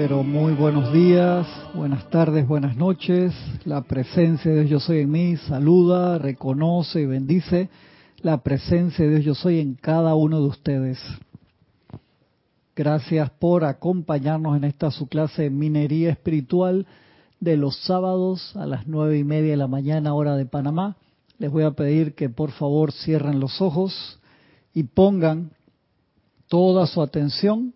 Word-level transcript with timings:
pero 0.00 0.22
muy 0.22 0.52
buenos 0.52 0.92
días, 0.92 1.44
buenas 1.74 2.08
tardes, 2.08 2.46
buenas 2.46 2.76
noches. 2.76 3.34
La 3.64 3.82
presencia 3.82 4.48
de 4.48 4.58
Dios 4.58 4.70
Yo 4.70 4.78
Soy 4.78 5.00
en 5.00 5.10
mí 5.10 5.36
saluda, 5.36 6.18
reconoce 6.18 7.00
y 7.00 7.06
bendice 7.06 7.68
la 8.18 8.44
presencia 8.44 9.04
de 9.04 9.10
Dios 9.10 9.24
Yo 9.24 9.34
Soy 9.34 9.58
en 9.58 9.74
cada 9.74 10.14
uno 10.14 10.40
de 10.40 10.46
ustedes. 10.46 11.00
Gracias 12.76 13.28
por 13.40 13.64
acompañarnos 13.64 14.56
en 14.56 14.62
esta 14.62 14.92
su 14.92 15.08
clase 15.08 15.50
minería 15.50 16.10
espiritual 16.10 16.86
de 17.40 17.56
los 17.56 17.76
sábados 17.82 18.54
a 18.54 18.66
las 18.66 18.86
nueve 18.86 19.18
y 19.18 19.24
media 19.24 19.50
de 19.50 19.56
la 19.56 19.66
mañana 19.66 20.14
hora 20.14 20.36
de 20.36 20.46
Panamá. 20.46 20.96
Les 21.38 21.50
voy 21.50 21.64
a 21.64 21.72
pedir 21.72 22.14
que 22.14 22.28
por 22.28 22.52
favor 22.52 22.92
cierren 22.92 23.40
los 23.40 23.60
ojos 23.60 24.20
y 24.72 24.84
pongan 24.84 25.50
toda 26.46 26.86
su 26.86 27.02
atención 27.02 27.74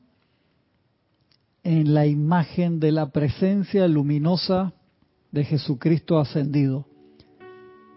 en 1.64 1.94
la 1.94 2.06
imagen 2.06 2.80
de 2.80 2.92
la 2.92 3.10
presencia 3.10 3.86
luminosa 3.86 4.72
de 5.30 5.44
Jesucristo 5.44 6.18
ascendido. 6.18 6.86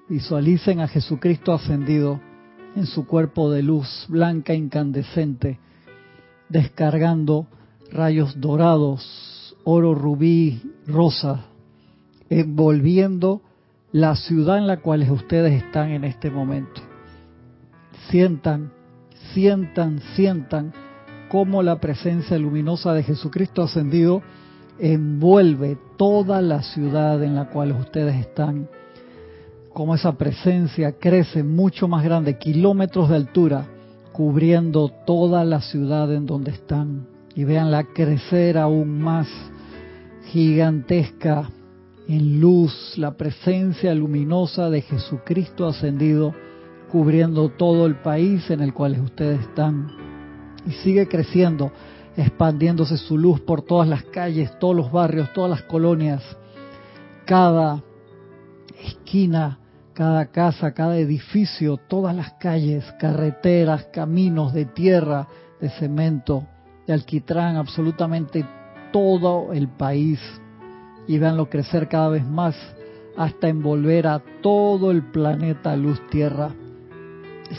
Visualicen 0.08 0.82
a 0.82 0.88
Jesucristo 0.88 1.54
ascendido 1.54 2.22
en 2.76 2.86
su 2.86 3.08
cuerpo 3.08 3.50
de 3.50 3.64
luz 3.64 4.06
blanca 4.08 4.54
incandescente, 4.54 5.60
descargando 6.50 7.48
rayos 7.92 8.40
dorados, 8.40 9.56
oro 9.64 9.96
rubí, 9.96 10.62
rosa, 10.86 11.46
envolviendo 12.30 13.42
la 13.92 14.16
ciudad 14.16 14.58
en 14.58 14.68
la 14.68 14.82
cual 14.82 15.10
ustedes 15.10 15.64
están 15.64 15.92
en 15.92 16.04
este 16.04 16.30
momento. 16.30 16.82
Sientan, 18.10 18.72
sientan, 19.34 20.02
sientan 20.16 20.74
cómo 21.30 21.64
la 21.64 21.80
presencia 21.80 22.38
luminosa 22.38 22.94
de 22.94 23.04
Jesucristo 23.04 23.64
ascendido 23.64 24.22
envuelve 24.80 25.78
toda 25.98 26.42
la 26.42 26.62
ciudad 26.62 27.24
en 27.24 27.36
la 27.36 27.50
cual 27.50 27.72
ustedes 27.72 28.16
están, 28.16 28.68
cómo 29.74 29.96
esa 29.96 30.18
presencia 30.18 30.94
crece 31.00 31.44
mucho 31.44 31.88
más 31.88 32.04
grande, 32.04 32.38
kilómetros 32.38 33.10
de 33.10 33.16
altura, 33.16 33.66
cubriendo 34.12 34.90
toda 35.06 35.44
la 35.44 35.62
ciudad 35.62 36.14
en 36.14 36.26
donde 36.26 36.52
están. 36.52 37.08
Y 37.36 37.44
veanla 37.44 37.84
crecer 37.94 38.58
aún 38.58 39.00
más 39.00 39.28
gigantesca 40.28 41.50
en 42.08 42.40
luz, 42.40 42.94
la 42.98 43.18
presencia 43.18 43.94
luminosa 43.94 44.70
de 44.70 44.82
Jesucristo 44.82 45.68
ascendido, 45.68 46.34
cubriendo 46.90 47.50
todo 47.50 47.86
el 47.88 47.96
país 47.96 48.50
en 48.50 48.62
el 48.62 48.74
cual 48.74 48.98
ustedes 49.02 49.42
están 49.42 50.05
y 50.66 50.72
sigue 50.72 51.08
creciendo, 51.08 51.72
expandiéndose 52.18 52.98
su 52.98 53.18
luz 53.18 53.42
por 53.42 53.62
todas 53.62 53.88
las 53.88 54.04
calles, 54.04 54.58
todos 54.60 54.76
los 54.76 54.92
barrios, 54.92 55.32
todas 55.34 55.50
las 55.50 55.64
colonias, 55.64 56.24
cada 57.26 57.84
esquina, 58.84 59.60
cada 59.94 60.28
casa, 60.28 60.74
cada 60.74 60.98
edificio, 60.98 61.78
todas 61.78 62.16
las 62.16 62.34
calles, 62.34 62.84
carreteras, 63.00 63.86
caminos 63.94 64.54
de 64.54 64.66
tierra, 64.66 65.28
de 65.60 65.70
cemento, 65.70 66.46
de 66.86 66.94
alquitrán, 66.94 67.56
absolutamente 67.56 68.46
todo 68.92 69.54
el 69.54 69.68
país. 69.70 70.20
Y 71.08 71.18
véanlo 71.18 71.50
crecer 71.50 71.88
cada 71.88 72.10
vez 72.10 72.26
más 72.26 72.56
hasta 73.16 73.48
envolver 73.48 74.08
a 74.08 74.22
todo 74.42 74.92
el 74.92 75.04
planeta 75.04 75.76
luz 75.76 76.02
tierra. 76.10 76.50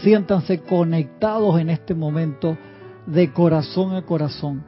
Siéntanse 0.02 0.60
conectados 0.60 1.58
en 1.60 1.70
este 1.70 1.94
momento 1.94 2.58
de 3.06 3.32
corazón 3.32 3.94
a 3.94 4.02
corazón 4.02 4.64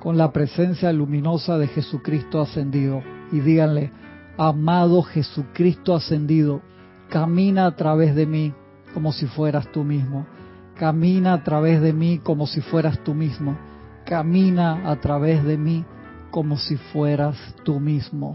con 0.00 0.16
la 0.16 0.32
presencia 0.32 0.92
luminosa 0.92 1.58
de 1.58 1.68
Jesucristo 1.68 2.40
ascendido. 2.40 3.02
Y 3.32 3.40
díganle, 3.40 3.92
amado 4.36 5.02
Jesucristo 5.02 5.94
ascendido, 5.94 6.62
camina 7.08 7.66
a 7.66 7.76
través 7.76 8.14
de 8.14 8.26
mí 8.26 8.54
como 8.94 9.12
si 9.12 9.26
fueras 9.26 9.70
tú 9.70 9.84
mismo, 9.84 10.26
camina 10.74 11.34
a 11.34 11.44
través 11.44 11.80
de 11.80 11.92
mí 11.92 12.18
como 12.18 12.46
si 12.46 12.60
fueras 12.60 12.98
tú 13.04 13.14
mismo, 13.14 13.56
camina 14.04 14.90
a 14.90 14.96
través 14.96 15.44
de 15.44 15.56
mí 15.56 15.84
como 16.30 16.56
si 16.56 16.76
fueras 16.76 17.36
tú 17.64 17.78
mismo. 17.78 18.32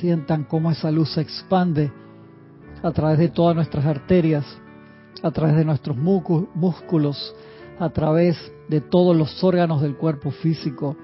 Sientan 0.00 0.44
cómo 0.44 0.70
esa 0.70 0.90
luz 0.90 1.12
se 1.14 1.20
expande 1.20 1.92
a 2.82 2.90
través 2.90 3.18
de 3.18 3.28
todas 3.28 3.54
nuestras 3.54 3.86
arterias, 3.86 4.44
a 5.22 5.30
través 5.30 5.56
de 5.56 5.64
nuestros 5.64 5.96
músculos, 5.96 7.34
a 7.78 7.90
través 7.90 8.36
de 8.68 8.80
todos 8.80 9.16
los 9.16 9.42
órganos 9.42 9.82
del 9.82 9.96
cuerpo 9.96 10.30
físico, 10.30 10.96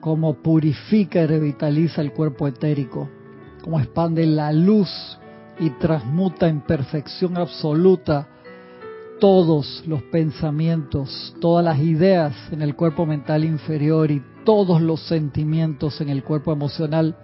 como 0.00 0.34
purifica 0.34 1.22
y 1.22 1.26
revitaliza 1.26 2.00
el 2.00 2.12
cuerpo 2.12 2.46
etérico, 2.46 3.08
como 3.62 3.80
expande 3.80 4.26
la 4.26 4.52
luz 4.52 5.18
y 5.58 5.70
transmuta 5.70 6.48
en 6.48 6.60
perfección 6.60 7.36
absoluta 7.36 8.28
todos 9.18 9.82
los 9.86 10.02
pensamientos, 10.02 11.34
todas 11.40 11.64
las 11.64 11.78
ideas 11.78 12.34
en 12.52 12.62
el 12.62 12.76
cuerpo 12.76 13.06
mental 13.06 13.44
inferior 13.44 14.10
y 14.10 14.22
todos 14.44 14.80
los 14.80 15.00
sentimientos 15.06 16.00
en 16.00 16.10
el 16.10 16.22
cuerpo 16.22 16.52
emocional, 16.52 17.16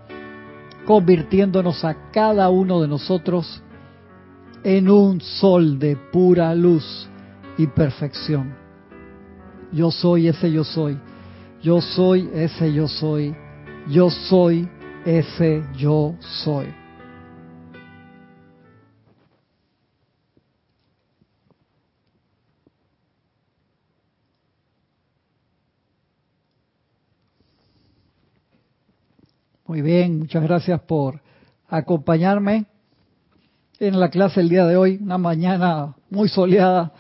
convirtiéndonos 0.86 1.84
a 1.84 2.10
cada 2.10 2.48
uno 2.48 2.81
de 2.81 2.88
nosotros 2.88 3.62
en 4.64 4.88
un 4.88 5.20
sol 5.20 5.78
de 5.78 5.97
pura 5.97 6.54
luz 6.54 7.08
y 7.58 7.66
perfección. 7.66 8.61
Yo 9.72 9.90
soy 9.90 10.28
ese 10.28 10.52
yo 10.52 10.64
soy. 10.64 10.98
Yo 11.62 11.80
soy 11.80 12.28
ese 12.34 12.72
yo 12.74 12.88
soy. 12.88 13.34
Yo 13.88 14.10
soy 14.10 14.68
ese 15.06 15.64
yo 15.76 16.14
soy. 16.20 16.66
Muy 29.66 29.80
bien, 29.80 30.18
muchas 30.18 30.42
gracias 30.42 30.82
por 30.82 31.22
acompañarme 31.66 32.66
en 33.78 33.98
la 33.98 34.10
clase 34.10 34.40
el 34.40 34.50
día 34.50 34.66
de 34.66 34.76
hoy, 34.76 34.98
una 35.00 35.16
mañana 35.16 35.96
muy 36.10 36.28
soleada 36.28 36.92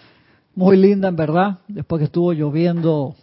muy 0.54 0.76
linda 0.76 1.08
en 1.08 1.16
verdad, 1.16 1.58
después 1.68 2.00
que 2.00 2.04
estuvo 2.04 2.32
lloviendo 2.32 3.14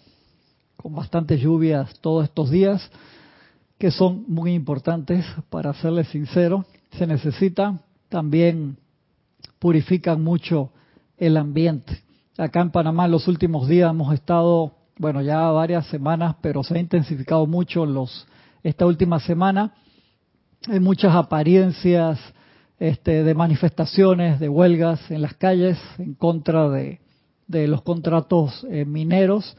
con 0.78 0.96
bastantes 0.96 1.40
lluvias 1.40 2.00
todos 2.00 2.26
estos 2.26 2.50
días, 2.50 2.90
que 3.78 3.92
son 3.92 4.26
muy 4.28 4.54
importantes, 4.54 5.26
para 5.50 5.74
serles 5.74 6.08
sincero, 6.08 6.66
se 6.98 7.06
necesitan, 7.06 7.82
también 8.10 8.78
purifican 9.60 10.24
mucho 10.24 10.72
el 11.18 11.38
ambiente. 11.38 12.02
Acá 12.38 12.62
en 12.62 12.72
Panamá 12.72 13.08
los 13.08 13.28
últimos 13.28 13.68
días 13.68 13.92
hemos 13.92 14.14
estado, 14.14 14.74
bueno, 14.98 15.22
ya 15.22 15.50
varias 15.52 15.86
semanas, 15.88 16.36
pero 16.42 16.64
se 16.64 16.76
ha 16.76 16.80
intensificado 16.80 17.46
mucho 17.46 17.86
los 17.86 18.28
esta 18.64 18.86
última 18.86 19.20
semana. 19.20 19.74
Hay 20.68 20.80
muchas 20.80 21.16
apariencias 21.16 22.20
este, 22.80 23.24
de 23.24 23.34
manifestaciones, 23.36 24.40
de 24.40 24.50
huelgas 24.50 25.12
en 25.12 25.22
las 25.22 25.36
calles 25.36 25.78
en 25.98 26.14
contra 26.16 26.70
de, 26.70 27.00
de 27.50 27.68
los 27.68 27.82
contratos 27.82 28.66
eh, 28.70 28.86
mineros 28.86 29.58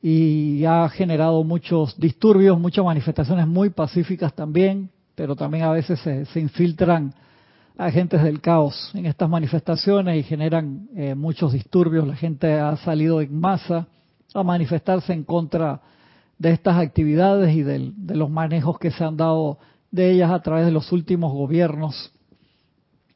y 0.00 0.64
ha 0.64 0.88
generado 0.88 1.42
muchos 1.44 1.98
disturbios, 1.98 2.58
muchas 2.58 2.84
manifestaciones 2.84 3.46
muy 3.46 3.70
pacíficas 3.70 4.32
también, 4.34 4.90
pero 5.14 5.34
también 5.34 5.64
a 5.64 5.72
veces 5.72 5.98
se, 6.00 6.40
infiltran 6.40 7.12
agentes 7.76 8.22
del 8.22 8.40
caos 8.40 8.92
en 8.94 9.06
estas 9.06 9.28
manifestaciones 9.28 10.16
y 10.16 10.22
generan 10.22 10.88
eh, 10.94 11.14
muchos 11.16 11.52
disturbios. 11.52 12.06
La 12.06 12.14
gente 12.14 12.52
ha 12.52 12.76
salido 12.76 13.20
en 13.20 13.38
masa 13.38 13.88
a 14.32 14.42
manifestarse 14.44 15.12
en 15.12 15.24
contra 15.24 15.80
de 16.38 16.50
estas 16.50 16.76
actividades 16.76 17.54
y 17.54 17.62
de 17.62 17.92
los 18.14 18.30
manejos 18.30 18.78
que 18.78 18.92
se 18.92 19.02
han 19.02 19.16
dado 19.16 19.58
de 19.90 20.12
ellas 20.12 20.30
a 20.30 20.42
través 20.42 20.66
de 20.66 20.72
los 20.72 20.92
últimos 20.92 21.32
gobiernos. 21.32 22.12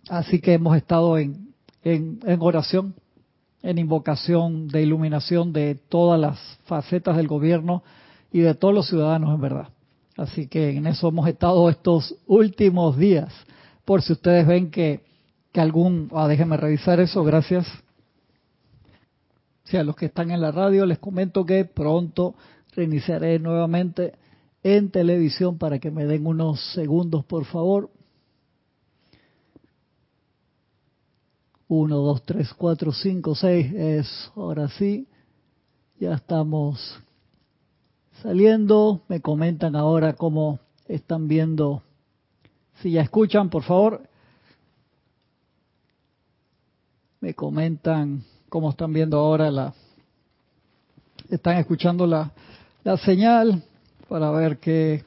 Así 0.08 0.40
que 0.40 0.54
hemos 0.54 0.76
estado 0.76 1.18
en, 1.18 1.52
en 1.84 2.38
oración 2.40 2.94
en 3.62 3.78
invocación 3.78 4.68
de 4.68 4.82
iluminación 4.82 5.52
de 5.52 5.74
todas 5.74 6.20
las 6.20 6.38
facetas 6.66 7.16
del 7.16 7.28
gobierno 7.28 7.82
y 8.32 8.40
de 8.40 8.54
todos 8.54 8.74
los 8.74 8.88
ciudadanos 8.88 9.34
en 9.34 9.40
verdad. 9.40 9.68
Así 10.16 10.48
que 10.48 10.70
en 10.70 10.86
eso 10.86 11.08
hemos 11.08 11.28
estado 11.28 11.68
estos 11.68 12.14
últimos 12.26 12.96
días. 12.96 13.32
Por 13.84 14.02
si 14.02 14.12
ustedes 14.12 14.46
ven 14.46 14.70
que, 14.70 15.04
que 15.52 15.60
algún... 15.60 16.10
Ah, 16.12 16.28
déjenme 16.28 16.56
revisar 16.56 17.00
eso, 17.00 17.22
gracias. 17.24 17.66
Si 19.64 19.76
a 19.76 19.84
los 19.84 19.96
que 19.96 20.06
están 20.06 20.30
en 20.30 20.40
la 20.40 20.50
radio 20.50 20.86
les 20.86 20.98
comento 20.98 21.44
que 21.44 21.64
pronto 21.64 22.34
reiniciaré 22.74 23.38
nuevamente 23.38 24.14
en 24.62 24.90
televisión 24.90 25.58
para 25.58 25.78
que 25.78 25.90
me 25.90 26.04
den 26.04 26.26
unos 26.26 26.60
segundos, 26.72 27.24
por 27.24 27.44
favor. 27.44 27.90
1, 31.68 31.96
2, 31.96 32.22
3, 32.22 32.54
4, 32.54 32.92
5, 32.92 33.34
6 33.34 33.72
es, 33.74 34.32
ahora 34.34 34.68
sí, 34.68 35.06
ya 36.00 36.14
estamos 36.14 36.98
saliendo. 38.22 39.02
Me 39.08 39.20
comentan 39.20 39.76
ahora 39.76 40.14
cómo 40.14 40.60
están 40.86 41.28
viendo. 41.28 41.82
Si 42.80 42.92
ya 42.92 43.02
escuchan, 43.02 43.50
por 43.50 43.64
favor. 43.64 44.02
Me 47.20 47.34
comentan 47.34 48.22
cómo 48.48 48.70
están 48.70 48.92
viendo 48.92 49.18
ahora 49.18 49.50
la. 49.50 49.74
Están 51.28 51.58
escuchando 51.58 52.06
la, 52.06 52.32
la 52.82 52.96
señal 52.96 53.62
para 54.08 54.30
ver 54.30 54.58
qué, 54.58 55.04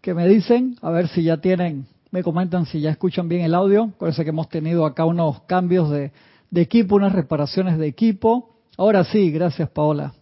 qué 0.00 0.14
me 0.14 0.26
dicen. 0.26 0.78
A 0.80 0.90
ver 0.90 1.08
si 1.08 1.24
ya 1.24 1.36
tienen. 1.36 1.93
Me 2.14 2.22
comentan 2.22 2.64
si 2.64 2.80
ya 2.80 2.90
escuchan 2.90 3.28
bien 3.28 3.42
el 3.42 3.56
audio. 3.56 3.90
Parece 3.98 4.22
que 4.22 4.30
hemos 4.30 4.48
tenido 4.48 4.86
acá 4.86 5.04
unos 5.04 5.42
cambios 5.48 5.90
de, 5.90 6.12
equipo, 6.54 6.94
unas 6.94 7.12
reparaciones 7.12 7.76
de 7.76 7.88
equipo. 7.88 8.54
Ahora 8.76 9.02
sí, 9.02 9.32
gracias 9.32 9.68
Paola. 9.70 10.14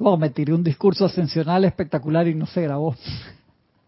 Oh, 0.00 0.18
me 0.18 0.28
tiré 0.28 0.52
un 0.52 0.62
discurso 0.62 1.06
ascensional 1.06 1.64
espectacular 1.64 2.28
y 2.28 2.34
no 2.34 2.44
se 2.44 2.60
grabó. 2.60 2.94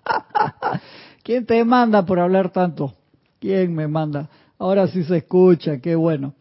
¿Quién 1.23 1.45
te 1.45 1.63
manda 1.63 2.07
por 2.07 2.21
hablar 2.21 2.53
tanto? 2.53 2.95
¿Quién 3.39 3.75
me 3.75 3.87
manda? 3.87 4.31
Ahora 4.59 4.89
sí 4.89 5.05
se 5.05 5.19
escucha, 5.19 5.77
qué 5.77 5.95
bueno. 5.95 6.33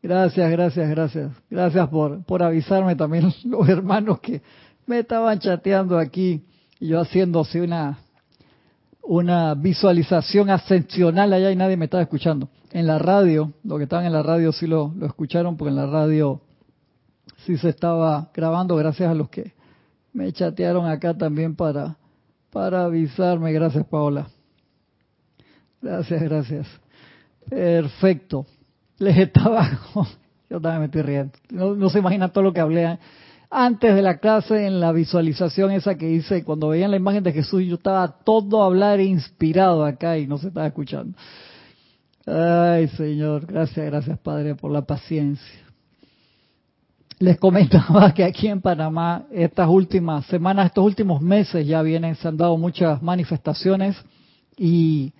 Gracias, 0.00 0.48
gracias, 0.48 0.88
gracias. 0.88 1.32
Gracias 1.50 1.88
por, 1.88 2.22
por 2.22 2.44
avisarme 2.44 2.94
también 2.94 3.34
los 3.46 3.68
hermanos 3.68 4.20
que 4.20 4.42
me 4.86 5.00
estaban 5.00 5.40
chateando 5.40 5.98
aquí 5.98 6.44
y 6.78 6.86
yo 6.86 7.00
haciendo 7.00 7.40
así 7.40 7.58
una, 7.58 7.98
una 9.06 9.54
visualización 9.54 10.50
ascensional 10.50 11.32
allá 11.32 11.50
y 11.50 11.56
nadie 11.56 11.76
me 11.76 11.86
estaba 11.86 12.02
escuchando. 12.02 12.48
En 12.72 12.86
la 12.86 12.98
radio, 12.98 13.52
lo 13.64 13.78
que 13.78 13.84
estaban 13.84 14.04
en 14.06 14.12
la 14.12 14.22
radio 14.22 14.52
sí 14.52 14.66
lo, 14.66 14.92
lo 14.96 15.06
escucharon 15.06 15.56
porque 15.56 15.70
en 15.70 15.76
la 15.76 15.86
radio 15.86 16.40
sí 17.44 17.56
se 17.56 17.68
estaba 17.68 18.30
grabando 18.34 18.76
gracias 18.76 19.10
a 19.10 19.14
los 19.14 19.28
que 19.28 19.54
me 20.12 20.32
chatearon 20.32 20.86
acá 20.86 21.14
también 21.14 21.54
para, 21.54 21.96
para 22.50 22.84
avisarme. 22.84 23.52
Gracias, 23.52 23.86
Paola. 23.86 24.28
Gracias, 25.80 26.22
gracias. 26.22 26.66
Perfecto. 27.48 28.46
Les 28.98 29.16
estaba... 29.16 29.68
Yo 30.50 30.60
también 30.60 30.80
me 30.80 30.86
estoy 30.86 31.02
riendo. 31.02 31.32
No, 31.50 31.90
se 31.90 31.98
imagina 31.98 32.28
todo 32.28 32.44
lo 32.44 32.52
que 32.52 32.60
hablé 32.60 32.98
antes 33.50 33.94
de 33.94 34.02
la 34.02 34.18
clase 34.18 34.66
en 34.66 34.80
la 34.80 34.92
visualización 34.92 35.70
esa 35.72 35.96
que 35.96 36.10
hice. 36.10 36.44
Cuando 36.44 36.68
veían 36.68 36.90
la 36.90 36.96
imagen 36.96 37.22
de 37.22 37.32
Jesús, 37.32 37.62
yo 37.64 37.76
estaba 37.76 38.08
todo 38.24 38.62
a 38.62 38.66
hablar 38.66 39.00
inspirado 39.00 39.84
acá 39.84 40.18
y 40.18 40.26
no 40.26 40.38
se 40.38 40.48
estaba 40.48 40.66
escuchando. 40.66 41.16
Ay, 42.26 42.88
Señor. 42.88 43.46
Gracias, 43.46 43.86
gracias, 43.86 44.18
Padre, 44.18 44.54
por 44.56 44.72
la 44.72 44.82
paciencia. 44.82 45.66
Les 47.18 47.38
comentaba 47.38 48.12
que 48.12 48.24
aquí 48.24 48.48
en 48.48 48.60
Panamá 48.60 49.24
estas 49.30 49.68
últimas 49.68 50.26
semanas, 50.26 50.66
estos 50.66 50.84
últimos 50.84 51.22
meses 51.22 51.66
ya 51.66 51.80
vienen, 51.80 52.14
se 52.16 52.28
han 52.28 52.36
dado 52.36 52.58
muchas 52.58 53.00
manifestaciones 53.02 53.96
y 54.58 55.14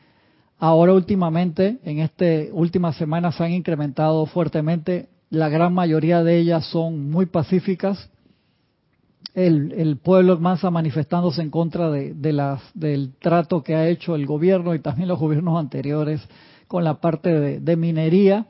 ahora 0.58 0.92
últimamente, 0.92 1.78
en 1.84 2.00
estas 2.00 2.48
últimas 2.52 2.96
semanas 2.96 3.36
se 3.36 3.44
han 3.44 3.52
incrementado 3.52 4.26
fuertemente. 4.26 5.08
La 5.30 5.48
gran 5.48 5.72
mayoría 5.72 6.22
de 6.22 6.38
ellas 6.38 6.66
son 6.66 7.10
muy 7.10 7.26
pacíficas. 7.26 8.10
El, 9.36 9.72
el 9.72 9.98
pueblo 9.98 10.38
más 10.38 10.64
manifestándose 10.64 11.42
en 11.42 11.50
contra 11.50 11.90
de, 11.90 12.32
las, 12.32 12.62
del 12.72 13.12
trato 13.20 13.62
que 13.62 13.74
ha 13.74 13.86
hecho 13.86 14.14
el 14.14 14.24
gobierno 14.24 14.74
y 14.74 14.78
también 14.78 15.08
los 15.08 15.18
gobiernos 15.18 15.60
anteriores 15.60 16.26
con 16.66 16.84
la 16.84 17.02
parte 17.02 17.38
de, 17.38 17.60
de 17.60 17.76
minería. 17.76 18.46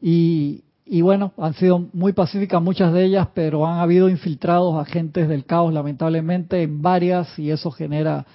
Y, 0.00 0.64
y 0.84 1.02
bueno, 1.02 1.32
han 1.38 1.54
sido 1.54 1.86
muy 1.92 2.12
pacíficas 2.14 2.60
muchas 2.60 2.92
de 2.92 3.04
ellas, 3.04 3.28
pero 3.32 3.64
han 3.64 3.78
habido 3.78 4.08
infiltrados 4.10 4.74
agentes 4.74 5.28
del 5.28 5.44
caos 5.44 5.72
lamentablemente 5.72 6.64
en 6.64 6.82
varias 6.82 7.38
y 7.38 7.52
eso 7.52 7.70
genera 7.70 8.26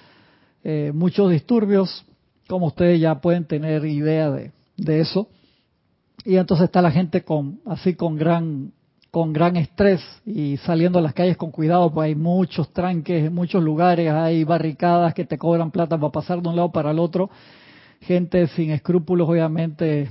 eh, 0.64 0.90
muchos 0.94 1.30
disturbios, 1.30 2.06
como 2.48 2.68
ustedes 2.68 2.98
ya 2.98 3.20
pueden 3.20 3.44
tener 3.44 3.84
idea 3.84 4.30
de, 4.30 4.52
de 4.78 5.00
eso. 5.00 5.28
Y 6.24 6.36
entonces 6.36 6.64
está 6.64 6.80
la 6.80 6.92
gente 6.92 7.24
con 7.24 7.60
así 7.66 7.94
con 7.94 8.16
gran 8.16 8.72
con 9.10 9.32
gran 9.32 9.56
estrés 9.56 10.00
y 10.26 10.56
saliendo 10.58 10.98
a 10.98 11.02
las 11.02 11.14
calles 11.14 11.36
con 11.36 11.50
cuidado, 11.50 11.90
pues 11.92 12.06
hay 12.06 12.14
muchos 12.14 12.72
tranques 12.72 13.24
en 13.26 13.34
muchos 13.34 13.62
lugares, 13.62 14.10
hay 14.12 14.44
barricadas 14.44 15.14
que 15.14 15.24
te 15.24 15.38
cobran 15.38 15.70
plata 15.70 15.98
para 15.98 16.12
pasar 16.12 16.42
de 16.42 16.48
un 16.48 16.56
lado 16.56 16.70
para 16.70 16.90
el 16.90 16.98
otro, 16.98 17.30
gente 18.00 18.46
sin 18.48 18.70
escrúpulos 18.70 19.28
obviamente 19.28 20.10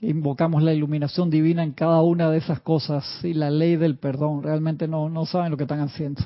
invocamos 0.00 0.62
la 0.62 0.72
iluminación 0.72 1.30
divina 1.30 1.62
en 1.62 1.72
cada 1.72 2.02
una 2.02 2.30
de 2.30 2.38
esas 2.38 2.60
cosas 2.60 3.04
y 3.24 3.34
la 3.34 3.50
ley 3.50 3.76
del 3.76 3.96
perdón. 3.96 4.42
Realmente 4.42 4.86
no, 4.86 5.08
no 5.08 5.26
saben 5.26 5.50
lo 5.50 5.56
que 5.56 5.64
están 5.64 5.80
haciendo, 5.80 6.22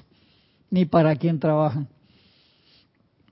ni 0.71 0.85
para 0.85 1.15
quién 1.17 1.39
trabajan. 1.39 1.89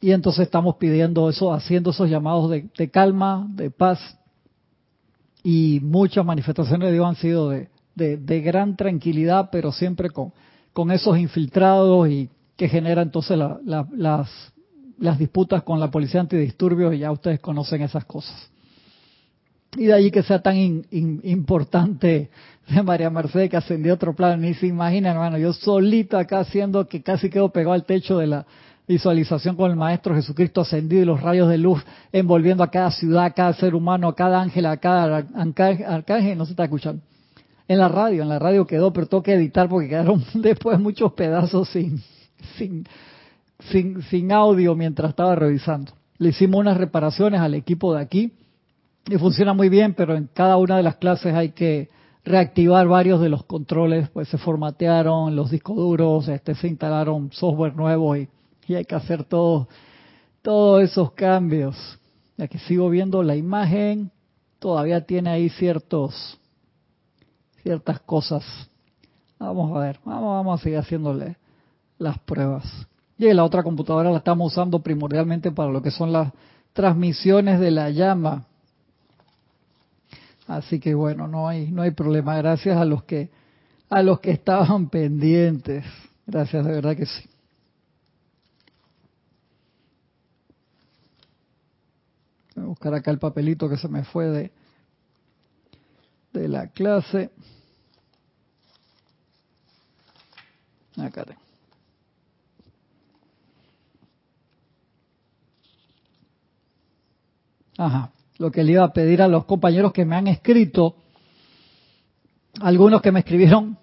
Y 0.00 0.12
entonces 0.12 0.46
estamos 0.46 0.76
pidiendo 0.76 1.28
eso, 1.28 1.52
haciendo 1.52 1.90
esos 1.90 2.08
llamados 2.08 2.50
de, 2.50 2.90
calma, 2.90 3.46
de 3.50 3.70
paz. 3.70 3.98
Y 5.42 5.80
muchas 5.82 6.24
manifestaciones 6.24 6.88
de 6.88 6.92
Dios 6.92 7.06
han 7.06 7.16
sido 7.16 7.48
de, 7.50 7.68
de, 7.98 8.40
gran 8.40 8.76
tranquilidad, 8.76 9.50
pero 9.52 9.72
siempre 9.72 10.08
con, 10.10 10.32
esos 10.90 11.18
infiltrados 11.18 12.08
y 12.08 12.30
que 12.56 12.68
genera 12.68 13.02
entonces 13.02 13.36
las, 13.36 13.86
las 14.98 15.18
disputas 15.18 15.62
con 15.64 15.80
la 15.80 15.90
policía 15.90 16.20
antidisturbios 16.20 16.94
y 16.94 16.98
ya 16.98 17.12
ustedes 17.12 17.40
conocen 17.40 17.82
esas 17.82 18.04
cosas. 18.04 18.50
Y 19.76 19.86
de 19.86 19.92
allí 19.92 20.10
que 20.10 20.22
sea 20.22 20.40
tan 20.40 20.56
importante 20.90 22.30
de 22.68 22.82
María 22.82 23.10
Mercedes 23.10 23.50
que 23.50 23.56
ascendió 23.56 23.92
a 23.92 23.94
otro 23.96 24.14
plano. 24.14 24.38
Ni 24.38 24.54
se 24.54 24.66
imagina, 24.66 25.10
hermano, 25.10 25.38
yo 25.38 25.52
solito 25.52 26.16
acá 26.16 26.40
haciendo 26.40 26.86
que 26.88 27.02
casi 27.02 27.28
quedo 27.28 27.50
pegado 27.50 27.74
al 27.74 27.84
techo 27.84 28.18
de 28.18 28.28
la 28.28 28.46
visualización 28.86 29.54
con 29.54 29.70
el 29.70 29.76
Maestro 29.76 30.14
Jesucristo 30.14 30.62
ascendido 30.62 31.02
y 31.02 31.04
los 31.04 31.20
rayos 31.20 31.50
de 31.50 31.58
luz 31.58 31.84
envolviendo 32.10 32.62
a 32.62 32.70
cada 32.70 32.90
ciudad, 32.90 33.24
a 33.26 33.30
cada 33.30 33.52
ser 33.52 33.74
humano, 33.74 34.08
a 34.08 34.14
cada 34.16 34.40
ángel, 34.40 34.64
a 34.64 34.78
cada 34.78 35.26
arcángel, 35.34 36.38
no 36.38 36.46
se 36.46 36.52
está 36.52 36.64
escuchando. 36.64 37.02
En 37.68 37.78
la 37.78 37.88
radio, 37.88 38.22
en 38.22 38.30
la 38.30 38.38
radio 38.38 38.66
quedó, 38.66 38.92
pero 38.92 39.06
tengo 39.06 39.22
que 39.22 39.34
editar 39.34 39.68
porque 39.68 39.88
quedaron 39.88 40.24
después 40.34 40.80
muchos 40.80 41.12
pedazos 41.12 41.68
sin, 41.68 42.02
sin, 42.56 42.86
sin, 43.70 44.02
sin 44.02 44.32
audio 44.32 44.74
mientras 44.74 45.10
estaba 45.10 45.34
revisando. 45.34 45.92
Le 46.16 46.30
hicimos 46.30 46.60
unas 46.60 46.78
reparaciones 46.78 47.40
al 47.40 47.54
equipo 47.54 47.94
de 47.94 48.00
aquí 48.00 48.32
y 49.06 49.16
funciona 49.18 49.52
muy 49.52 49.68
bien, 49.68 49.94
pero 49.94 50.16
en 50.16 50.28
cada 50.32 50.56
una 50.56 50.78
de 50.78 50.82
las 50.82 50.96
clases 50.96 51.34
hay 51.34 51.50
que 51.50 51.90
reactivar 52.24 52.86
varios 52.88 53.20
de 53.20 53.28
los 53.28 53.44
controles, 53.44 54.08
pues 54.10 54.28
se 54.28 54.38
formatearon 54.38 55.34
los 55.34 55.50
discos 55.50 55.76
duros, 55.76 56.28
este, 56.28 56.54
se 56.54 56.68
instalaron 56.68 57.30
software 57.32 57.74
nuevo 57.74 58.16
y, 58.16 58.28
hay 58.68 58.84
que 58.84 58.94
hacer 58.94 59.24
todo, 59.24 59.66
todos 60.42 60.82
esos 60.82 61.12
cambios. 61.12 61.74
Ya 62.36 62.48
que 62.48 62.58
sigo 62.58 62.90
viendo 62.90 63.22
la 63.22 63.34
imagen, 63.34 64.10
todavía 64.58 65.06
tiene 65.06 65.30
ahí 65.30 65.48
ciertos, 65.48 66.37
ciertas 67.62 68.00
cosas. 68.00 68.44
Vamos 69.38 69.76
a 69.76 69.80
ver, 69.80 70.00
vamos, 70.04 70.34
vamos 70.34 70.60
a 70.60 70.62
seguir 70.62 70.78
haciéndole 70.78 71.36
las 71.98 72.18
pruebas. 72.20 72.64
Y 73.18 73.32
la 73.32 73.44
otra 73.44 73.62
computadora 73.62 74.10
la 74.10 74.18
estamos 74.18 74.52
usando 74.52 74.80
primordialmente 74.80 75.50
para 75.50 75.70
lo 75.70 75.82
que 75.82 75.90
son 75.90 76.12
las 76.12 76.32
transmisiones 76.72 77.58
de 77.58 77.70
la 77.70 77.90
llama 77.90 78.46
Así 80.48 80.80
que 80.80 80.94
bueno, 80.94 81.28
no 81.28 81.46
hay 81.46 81.70
no 81.70 81.82
hay 81.82 81.90
problema. 81.90 82.36
Gracias 82.38 82.76
a 82.76 82.86
los 82.86 83.04
que 83.04 83.30
a 83.90 84.02
los 84.02 84.18
que 84.20 84.30
estaban 84.30 84.88
pendientes. 84.90 85.84
Gracias, 86.26 86.64
de 86.64 86.72
verdad 86.72 86.96
que 86.96 87.06
sí. 87.06 87.28
Voy 92.56 92.64
a 92.64 92.68
buscar 92.68 92.94
acá 92.94 93.10
el 93.10 93.18
papelito 93.18 93.68
que 93.68 93.76
se 93.76 93.88
me 93.88 94.04
fue 94.04 94.26
de 94.26 94.52
de 96.32 96.48
la 96.48 96.68
clase. 96.68 97.30
Acá 100.96 101.24
tengo. 101.24 101.40
Ajá 107.76 108.12
lo 108.38 108.52
que 108.52 108.62
le 108.62 108.72
iba 108.72 108.84
a 108.84 108.92
pedir 108.92 109.20
a 109.20 109.28
los 109.28 109.44
compañeros 109.44 109.92
que 109.92 110.04
me 110.04 110.16
han 110.16 110.28
escrito, 110.28 110.94
algunos 112.60 113.02
que 113.02 113.12
me 113.12 113.20
escribieron 113.20 113.76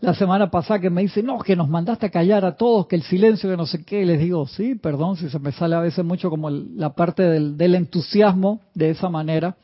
la 0.00 0.14
semana 0.14 0.50
pasada 0.50 0.80
que 0.80 0.88
me 0.88 1.02
dicen, 1.02 1.26
no, 1.26 1.38
que 1.40 1.54
nos 1.54 1.68
mandaste 1.68 2.06
a 2.06 2.10
callar 2.10 2.46
a 2.46 2.56
todos, 2.56 2.86
que 2.86 2.96
el 2.96 3.02
silencio, 3.02 3.50
que 3.50 3.56
no 3.56 3.66
sé 3.66 3.84
qué, 3.84 4.06
les 4.06 4.18
digo, 4.18 4.46
sí, 4.46 4.74
perdón 4.74 5.16
si 5.16 5.28
se 5.28 5.38
me 5.38 5.52
sale 5.52 5.76
a 5.76 5.80
veces 5.80 6.02
mucho 6.02 6.30
como 6.30 6.48
la 6.48 6.94
parte 6.94 7.22
del, 7.22 7.58
del 7.58 7.74
entusiasmo 7.74 8.60
de 8.74 8.90
esa 8.90 9.10
manera. 9.10 9.56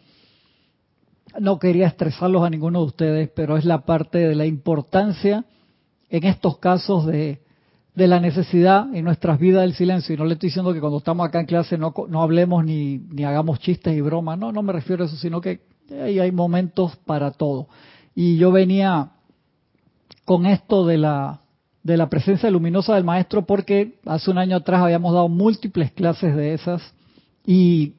No 1.40 1.58
quería 1.58 1.86
estresarlos 1.86 2.44
a 2.44 2.50
ninguno 2.50 2.80
de 2.80 2.86
ustedes, 2.86 3.30
pero 3.34 3.56
es 3.56 3.64
la 3.64 3.84
parte 3.84 4.18
de 4.18 4.34
la 4.34 4.46
importancia 4.46 5.44
en 6.08 6.24
estos 6.24 6.58
casos 6.58 7.06
de, 7.06 7.40
de 7.94 8.06
la 8.06 8.20
necesidad 8.20 8.94
en 8.94 9.04
nuestras 9.04 9.38
vidas 9.38 9.62
del 9.62 9.74
silencio. 9.74 10.14
Y 10.14 10.18
no 10.18 10.24
le 10.24 10.34
estoy 10.34 10.48
diciendo 10.48 10.72
que 10.72 10.80
cuando 10.80 10.98
estamos 10.98 11.26
acá 11.26 11.40
en 11.40 11.46
clase 11.46 11.78
no, 11.78 11.94
no 12.08 12.22
hablemos 12.22 12.64
ni, 12.64 12.98
ni 12.98 13.24
hagamos 13.24 13.58
chistes 13.58 13.96
y 13.96 14.00
bromas. 14.00 14.38
No, 14.38 14.52
no 14.52 14.62
me 14.62 14.72
refiero 14.72 15.02
a 15.02 15.06
eso, 15.06 15.16
sino 15.16 15.40
que 15.40 15.60
hay, 15.90 16.18
hay 16.18 16.32
momentos 16.32 16.96
para 17.06 17.30
todo. 17.30 17.68
Y 18.14 18.36
yo 18.36 18.52
venía 18.52 19.12
con 20.24 20.46
esto 20.46 20.86
de 20.86 20.98
la, 20.98 21.40
de 21.82 21.96
la 21.96 22.08
presencia 22.08 22.50
luminosa 22.50 22.94
del 22.94 23.04
maestro 23.04 23.46
porque 23.46 23.98
hace 24.04 24.30
un 24.30 24.38
año 24.38 24.56
atrás 24.56 24.82
habíamos 24.82 25.14
dado 25.14 25.28
múltiples 25.28 25.92
clases 25.92 26.34
de 26.36 26.52
esas 26.52 26.82
y 27.46 27.94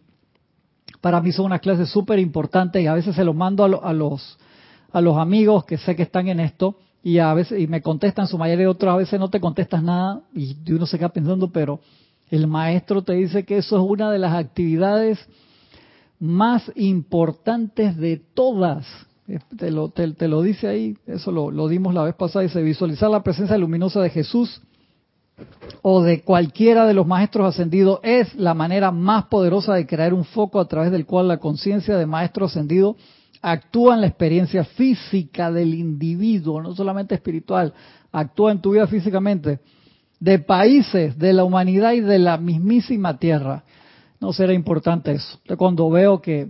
para 1.01 1.21
mí 1.21 1.31
son 1.31 1.47
unas 1.47 1.61
clases 1.61 1.89
súper 1.89 2.19
importantes 2.19 2.81
y 2.81 2.87
a 2.87 2.93
veces 2.93 3.15
se 3.15 3.23
los 3.23 3.35
mando 3.35 3.63
a, 3.63 3.93
los 3.93 4.37
a 4.91 5.01
los 5.01 5.17
amigos 5.17 5.65
que 5.65 5.77
sé 5.77 5.95
que 5.95 6.03
están 6.03 6.27
en 6.27 6.39
esto 6.39 6.75
y 7.03 7.19
a 7.19 7.33
veces 7.33 7.59
y 7.59 7.67
me 7.67 7.81
contestan 7.81 8.27
su 8.27 8.37
mayoría 8.37 8.63
y 8.63 8.67
otros 8.67 8.93
a 8.93 8.97
veces 8.97 9.19
no 9.19 9.29
te 9.29 9.39
contestas 9.39 9.83
nada 9.83 10.21
y 10.33 10.55
uno 10.71 10.85
se 10.85 10.97
queda 10.97 11.09
pensando 11.09 11.49
pero 11.49 11.79
el 12.29 12.47
maestro 12.47 13.03
te 13.03 13.13
dice 13.13 13.45
que 13.45 13.57
eso 13.57 13.77
es 13.77 13.89
una 13.89 14.11
de 14.11 14.19
las 14.19 14.33
actividades 14.33 15.19
más 16.19 16.71
importantes 16.75 17.95
de 17.97 18.17
todas. 18.33 18.85
Te 19.57 19.71
lo, 19.71 19.89
te, 19.89 20.27
lo 20.27 20.41
dice 20.41 20.67
ahí, 20.67 20.97
eso 21.05 21.31
lo, 21.31 21.51
lo, 21.51 21.67
dimos 21.67 21.93
la 21.93 22.03
vez 22.03 22.15
pasada, 22.15 22.43
dice 22.43 22.61
visualizar 22.61 23.09
la 23.09 23.23
presencia 23.23 23.57
luminosa 23.57 24.01
de 24.01 24.09
Jesús 24.09 24.61
o 25.81 26.01
de 26.01 26.21
cualquiera 26.21 26.85
de 26.85 26.93
los 26.93 27.05
maestros 27.05 27.47
ascendidos 27.47 27.99
es 28.03 28.33
la 28.35 28.53
manera 28.53 28.91
más 28.91 29.25
poderosa 29.25 29.75
de 29.75 29.85
crear 29.85 30.13
un 30.13 30.25
foco 30.25 30.59
a 30.59 30.67
través 30.67 30.91
del 30.91 31.05
cual 31.05 31.27
la 31.27 31.37
conciencia 31.37 31.97
de 31.97 32.05
maestro 32.05 32.47
ascendido 32.47 32.95
actúa 33.41 33.95
en 33.95 34.01
la 34.01 34.07
experiencia 34.07 34.63
física 34.63 35.51
del 35.51 35.75
individuo, 35.75 36.61
no 36.61 36.75
solamente 36.75 37.15
espiritual, 37.15 37.73
actúa 38.11 38.51
en 38.51 38.61
tu 38.61 38.71
vida 38.71 38.87
físicamente, 38.87 39.59
de 40.19 40.39
países, 40.39 41.17
de 41.17 41.33
la 41.33 41.43
humanidad 41.43 41.93
y 41.93 42.01
de 42.01 42.17
la 42.17 42.37
mismísima 42.37 43.19
tierra. 43.19 43.63
No 44.19 44.33
será 44.33 44.53
importante 44.53 45.11
eso. 45.11 45.39
cuando 45.57 45.89
veo 45.91 46.19
que 46.21 46.47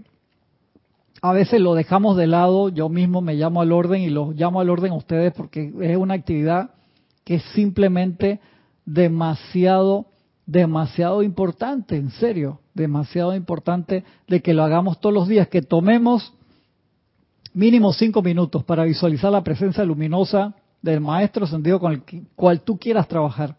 a 1.21 1.33
veces 1.33 1.59
lo 1.59 1.75
dejamos 1.75 2.15
de 2.15 2.27
lado, 2.27 2.69
yo 2.69 2.87
mismo 2.87 3.21
me 3.21 3.35
llamo 3.35 3.61
al 3.61 3.73
orden 3.73 4.01
y 4.01 4.09
los 4.09 4.35
llamo 4.35 4.61
al 4.61 4.69
orden 4.69 4.93
a 4.93 4.95
ustedes 4.95 5.33
porque 5.33 5.73
es 5.81 5.97
una 5.97 6.13
actividad 6.13 6.69
que 7.25 7.39
simplemente 7.39 8.39
demasiado, 8.87 10.05
demasiado 10.45 11.21
importante, 11.21 11.97
en 11.97 12.09
serio, 12.09 12.61
demasiado 12.73 13.35
importante 13.35 14.05
de 14.27 14.41
que 14.41 14.53
lo 14.53 14.63
hagamos 14.63 14.99
todos 14.99 15.13
los 15.13 15.27
días, 15.27 15.49
que 15.49 15.61
tomemos 15.61 16.33
mínimo 17.53 17.91
cinco 17.91 18.21
minutos 18.21 18.63
para 18.63 18.85
visualizar 18.85 19.31
la 19.31 19.43
presencia 19.43 19.83
luminosa 19.83 20.55
del 20.81 21.01
maestro 21.01 21.45
sentido 21.45 21.79
con 21.79 21.91
el 21.91 22.01
cual 22.35 22.61
tú 22.61 22.77
quieras 22.77 23.07
trabajar. 23.09 23.57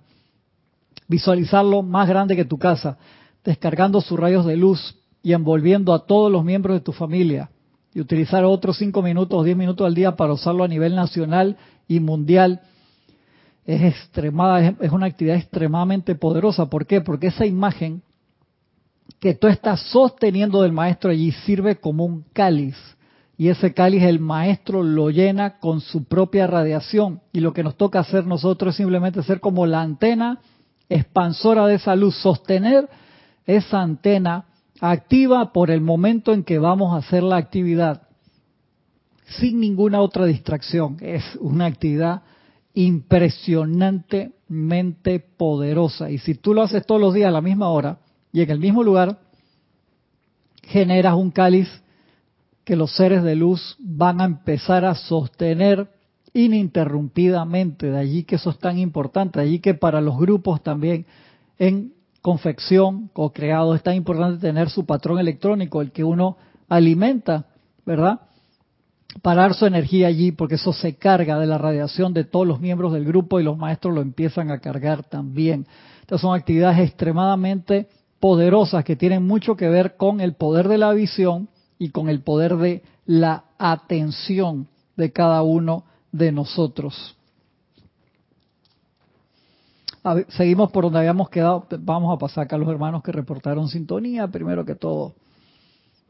Visualizarlo 1.06 1.82
más 1.82 2.08
grande 2.08 2.34
que 2.34 2.46
tu 2.46 2.58
casa, 2.58 2.96
descargando 3.44 4.00
sus 4.00 4.18
rayos 4.18 4.46
de 4.46 4.56
luz 4.56 4.96
y 5.22 5.34
envolviendo 5.34 5.92
a 5.92 6.06
todos 6.06 6.32
los 6.32 6.42
miembros 6.42 6.74
de 6.74 6.80
tu 6.80 6.92
familia. 6.92 7.50
Y 7.92 8.00
utilizar 8.00 8.44
otros 8.44 8.78
cinco 8.78 9.02
minutos 9.02 9.38
o 9.38 9.44
diez 9.44 9.56
minutos 9.56 9.86
al 9.86 9.94
día 9.94 10.16
para 10.16 10.32
usarlo 10.32 10.64
a 10.64 10.68
nivel 10.68 10.94
nacional 10.94 11.58
y 11.86 12.00
mundial 12.00 12.62
es 13.68 13.82
extremada, 13.82 14.66
es 14.80 14.90
una 14.90 15.04
actividad 15.04 15.36
extremadamente 15.36 16.14
poderosa. 16.14 16.70
¿Por 16.70 16.86
qué? 16.86 17.02
Porque 17.02 17.26
esa 17.26 17.44
imagen 17.44 18.00
que 19.20 19.34
tú 19.34 19.46
estás 19.46 19.82
sosteniendo 19.90 20.62
del 20.62 20.72
maestro 20.72 21.10
allí 21.10 21.32
sirve 21.32 21.76
como 21.76 22.06
un 22.06 22.24
cáliz. 22.32 22.76
Y 23.36 23.48
ese 23.48 23.74
cáliz 23.74 24.04
el 24.04 24.20
maestro 24.20 24.82
lo 24.82 25.10
llena 25.10 25.58
con 25.58 25.82
su 25.82 26.04
propia 26.04 26.46
radiación. 26.46 27.20
Y 27.30 27.40
lo 27.40 27.52
que 27.52 27.62
nos 27.62 27.76
toca 27.76 27.98
hacer 27.98 28.24
nosotros 28.26 28.72
es 28.72 28.78
simplemente 28.78 29.22
ser 29.22 29.38
como 29.38 29.66
la 29.66 29.82
antena 29.82 30.40
expansora 30.88 31.66
de 31.66 31.74
esa 31.74 31.94
luz, 31.94 32.16
sostener 32.16 32.88
esa 33.44 33.82
antena 33.82 34.46
activa 34.80 35.52
por 35.52 35.70
el 35.70 35.82
momento 35.82 36.32
en 36.32 36.42
que 36.42 36.58
vamos 36.58 36.94
a 36.94 37.06
hacer 37.06 37.22
la 37.22 37.36
actividad, 37.36 38.08
sin 39.26 39.60
ninguna 39.60 40.00
otra 40.00 40.24
distracción. 40.24 40.96
Es 41.02 41.36
una 41.38 41.66
actividad 41.66 42.22
impresionantemente 42.78 45.18
poderosa. 45.18 46.10
Y 46.10 46.18
si 46.18 46.36
tú 46.36 46.54
lo 46.54 46.62
haces 46.62 46.86
todos 46.86 47.00
los 47.00 47.12
días 47.12 47.26
a 47.26 47.32
la 47.32 47.40
misma 47.40 47.70
hora 47.70 47.98
y 48.32 48.42
en 48.42 48.50
el 48.50 48.60
mismo 48.60 48.84
lugar, 48.84 49.18
generas 50.62 51.16
un 51.16 51.32
cáliz 51.32 51.68
que 52.62 52.76
los 52.76 52.94
seres 52.94 53.24
de 53.24 53.34
luz 53.34 53.74
van 53.80 54.20
a 54.20 54.26
empezar 54.26 54.84
a 54.84 54.94
sostener 54.94 55.90
ininterrumpidamente. 56.32 57.90
De 57.90 57.98
allí 57.98 58.22
que 58.22 58.36
eso 58.36 58.50
es 58.50 58.60
tan 58.60 58.78
importante, 58.78 59.40
de 59.40 59.46
allí 59.46 59.58
que 59.58 59.74
para 59.74 60.00
los 60.00 60.16
grupos 60.16 60.62
también 60.62 61.04
en 61.58 61.94
confección 62.22 63.10
o 63.14 63.32
creado, 63.32 63.74
es 63.74 63.82
tan 63.82 63.96
importante 63.96 64.40
tener 64.40 64.70
su 64.70 64.86
patrón 64.86 65.18
electrónico, 65.18 65.80
el 65.80 65.90
que 65.90 66.04
uno 66.04 66.36
alimenta, 66.68 67.46
¿verdad? 67.84 68.20
Parar 69.22 69.54
su 69.54 69.66
energía 69.66 70.08
allí, 70.08 70.32
porque 70.32 70.56
eso 70.56 70.72
se 70.72 70.96
carga 70.96 71.38
de 71.38 71.46
la 71.46 71.58
radiación 71.58 72.12
de 72.12 72.24
todos 72.24 72.46
los 72.46 72.60
miembros 72.60 72.92
del 72.92 73.04
grupo 73.04 73.40
y 73.40 73.44
los 73.44 73.56
maestros 73.56 73.94
lo 73.94 74.00
empiezan 74.00 74.50
a 74.50 74.58
cargar 74.58 75.04
también. 75.04 75.66
Estas 76.00 76.20
son 76.20 76.36
actividades 76.36 76.78
extremadamente 76.80 77.88
poderosas 78.20 78.84
que 78.84 78.96
tienen 78.96 79.26
mucho 79.26 79.56
que 79.56 79.68
ver 79.68 79.96
con 79.96 80.20
el 80.20 80.34
poder 80.34 80.68
de 80.68 80.78
la 80.78 80.92
visión 80.92 81.48
y 81.78 81.90
con 81.90 82.08
el 82.08 82.20
poder 82.20 82.56
de 82.56 82.82
la 83.06 83.44
atención 83.58 84.68
de 84.96 85.12
cada 85.12 85.42
uno 85.42 85.84
de 86.12 86.32
nosotros 86.32 87.16
seguimos 90.28 90.70
por 90.70 90.84
donde 90.84 91.00
habíamos 91.00 91.28
quedado. 91.28 91.66
Vamos 91.80 92.14
a 92.14 92.18
pasar 92.18 92.44
acá 92.44 92.56
a 92.56 92.58
los 92.58 92.68
hermanos 92.68 93.02
que 93.02 93.12
reportaron 93.12 93.68
sintonía, 93.68 94.26
primero 94.28 94.64
que 94.64 94.74
todo. 94.74 95.14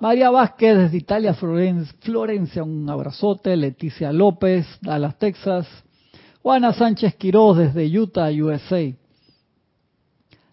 María 0.00 0.30
Vázquez 0.30 0.78
desde 0.78 0.96
Italia, 0.96 1.34
Florencia, 1.34 2.62
un 2.62 2.88
abrazote. 2.88 3.56
Leticia 3.56 4.12
López, 4.12 4.64
Dallas, 4.80 5.18
Texas. 5.18 5.66
Juana 6.40 6.72
Sánchez 6.72 7.16
Quiroz 7.16 7.58
desde 7.58 7.98
Utah, 7.98 8.30
USA. 8.30 8.94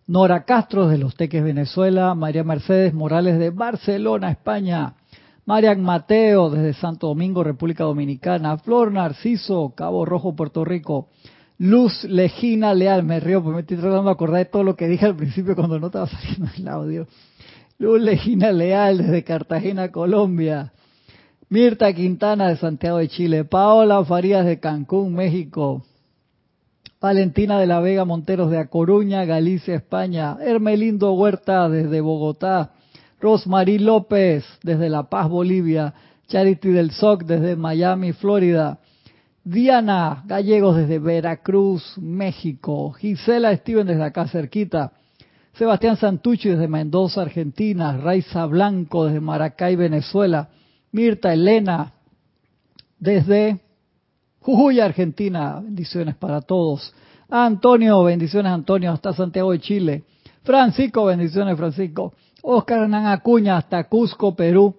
Nora 0.08 0.46
Castro 0.46 0.88
desde 0.88 1.04
Los 1.04 1.16
Teques, 1.16 1.44
Venezuela. 1.44 2.16
María 2.16 2.44
Mercedes 2.44 2.96
Morales 2.96 3.38
de 3.38 3.52
Barcelona, 3.52 4.32
España. 4.32 4.96
Marian 5.46 5.84
Mateo 5.84 6.50
desde 6.50 6.74
Santo 6.74 7.06
Domingo, 7.06 7.44
República 7.44 7.84
Dominicana. 7.84 8.58
Flor 8.58 8.92
Narciso, 8.92 9.74
Cabo 9.75 10.06
Rojo, 10.06 10.36
Puerto 10.36 10.66
Rico. 10.66 11.10
Luz 11.60 12.04
Legina 12.06 12.74
Leal, 12.74 13.04
me 13.04 13.20
río 13.20 13.44
porque 13.44 13.56
me 13.58 13.62
estoy 13.62 13.78
tratando 13.78 14.06
de 14.06 14.12
acordar 14.12 14.40
de 14.40 14.46
todo 14.46 14.64
lo 14.64 14.75
que 14.75 14.88
dije 14.88 15.06
al 15.06 15.16
principio 15.16 15.56
cuando 15.56 15.80
no 15.80 15.86
estaba 15.86 16.08
saliendo 16.08 16.48
el 16.58 16.68
audio. 16.68 17.08
Luz 17.77 18.01
Legina 18.01 18.53
Leal 18.53 19.00
desde 19.00 19.25
Cartagena, 19.25 19.91
Colombia. 19.91 20.72
Mirta 21.50 21.91
Quintana 21.91 22.48
de 22.48 22.55
Santiago 22.55 23.00
de 23.00 23.10
Chile. 23.10 23.44
Paola 23.44 24.05
Farías 24.05 24.46
de 24.46 24.62
Cancún, 24.62 25.13
México. 25.13 25.84
Valentina 27.01 27.60
de 27.60 27.67
la 27.67 27.82
Vega 27.82 28.05
Monteros 28.05 28.50
de 28.50 28.60
A 28.60 28.67
Coruña, 28.67 29.25
Galicia, 29.25 29.75
España. 29.75 30.38
Hermelindo 30.39 31.12
Huerta 31.15 31.67
desde 31.67 32.00
Bogotá. 32.00 32.72
Rosmarie 33.20 33.79
López 33.79 34.46
desde 34.63 34.88
La 34.88 35.10
Paz, 35.10 35.27
Bolivia. 35.27 35.94
Charity 36.29 36.70
del 36.70 36.91
SOC 36.91 37.25
desde 37.25 37.58
Miami, 37.58 38.13
Florida. 38.13 38.79
Diana 39.44 40.24
Gallegos 40.25 40.77
desde 40.77 40.98
Veracruz, 40.98 41.98
México. 41.98 42.94
Gisela 42.94 43.53
Steven 43.58 43.86
desde 43.86 44.03
acá 44.03 44.29
cerquita. 44.29 44.94
Sebastián 45.57 45.95
Santucci 45.95 46.50
desde 46.50 46.67
Mendoza, 46.67 47.21
Argentina. 47.21 47.97
Raiza 47.97 48.45
Blanco 48.45 49.05
desde 49.05 49.21
Maracay, 49.21 49.77
Venezuela. 49.77 50.50
Mirta 50.91 51.33
Elena 51.33 51.93
desde 53.00 53.62
Jujuy, 54.41 54.81
Argentina. 54.81 55.62
Bendiciones 55.62 56.15
para 56.15 56.41
todos. 56.41 56.93
Antonio, 57.29 58.03
bendiciones 58.03 58.51
Antonio, 58.51 58.91
hasta 58.91 59.13
Santiago 59.13 59.53
de 59.53 59.59
Chile. 59.59 60.03
Francisco, 60.43 61.05
bendiciones 61.05 61.57
Francisco. 61.57 62.13
Oscar 62.41 62.83
Hernán 62.83 63.07
Acuña, 63.07 63.55
hasta 63.55 63.85
Cusco, 63.85 64.35
Perú. 64.35 64.75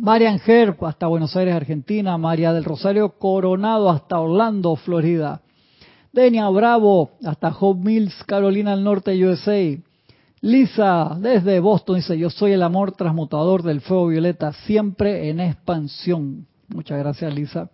Marian 0.00 0.40
Herb 0.44 0.84
hasta 0.86 1.06
Buenos 1.06 1.36
Aires, 1.36 1.54
Argentina. 1.54 2.18
María 2.18 2.52
del 2.52 2.64
Rosario 2.64 3.10
Coronado 3.10 3.88
hasta 3.90 4.18
Orlando, 4.18 4.74
Florida. 4.74 5.40
Denia 6.14 6.48
Bravo 6.48 7.10
hasta 7.24 7.48
Hope 7.48 7.82
Mills, 7.82 8.22
Carolina 8.22 8.70
del 8.70 8.84
Norte, 8.84 9.26
USA. 9.26 9.76
Lisa 10.42 11.16
desde 11.18 11.58
Boston 11.58 11.96
dice, 11.96 12.16
yo 12.16 12.30
soy 12.30 12.52
el 12.52 12.62
amor 12.62 12.92
transmutador 12.92 13.64
del 13.64 13.80
fuego 13.80 14.06
violeta, 14.06 14.52
siempre 14.52 15.28
en 15.28 15.40
expansión. 15.40 16.46
Muchas 16.68 17.00
gracias, 17.00 17.34
Lisa. 17.34 17.68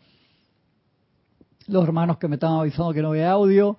Los 1.67 1.85
hermanos 1.85 2.17
que 2.17 2.29
me 2.29 2.37
están 2.37 2.53
avisando 2.55 2.95
que 2.95 3.03
no 3.03 3.11
había 3.11 3.31
audio. 3.31 3.77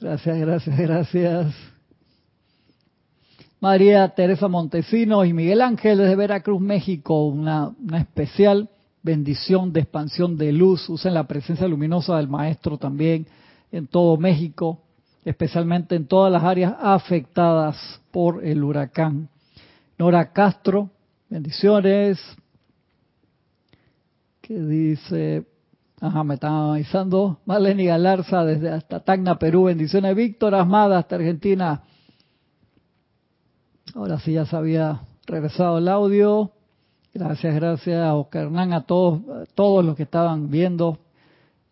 Gracias, 0.00 0.38
gracias, 0.40 0.76
gracias. 0.76 1.54
María 3.60 4.08
Teresa 4.08 4.48
Montesinos 4.48 5.24
y 5.24 5.32
Miguel 5.32 5.60
Ángel 5.60 5.98
desde 5.98 6.16
Veracruz, 6.16 6.60
México. 6.60 7.28
Una, 7.28 7.70
especial 7.96 8.70
bendición 9.04 9.72
de 9.72 9.80
expansión 9.80 10.36
de 10.36 10.50
luz. 10.50 10.88
Usen 10.88 11.14
la 11.14 11.28
presencia 11.28 11.68
luminosa 11.68 12.16
del 12.16 12.26
Maestro 12.26 12.76
también 12.76 13.28
en 13.72 13.86
todo 13.86 14.16
México, 14.16 14.80
especialmente 15.24 15.94
en 15.96 16.06
todas 16.06 16.32
las 16.32 16.42
áreas 16.42 16.74
afectadas 16.80 18.00
por 18.10 18.44
el 18.44 18.62
huracán. 18.64 19.28
Nora 19.98 20.32
Castro, 20.32 20.90
bendiciones. 21.28 22.18
Que 24.40 24.58
dice 24.58 25.44
Ajá, 26.00 26.24
me 26.24 26.34
están 26.34 26.52
avisando. 26.52 27.40
Marlene 27.44 27.84
Galarza 27.84 28.42
desde 28.44 28.70
hasta 28.70 29.00
Tacna, 29.00 29.38
Perú. 29.38 29.64
Bendiciones. 29.64 30.16
Víctor 30.16 30.54
Asmada 30.54 30.98
hasta 30.98 31.16
Argentina. 31.16 31.82
Ahora 33.94 34.18
sí 34.18 34.32
ya 34.32 34.46
se 34.46 34.56
había 34.56 35.02
regresado 35.26 35.76
el 35.76 35.88
audio. 35.88 36.52
Gracias, 37.12 37.54
gracias 37.54 38.02
a 38.02 38.14
Oscar 38.14 38.44
Hernán, 38.44 38.72
a 38.72 38.86
todos, 38.86 39.20
todos 39.54 39.84
los 39.84 39.94
que 39.94 40.04
estaban 40.04 40.48
viendo 40.48 40.98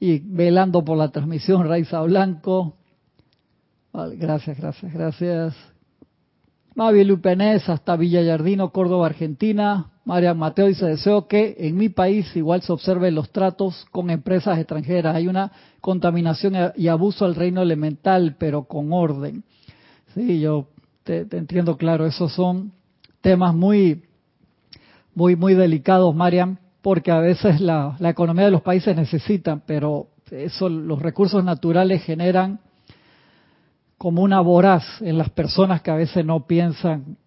y 0.00 0.18
velando 0.20 0.84
por 0.84 0.96
la 0.96 1.10
transmisión. 1.10 1.66
Raiza 1.66 2.00
Blanco. 2.02 2.76
gracias, 3.92 4.58
gracias, 4.58 4.92
gracias. 4.92 5.56
Mavi 6.74 7.02
Lupenés 7.02 7.68
hasta 7.68 7.96
Villallardino, 7.96 8.70
Córdoba, 8.70 9.06
Argentina. 9.06 9.90
Marian 10.04 10.38
Mateo 10.38 10.68
dice, 10.68 10.86
deseo 10.86 11.26
que 11.26 11.56
en 11.58 11.76
mi 11.76 11.88
país 11.88 12.34
igual 12.36 12.62
se 12.62 12.72
observen 12.72 13.16
los 13.16 13.30
tratos 13.30 13.84
con 13.90 14.10
empresas 14.10 14.58
extranjeras. 14.58 15.16
Hay 15.16 15.26
una 15.26 15.50
contaminación 15.80 16.54
y 16.76 16.86
abuso 16.86 17.24
al 17.24 17.34
reino 17.34 17.62
elemental, 17.62 18.36
pero 18.38 18.64
con 18.64 18.92
orden. 18.92 19.42
Sí, 20.14 20.40
yo 20.40 20.68
te, 21.02 21.26
entiendo 21.32 21.76
claro, 21.76 22.06
esos 22.06 22.32
son 22.32 22.72
temas 23.20 23.54
muy, 23.54 24.04
muy, 25.14 25.34
muy 25.34 25.54
delicados, 25.54 26.14
Marian, 26.14 26.60
porque 26.88 27.10
a 27.10 27.20
veces 27.20 27.60
la, 27.60 27.96
la 27.98 28.08
economía 28.08 28.46
de 28.46 28.50
los 28.50 28.62
países 28.62 28.96
necesitan, 28.96 29.62
pero 29.66 30.06
eso, 30.30 30.70
los 30.70 31.02
recursos 31.02 31.44
naturales 31.44 32.02
generan 32.02 32.60
como 33.98 34.22
una 34.22 34.40
voraz 34.40 34.84
en 35.02 35.18
las 35.18 35.28
personas 35.28 35.82
que 35.82 35.90
a 35.90 35.96
veces 35.96 36.24
no 36.24 36.46
piensan 36.46 37.18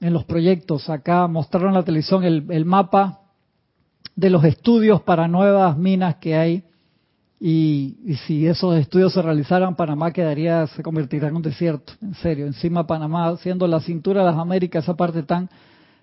en 0.00 0.14
los 0.14 0.24
proyectos. 0.24 0.88
Acá 0.88 1.26
mostraron 1.26 1.68
en 1.68 1.74
la 1.74 1.82
televisión 1.82 2.24
el, 2.24 2.64
mapa 2.64 3.20
de 4.16 4.30
los 4.30 4.44
estudios 4.44 5.02
para 5.02 5.28
nuevas 5.28 5.76
minas 5.76 6.16
que 6.16 6.34
hay 6.34 6.64
y, 7.38 8.16
si 8.26 8.46
esos 8.46 8.78
estudios 8.78 9.12
se 9.12 9.20
realizaran, 9.20 9.76
Panamá 9.76 10.10
quedaría, 10.10 10.66
se 10.68 10.82
convertiría 10.82 11.28
en 11.28 11.36
un 11.36 11.42
desierto, 11.42 11.92
en 12.00 12.14
serio. 12.14 12.46
Encima 12.46 12.86
Panamá, 12.86 13.36
siendo 13.36 13.66
la 13.66 13.80
cintura 13.80 14.20
de 14.20 14.30
las 14.30 14.38
Américas, 14.38 14.84
esa 14.84 14.96
parte 14.96 15.22
tan, 15.22 15.50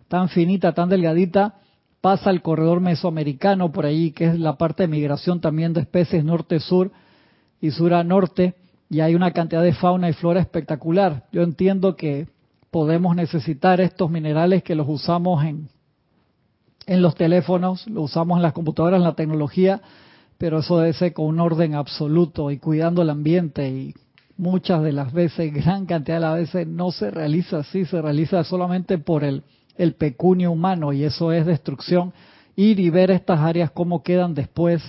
tan 0.07 0.29
finita, 0.29 0.73
tan 0.73 0.89
delgadita, 0.89 1.55
pasa 2.01 2.29
el 2.29 2.41
corredor 2.41 2.79
mesoamericano 2.79 3.71
por 3.71 3.85
ahí, 3.85 4.11
que 4.11 4.25
es 4.25 4.39
la 4.39 4.57
parte 4.57 4.83
de 4.83 4.87
migración 4.87 5.41
también 5.41 5.73
de 5.73 5.81
especies 5.81 6.23
norte-sur 6.23 6.91
y 7.61 7.71
sur 7.71 7.93
a 7.93 8.03
norte 8.03 8.55
y 8.89 9.01
hay 9.01 9.15
una 9.15 9.31
cantidad 9.31 9.61
de 9.61 9.73
fauna 9.73 10.09
y 10.09 10.13
flora 10.13 10.39
espectacular. 10.39 11.25
Yo 11.31 11.43
entiendo 11.43 11.95
que 11.95 12.27
podemos 12.71 13.15
necesitar 13.15 13.81
estos 13.81 14.09
minerales 14.09 14.63
que 14.63 14.75
los 14.75 14.87
usamos 14.87 15.43
en, 15.43 15.69
en 16.87 17.01
los 17.01 17.15
teléfonos, 17.15 17.85
los 17.87 18.05
usamos 18.05 18.37
en 18.37 18.43
las 18.43 18.53
computadoras, 18.53 18.97
en 18.97 19.03
la 19.03 19.15
tecnología, 19.15 19.81
pero 20.37 20.59
eso 20.59 20.79
debe 20.79 20.93
ser 20.93 21.13
con 21.13 21.25
un 21.25 21.39
orden 21.39 21.75
absoluto 21.75 22.49
y 22.49 22.57
cuidando 22.57 23.01
el 23.01 23.09
ambiente 23.09 23.69
y 23.69 23.93
muchas 24.37 24.81
de 24.81 24.93
las 24.93 25.11
veces, 25.11 25.53
gran 25.53 25.85
cantidad 25.85 26.15
de 26.15 26.21
las 26.21 26.35
veces 26.35 26.67
no 26.67 26.91
se 26.91 27.11
realiza 27.11 27.59
así, 27.59 27.85
se 27.85 28.01
realiza 28.01 28.43
solamente 28.43 28.97
por 28.97 29.23
el, 29.23 29.43
el 29.79 29.93
pecunio 29.93 30.51
humano 30.51 30.91
y 30.91 31.05
eso 31.05 31.31
es 31.31 31.45
destrucción. 31.45 32.13
Ir 32.55 32.79
y 32.81 32.89
ver 32.89 33.09
estas 33.09 33.39
áreas 33.39 33.71
cómo 33.71 34.03
quedan 34.03 34.33
después 34.33 34.83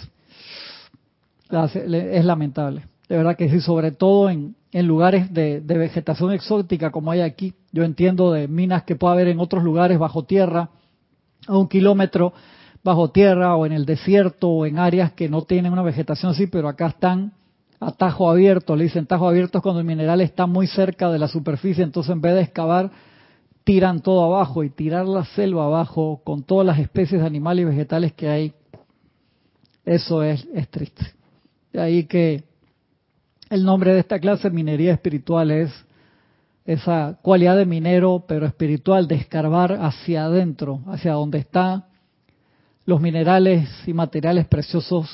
es 1.48 2.24
lamentable. 2.24 2.84
De 3.08 3.16
verdad 3.16 3.36
que 3.36 3.48
sí, 3.48 3.60
sobre 3.60 3.92
todo 3.92 4.28
en, 4.30 4.56
lugares 4.72 5.32
de, 5.32 5.60
vegetación 5.60 6.32
exótica 6.32 6.90
como 6.90 7.12
hay 7.12 7.20
aquí. 7.20 7.54
Yo 7.72 7.84
entiendo 7.84 8.32
de 8.32 8.48
minas 8.48 8.82
que 8.82 8.96
puede 8.96 9.14
haber 9.14 9.28
en 9.28 9.38
otros 9.38 9.62
lugares 9.62 9.96
bajo 9.98 10.24
tierra, 10.24 10.70
a 11.46 11.56
un 11.56 11.68
kilómetro 11.68 12.32
bajo 12.82 13.10
tierra 13.10 13.54
o 13.54 13.66
en 13.66 13.72
el 13.72 13.86
desierto 13.86 14.48
o 14.48 14.66
en 14.66 14.78
áreas 14.78 15.12
que 15.12 15.28
no 15.28 15.42
tienen 15.42 15.72
una 15.72 15.82
vegetación 15.82 16.32
así, 16.32 16.48
pero 16.48 16.68
acá 16.68 16.88
están 16.88 17.32
a 17.78 17.92
tajo 17.92 18.28
abierto, 18.28 18.74
le 18.74 18.84
dicen 18.84 19.06
tajo 19.06 19.28
abierto 19.28 19.58
es 19.58 19.62
cuando 19.62 19.80
el 19.80 19.86
mineral 19.86 20.20
está 20.20 20.46
muy 20.46 20.66
cerca 20.66 21.10
de 21.10 21.18
la 21.18 21.28
superficie, 21.28 21.84
entonces 21.84 22.12
en 22.12 22.20
vez 22.20 22.34
de 22.34 22.42
excavar, 22.42 22.90
tiran 23.70 24.00
todo 24.00 24.24
abajo 24.24 24.64
y 24.64 24.70
tirar 24.70 25.06
la 25.06 25.24
selva 25.24 25.66
abajo 25.66 26.22
con 26.24 26.42
todas 26.42 26.66
las 26.66 26.80
especies 26.80 27.20
de 27.20 27.26
animales 27.28 27.62
y 27.62 27.66
vegetales 27.66 28.12
que 28.14 28.28
hay, 28.28 28.52
eso 29.84 30.24
es, 30.24 30.44
es 30.52 30.68
triste. 30.68 31.14
De 31.72 31.80
ahí 31.80 32.02
que 32.02 32.42
el 33.48 33.64
nombre 33.64 33.92
de 33.92 34.00
esta 34.00 34.18
clase, 34.18 34.50
minería 34.50 34.92
espiritual, 34.92 35.52
es 35.52 35.70
esa 36.64 37.20
cualidad 37.22 37.56
de 37.56 37.64
minero, 37.64 38.24
pero 38.26 38.44
espiritual, 38.44 39.06
de 39.06 39.14
escarbar 39.14 39.74
hacia 39.74 40.24
adentro, 40.24 40.80
hacia 40.88 41.12
donde 41.12 41.38
están 41.38 41.84
los 42.86 43.00
minerales 43.00 43.68
y 43.86 43.92
materiales 43.92 44.48
preciosos 44.48 45.08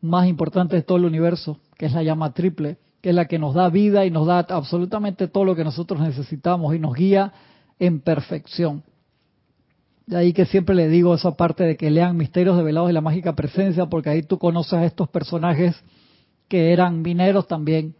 más 0.00 0.26
importantes 0.26 0.80
de 0.80 0.82
todo 0.82 0.98
el 0.98 1.04
universo, 1.04 1.60
que 1.78 1.86
es 1.86 1.92
la 1.92 2.02
llama 2.02 2.34
triple, 2.34 2.76
que 3.00 3.10
es 3.10 3.14
la 3.14 3.26
que 3.26 3.38
nos 3.38 3.54
da 3.54 3.68
vida 3.68 4.04
y 4.04 4.10
nos 4.10 4.26
da 4.26 4.40
absolutamente 4.48 5.28
todo 5.28 5.44
lo 5.44 5.54
que 5.54 5.62
nosotros 5.62 6.00
necesitamos 6.00 6.74
y 6.74 6.80
nos 6.80 6.92
guía 6.92 7.32
en 7.78 8.00
perfección. 8.00 8.82
De 10.06 10.18
ahí 10.18 10.32
que 10.32 10.44
siempre 10.44 10.74
le 10.74 10.88
digo 10.88 11.14
esa 11.14 11.32
parte 11.32 11.64
de 11.64 11.76
que 11.76 11.90
lean 11.90 12.16
Misterios 12.16 12.56
Develados 12.56 12.88
de 12.88 12.92
la 12.92 13.00
Mágica 13.00 13.34
Presencia, 13.34 13.86
porque 13.86 14.10
ahí 14.10 14.22
tú 14.22 14.38
conoces 14.38 14.74
a 14.74 14.84
estos 14.84 15.08
personajes 15.08 15.74
que 16.48 16.72
eran 16.72 17.00
mineros 17.00 17.48
también 17.48 17.94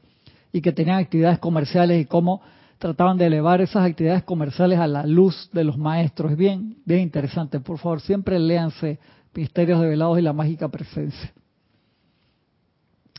y 0.53 0.61
que 0.61 0.73
tenían 0.73 0.99
actividades 0.99 1.39
comerciales 1.39 2.01
y 2.01 2.05
cómo 2.05 2.43
trataban 2.79 3.17
de 3.17 3.27
elevar 3.27 3.63
esas 3.63 3.89
actividades 3.89 4.25
comerciales 4.25 4.79
a 4.79 4.87
la 4.87 5.07
luz 5.07 5.49
de 5.53 5.65
los 5.65 5.79
maestros. 5.79 6.33
Es 6.33 6.37
bien, 6.37 6.77
bien 6.85 7.01
interesante. 7.01 7.59
Por 7.61 7.79
favor, 7.79 8.01
siempre 8.01 8.39
léanse 8.39 8.99
Misterios 9.35 9.81
Develados 9.81 10.19
y 10.19 10.23
la 10.23 10.35
Mágica 10.35 10.69
Presencia. 10.69 11.33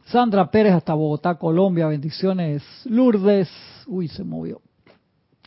Sandra 0.06 0.52
Pérez 0.52 0.74
hasta 0.74 0.94
Bogotá, 0.94 1.36
Colombia. 1.36 1.88
Bendiciones. 1.88 2.64
Lourdes. 2.86 3.50
Uy, 3.88 4.08
se 4.08 4.24
movió. 4.24 4.62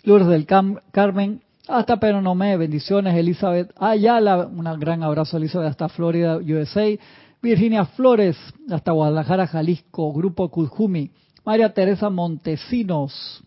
Lourdes 0.05 0.29
del 0.29 0.47
Carmen. 0.47 1.43
Hasta 1.67 1.99
Peronomé. 1.99 2.57
Bendiciones. 2.57 3.15
Elizabeth 3.17 3.73
Ayala. 3.77 4.47
Un 4.47 4.65
gran 4.79 5.03
abrazo, 5.03 5.37
Elizabeth, 5.37 5.71
hasta 5.71 5.89
Florida, 5.89 6.37
USA. 6.37 6.99
Virginia 7.41 7.85
Flores, 7.85 8.37
hasta 8.69 8.93
Guadalajara, 8.93 9.47
Jalisco, 9.47 10.13
Grupo 10.13 10.51
Cujumi, 10.51 11.11
María 11.45 11.73
Teresa 11.73 12.11
Montesinos, 12.11 13.45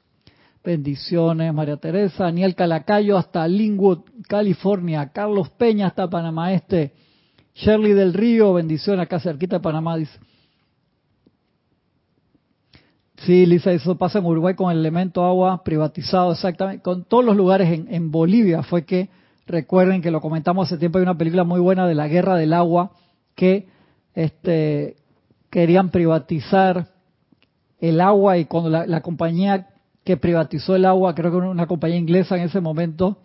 bendiciones, 0.64 1.54
María 1.54 1.76
Teresa, 1.76 2.26
Daniel 2.26 2.56
Calacayo, 2.56 3.18
hasta 3.18 3.46
Linwood, 3.48 4.00
California, 4.30 5.12
Carlos 5.12 5.50
Peña, 5.50 5.88
hasta 5.88 6.10
Panamá 6.10 6.54
Este, 6.54 6.94
Shirley 7.54 7.94
del 7.94 8.14
Río, 8.14 8.54
bendiciones, 8.54 9.04
acá 9.04 9.20
cerquita 9.20 9.58
de 9.58 9.62
Panamá. 9.62 9.98
Sí, 13.26 13.46
Lisa, 13.46 13.72
eso 13.72 13.98
pasa 13.98 14.18
en 14.18 14.26
Uruguay 14.26 14.56
con 14.56 14.72
el 14.72 14.80
elemento 14.80 15.24
agua 15.24 15.64
privatizado, 15.64 16.32
exactamente. 16.32 16.82
Con 16.82 17.04
todos 17.04 17.24
los 17.24 17.36
lugares 17.36 17.70
en, 17.88 18.12
Bolivia 18.12 18.64
fue 18.64 18.84
que, 18.84 19.10
recuerden 19.46 20.02
que 20.02 20.10
lo 20.10 20.22
comentamos 20.22 20.68
hace 20.68 20.80
tiempo, 20.80 20.98
hay 20.98 21.04
una 21.04 21.18
película 21.18 21.44
muy 21.44 21.60
buena 21.60 21.88
de 21.88 21.94
la 21.94 22.08
guerra 22.08 22.36
del 22.36 22.54
agua 22.54 22.92
que 23.36 23.68
este, 24.16 24.96
querían 25.52 25.90
privatizar 25.90 26.88
el 27.80 28.02
agua 28.02 28.40
y 28.40 28.46
cuando 28.46 28.70
la, 28.70 29.02
compañía 29.02 29.68
que 30.04 30.18
privatizó 30.18 30.76
el 30.76 30.86
agua, 30.86 31.14
creo 31.14 31.30
que 31.30 31.38
una 31.38 31.68
compañía 31.68 31.98
inglesa 31.98 32.38
en 32.38 32.44
ese 32.44 32.60
momento, 32.60 33.20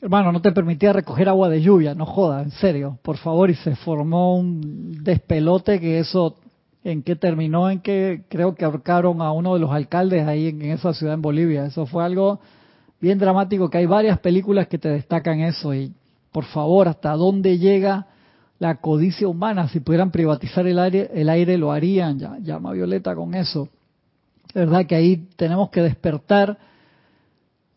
hermano, 0.00 0.30
no 0.30 0.40
te 0.40 0.52
permitía 0.52 0.92
recoger 0.92 1.28
agua 1.28 1.48
de 1.48 1.62
lluvia, 1.62 1.96
no 1.96 2.06
joda, 2.06 2.42
en 2.42 2.52
serio, 2.52 2.98
por 3.02 3.16
favor, 3.16 3.50
y 3.50 3.54
se 3.54 3.74
formó 3.74 4.36
un 4.36 5.02
despelote 5.02 5.80
que 5.80 5.98
eso, 5.98 6.36
en 6.90 7.02
que 7.02 7.16
terminó 7.16 7.68
en 7.68 7.80
que 7.80 8.22
creo 8.28 8.54
que 8.54 8.64
ahorcaron 8.64 9.20
a 9.20 9.30
uno 9.32 9.52
de 9.52 9.60
los 9.60 9.70
alcaldes 9.70 10.26
ahí 10.26 10.48
en, 10.48 10.62
esa 10.62 10.94
ciudad 10.94 11.14
en 11.14 11.22
Bolivia, 11.22 11.66
eso 11.66 11.84
fue 11.84 12.02
algo 12.02 12.40
bien 12.98 13.18
dramático, 13.18 13.68
que 13.68 13.78
hay 13.78 13.86
varias 13.86 14.18
películas 14.20 14.68
que 14.68 14.78
te 14.78 14.88
destacan 14.88 15.40
eso 15.40 15.74
y 15.74 15.92
por 16.32 16.44
favor, 16.44 16.88
hasta 16.88 17.12
dónde 17.12 17.58
llega 17.58 18.06
la 18.58 18.76
codicia 18.76 19.28
humana. 19.28 19.68
Si 19.68 19.80
pudieran 19.80 20.10
privatizar 20.10 20.66
el 20.66 20.78
aire, 20.78 21.10
el 21.14 21.28
aire 21.28 21.58
lo 21.58 21.72
harían. 21.72 22.18
Ya, 22.18 22.38
llama 22.38 22.72
Violeta 22.72 23.14
con 23.14 23.34
eso. 23.34 23.68
Es 24.48 24.54
verdad 24.54 24.86
que 24.86 24.94
ahí 24.94 25.28
tenemos 25.36 25.70
que 25.70 25.82
despertar 25.82 26.58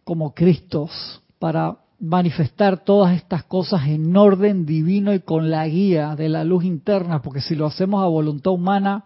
como 0.03 0.33
Cristos 0.33 1.21
para 1.37 1.77
manifestar 2.01 2.83
todas 2.83 3.15
estas 3.15 3.43
cosas 3.43 3.87
en 3.87 4.17
orden 4.17 4.65
divino 4.65 5.13
y 5.13 5.19
con 5.19 5.49
la 5.49 5.67
guía 5.67 6.15
de 6.15 6.29
la 6.29 6.43
luz 6.43 6.65
interna, 6.65 7.21
porque 7.21 7.41
si 7.41 7.55
lo 7.55 7.67
hacemos 7.67 8.03
a 8.03 8.07
voluntad 8.07 8.51
humana, 8.51 9.05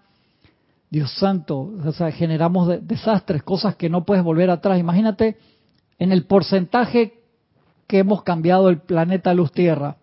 Dios 0.89 1.11
santo, 1.11 1.71
generamos 2.13 2.87
desastres, 2.87 3.43
cosas 3.43 3.75
que 3.75 3.89
no 3.89 4.05
puedes 4.05 4.23
volver 4.23 4.49
atrás. 4.49 4.79
Imagínate 4.79 5.37
en 5.99 6.11
el 6.11 6.25
porcentaje 6.25 7.19
que 7.85 7.99
hemos 7.99 8.23
cambiado 8.23 8.69
el 8.69 8.79
planeta 8.79 9.33
Luz 9.33 9.51
Tierra. 9.51 9.97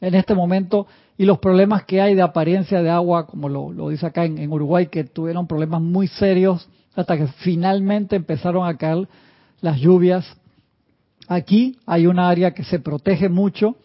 En 0.00 0.14
este 0.14 0.34
momento 0.34 0.86
y 1.18 1.24
los 1.24 1.38
problemas 1.40 1.84
que 1.84 2.00
hay 2.00 2.14
de 2.14 2.22
apariencia 2.22 2.80
de 2.80 2.90
agua, 2.90 3.26
como 3.26 3.48
lo, 3.48 3.88
dice 3.88 4.06
acá 4.06 4.24
en, 4.24 4.50
Uruguay, 4.50 4.86
que 4.86 5.04
tuvieron 5.04 5.48
problemas 5.48 5.82
muy 5.82 6.06
serios 6.06 6.68
hasta 6.94 7.16
que 7.16 7.26
finalmente 7.26 8.16
empezaron 8.16 8.66
a 8.66 8.76
caer 8.76 9.08
las 9.60 9.78
lluvias. 9.78 10.24
Aquí 11.28 11.78
hay 11.84 12.06
una 12.06 12.30
área 12.30 12.54
que 12.54 12.64
se 12.64 12.80
protege 12.80 13.28
mucho, 13.28 13.76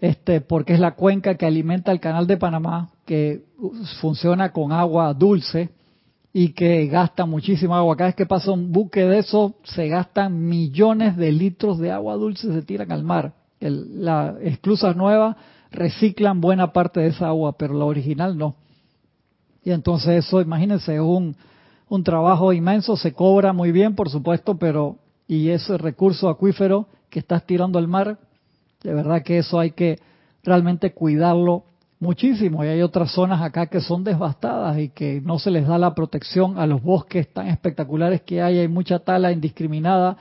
este, 0.00 0.40
porque 0.40 0.74
es 0.74 0.80
la 0.80 0.96
cuenca 0.96 1.36
que 1.36 1.46
alimenta 1.46 1.92
el 1.92 2.00
canal 2.00 2.26
de 2.26 2.36
Panamá, 2.36 2.90
que 3.06 3.44
funciona 4.00 4.50
con 4.52 4.72
agua 4.72 5.14
dulce 5.14 5.70
y 6.32 6.48
que 6.54 6.86
gasta 6.88 7.24
muchísima 7.24 7.78
agua. 7.78 7.96
Cada 7.96 8.08
vez 8.08 8.16
que 8.16 8.26
pasa 8.26 8.50
un 8.50 8.72
buque 8.72 9.06
de 9.06 9.20
eso, 9.20 9.54
se 9.62 9.86
gastan 9.86 10.44
millones 10.48 11.16
de 11.16 11.30
litros 11.30 11.78
de 11.78 11.92
agua 11.92 12.16
dulce, 12.16 12.52
se 12.52 12.62
tiran 12.62 12.90
al 12.90 13.04
mar. 13.04 13.32
las 13.60 14.36
esclusas 14.42 14.96
nuevas 14.96 15.36
reciclan 15.70 16.40
buena 16.40 16.72
parte 16.72 17.00
de 17.00 17.08
esa 17.08 17.28
agua, 17.28 17.56
pero 17.56 17.74
la 17.74 17.84
original 17.84 18.36
no. 18.36 18.56
Y 19.62 19.70
entonces 19.70 20.26
eso, 20.26 20.40
imagínense, 20.40 20.96
es 20.96 21.00
un, 21.00 21.36
un 21.88 22.02
trabajo 22.02 22.52
inmenso, 22.52 22.96
se 22.96 23.12
cobra 23.12 23.52
muy 23.52 23.70
bien, 23.70 23.94
por 23.94 24.10
supuesto, 24.10 24.58
pero 24.58 24.98
y 25.28 25.50
ese 25.50 25.76
recurso 25.78 26.28
acuífero 26.28 26.88
que 27.10 27.18
estás 27.18 27.44
tirando 27.46 27.78
al 27.78 27.88
mar, 27.88 28.18
de 28.82 28.94
verdad 28.94 29.22
que 29.22 29.38
eso 29.38 29.58
hay 29.58 29.72
que 29.72 29.98
realmente 30.42 30.92
cuidarlo 30.92 31.64
muchísimo. 31.98 32.64
Y 32.64 32.68
hay 32.68 32.82
otras 32.82 33.10
zonas 33.10 33.42
acá 33.42 33.66
que 33.66 33.80
son 33.80 34.04
devastadas 34.04 34.78
y 34.78 34.90
que 34.90 35.20
no 35.20 35.38
se 35.38 35.50
les 35.50 35.66
da 35.66 35.78
la 35.78 35.94
protección 35.94 36.58
a 36.58 36.66
los 36.66 36.82
bosques 36.82 37.32
tan 37.32 37.48
espectaculares 37.48 38.22
que 38.22 38.42
hay. 38.42 38.58
Hay 38.58 38.68
mucha 38.68 38.98
tala 39.00 39.32
indiscriminada 39.32 40.16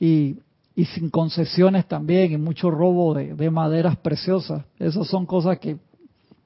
y, 0.00 0.38
y 0.74 0.84
sin 0.86 1.10
concesiones 1.10 1.86
también 1.86 2.32
y 2.32 2.36
mucho 2.36 2.70
robo 2.70 3.14
de, 3.14 3.34
de 3.34 3.50
maderas 3.50 3.96
preciosas. 3.96 4.64
Esas 4.78 5.06
son 5.06 5.26
cosas 5.26 5.58
que, 5.58 5.76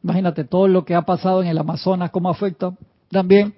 imagínate, 0.02 0.44
todo 0.44 0.68
lo 0.68 0.84
que 0.84 0.94
ha 0.94 1.02
pasado 1.02 1.42
en 1.42 1.48
el 1.48 1.58
Amazonas, 1.58 2.10
cómo 2.10 2.28
afecta 2.28 2.74
también 3.10 3.54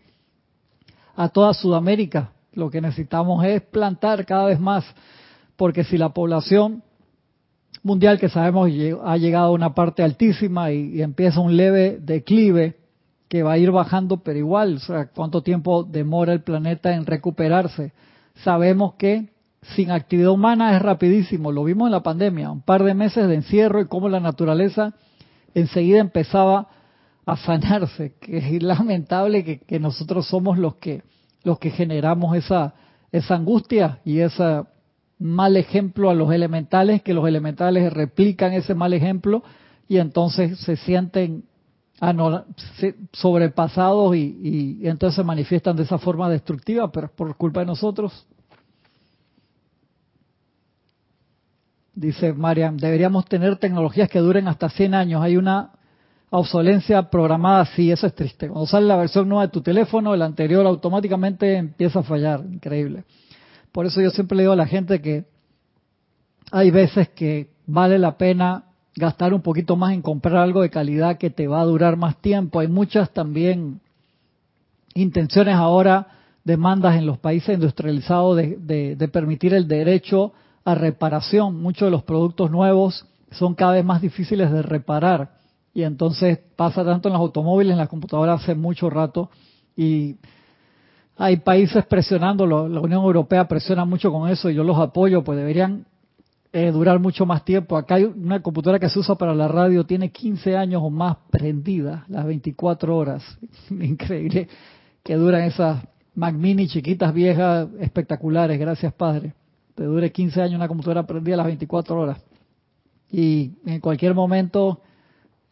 a 1.16 1.28
toda 1.28 1.54
Sudamérica. 1.54 2.33
Lo 2.54 2.70
que 2.70 2.80
necesitamos 2.80 3.44
es 3.44 3.62
plantar 3.62 4.24
cada 4.26 4.46
vez 4.46 4.60
más, 4.60 4.84
porque 5.56 5.84
si 5.84 5.98
la 5.98 6.10
población 6.10 6.82
mundial 7.82 8.18
que 8.18 8.28
sabemos 8.28 8.70
ha 9.04 9.16
llegado 9.16 9.46
a 9.46 9.52
una 9.52 9.74
parte 9.74 10.02
altísima 10.02 10.72
y, 10.72 11.02
empieza 11.02 11.40
un 11.40 11.56
leve 11.56 11.98
declive 12.00 12.76
que 13.28 13.42
va 13.42 13.52
a 13.52 13.58
ir 13.58 13.70
bajando, 13.70 14.18
pero 14.18 14.38
igual, 14.38 14.76
o 14.76 14.78
sea, 14.78 15.06
¿cuánto 15.06 15.42
tiempo 15.42 15.84
demora 15.84 16.32
el 16.32 16.42
planeta 16.42 16.94
en 16.94 17.06
recuperarse? 17.06 17.92
Sabemos 18.36 18.94
que 18.94 19.28
sin 19.74 19.90
actividad 19.90 20.30
humana 20.30 20.76
es 20.76 20.82
rapidísimo, 20.82 21.52
lo 21.52 21.64
vimos 21.64 21.86
en 21.86 21.92
la 21.92 22.02
pandemia, 22.02 22.50
un 22.50 22.62
par 22.62 22.84
de 22.84 22.94
meses 22.94 23.28
de 23.28 23.34
encierro 23.34 23.80
y 23.80 23.86
cómo 23.86 24.08
la 24.08 24.20
naturaleza 24.20 24.94
enseguida 25.54 25.98
empezaba 25.98 26.68
a 27.26 27.36
sanarse, 27.36 28.14
que 28.20 28.38
es 28.38 28.62
lamentable 28.62 29.44
que, 29.44 29.58
que 29.58 29.78
nosotros 29.78 30.26
somos 30.26 30.58
los 30.58 30.76
que 30.76 31.02
los 31.44 31.58
que 31.58 31.70
generamos 31.70 32.36
esa 32.36 32.74
esa 33.14 33.36
angustia 33.36 34.00
y 34.04 34.18
esa 34.18 34.66
mal 35.20 35.56
ejemplo 35.56 36.10
a 36.10 36.14
los 36.14 36.32
elementales, 36.32 37.00
que 37.02 37.14
los 37.14 37.28
elementales 37.28 37.92
replican 37.92 38.52
ese 38.52 38.74
mal 38.74 38.92
ejemplo 38.92 39.44
y 39.86 39.98
entonces 39.98 40.58
se 40.58 40.74
sienten 40.74 41.44
sobrepasados 43.12 44.16
y, 44.16 44.80
entonces 44.82 45.14
se 45.14 45.22
manifiestan 45.22 45.76
de 45.76 45.84
esa 45.84 45.98
forma 45.98 46.28
destructiva, 46.28 46.90
pero 46.90 47.08
por 47.08 47.36
culpa 47.36 47.60
de 47.60 47.66
nosotros. 47.66 48.26
Dice 51.94 52.32
Marian, 52.32 52.76
deberíamos 52.76 53.26
tener 53.26 53.58
tecnologías 53.58 54.10
que 54.10 54.18
duren 54.18 54.48
hasta 54.48 54.68
100 54.68 54.92
años. 54.94 55.22
Hay 55.22 55.36
una 55.36 55.70
obsolencia 56.36 57.10
programada, 57.10 57.64
sí, 57.64 57.92
eso 57.92 58.08
es 58.08 58.14
triste. 58.14 58.48
Cuando 58.48 58.66
sale 58.66 58.86
la 58.86 58.96
versión 58.96 59.28
nueva 59.28 59.46
de 59.46 59.52
tu 59.52 59.60
teléfono, 59.60 60.14
el 60.14 60.22
anterior 60.22 60.66
automáticamente 60.66 61.56
empieza 61.56 62.00
a 62.00 62.02
fallar. 62.02 62.40
Increíble. 62.40 63.04
Por 63.70 63.86
eso 63.86 64.00
yo 64.00 64.10
siempre 64.10 64.36
le 64.36 64.42
digo 64.42 64.52
a 64.52 64.56
la 64.56 64.66
gente 64.66 65.00
que 65.00 65.24
hay 66.50 66.72
veces 66.72 67.08
que 67.10 67.50
vale 67.66 67.98
la 67.98 68.18
pena 68.18 68.64
gastar 68.96 69.32
un 69.32 69.42
poquito 69.42 69.76
más 69.76 69.92
en 69.92 70.02
comprar 70.02 70.36
algo 70.36 70.62
de 70.62 70.70
calidad 70.70 71.18
que 71.18 71.30
te 71.30 71.46
va 71.46 71.60
a 71.60 71.64
durar 71.64 71.96
más 71.96 72.16
tiempo. 72.20 72.58
Hay 72.58 72.68
muchas 72.68 73.10
también 73.10 73.80
intenciones 74.94 75.54
ahora, 75.54 76.08
demandas 76.42 76.96
en 76.96 77.06
los 77.06 77.18
países 77.18 77.54
industrializados 77.54 78.36
de, 78.36 78.96
de 78.96 79.08
permitir 79.08 79.54
el 79.54 79.68
derecho 79.68 80.32
a 80.64 80.74
reparación. 80.74 81.60
Muchos 81.60 81.86
de 81.86 81.90
los 81.90 82.02
productos 82.02 82.50
nuevos 82.50 83.06
son 83.30 83.54
cada 83.54 83.72
vez 83.72 83.84
más 83.84 84.02
difíciles 84.02 84.50
de 84.50 84.62
reparar. 84.62 85.43
Y 85.74 85.82
entonces 85.82 86.38
pasa 86.56 86.84
tanto 86.84 87.08
en 87.08 87.14
los 87.14 87.20
automóviles, 87.20 87.72
en 87.72 87.78
las 87.78 87.88
computadoras 87.88 88.42
hace 88.42 88.54
mucho 88.54 88.88
rato. 88.88 89.28
Y 89.76 90.16
hay 91.16 91.38
países 91.38 91.84
presionando, 91.86 92.46
la 92.46 92.80
Unión 92.80 93.02
Europea 93.02 93.46
presiona 93.46 93.84
mucho 93.84 94.12
con 94.12 94.30
eso 94.30 94.48
y 94.48 94.54
yo 94.54 94.62
los 94.64 94.78
apoyo, 94.78 95.22
pues 95.24 95.36
deberían 95.36 95.84
eh, 96.52 96.70
durar 96.70 97.00
mucho 97.00 97.26
más 97.26 97.44
tiempo. 97.44 97.76
Acá 97.76 97.96
hay 97.96 98.04
una 98.04 98.40
computadora 98.40 98.78
que 98.78 98.88
se 98.88 99.00
usa 99.00 99.16
para 99.16 99.34
la 99.34 99.48
radio, 99.48 99.84
tiene 99.84 100.10
15 100.10 100.56
años 100.56 100.80
o 100.84 100.90
más 100.90 101.16
prendida, 101.28 102.04
las 102.08 102.24
24 102.24 102.96
horas. 102.96 103.24
Increíble 103.70 104.48
que 105.02 105.16
duran 105.16 105.42
esas 105.42 105.84
Mac 106.14 106.34
Mini 106.34 106.68
chiquitas, 106.68 107.12
viejas, 107.12 107.68
espectaculares, 107.80 108.58
gracias 108.58 108.92
Padre. 108.92 109.34
Te 109.74 109.82
dure 109.82 110.12
15 110.12 110.42
años 110.42 110.54
una 110.54 110.68
computadora 110.68 111.04
prendida 111.04 111.36
las 111.36 111.46
24 111.46 112.00
horas. 112.00 112.18
Y 113.10 113.52
en 113.66 113.80
cualquier 113.80 114.14
momento 114.14 114.80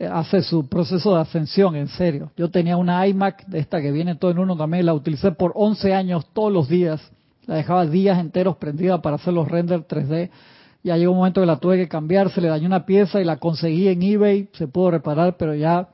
hace 0.06 0.42
su 0.42 0.68
proceso 0.68 1.14
de 1.14 1.20
ascensión, 1.20 1.76
en 1.76 1.88
serio. 1.88 2.30
Yo 2.36 2.50
tenía 2.50 2.76
una 2.76 3.06
iMac 3.06 3.46
de 3.46 3.58
esta 3.58 3.80
que 3.80 3.92
viene 3.92 4.16
todo 4.16 4.30
en 4.30 4.38
uno 4.38 4.56
también, 4.56 4.86
la 4.86 4.94
utilicé 4.94 5.32
por 5.32 5.52
11 5.54 5.94
años 5.94 6.26
todos 6.32 6.52
los 6.52 6.68
días. 6.68 7.00
La 7.46 7.56
dejaba 7.56 7.86
días 7.86 8.18
enteros 8.18 8.56
prendida 8.56 9.02
para 9.02 9.16
hacer 9.16 9.32
los 9.32 9.48
renders 9.48 9.86
3D. 9.86 10.30
Ya 10.84 10.96
llegó 10.96 11.12
un 11.12 11.18
momento 11.18 11.40
que 11.40 11.46
la 11.46 11.58
tuve 11.58 11.76
que 11.76 11.88
cambiar, 11.88 12.30
se 12.30 12.40
le 12.40 12.48
dañó 12.48 12.66
una 12.66 12.86
pieza 12.86 13.20
y 13.20 13.24
la 13.24 13.36
conseguí 13.38 13.88
en 13.88 14.02
eBay, 14.02 14.48
se 14.52 14.66
pudo 14.68 14.92
reparar, 14.92 15.36
pero 15.36 15.54
ya 15.54 15.88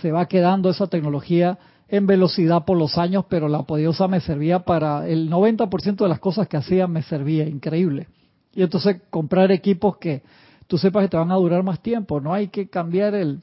se 0.00 0.12
va 0.12 0.26
quedando 0.26 0.70
esa 0.70 0.86
tecnología 0.86 1.58
en 1.88 2.06
velocidad 2.06 2.64
por 2.64 2.78
los 2.78 2.96
años, 2.96 3.24
pero 3.28 3.48
la 3.48 3.64
podiosa 3.64 4.08
me 4.08 4.20
servía 4.20 4.60
para 4.60 5.08
el 5.08 5.28
90% 5.30 5.96
de 5.96 6.08
las 6.08 6.20
cosas 6.20 6.48
que 6.48 6.56
hacía 6.56 6.86
me 6.86 7.02
servía, 7.02 7.46
increíble. 7.46 8.08
Y 8.54 8.62
entonces 8.62 9.02
comprar 9.10 9.52
equipos 9.52 9.96
que 9.98 10.22
tú 10.66 10.78
sepas 10.78 11.02
que 11.02 11.08
te 11.08 11.16
van 11.16 11.32
a 11.32 11.36
durar 11.36 11.62
más 11.62 11.80
tiempo, 11.80 12.20
no 12.20 12.32
hay 12.32 12.48
que 12.48 12.68
cambiar 12.68 13.14
el, 13.14 13.40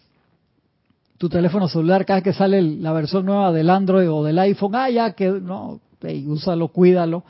tu 1.18 1.30
teléfono 1.30 1.68
celular 1.68 2.06
cada 2.06 2.18
vez 2.18 2.24
que 2.24 2.34
sale 2.34 2.62
la 2.62 2.94
versión 2.94 3.26
nueva 3.26 3.52
del 3.52 3.70
Android 3.70 4.10
o 4.12 4.24
del 4.24 4.38
iPhone, 4.40 4.76
ah, 4.76 4.90
ya 4.90 5.14
que 5.14 5.30
no, 5.30 5.80
úsalo, 6.28 6.68
cuídalo, 6.70 7.24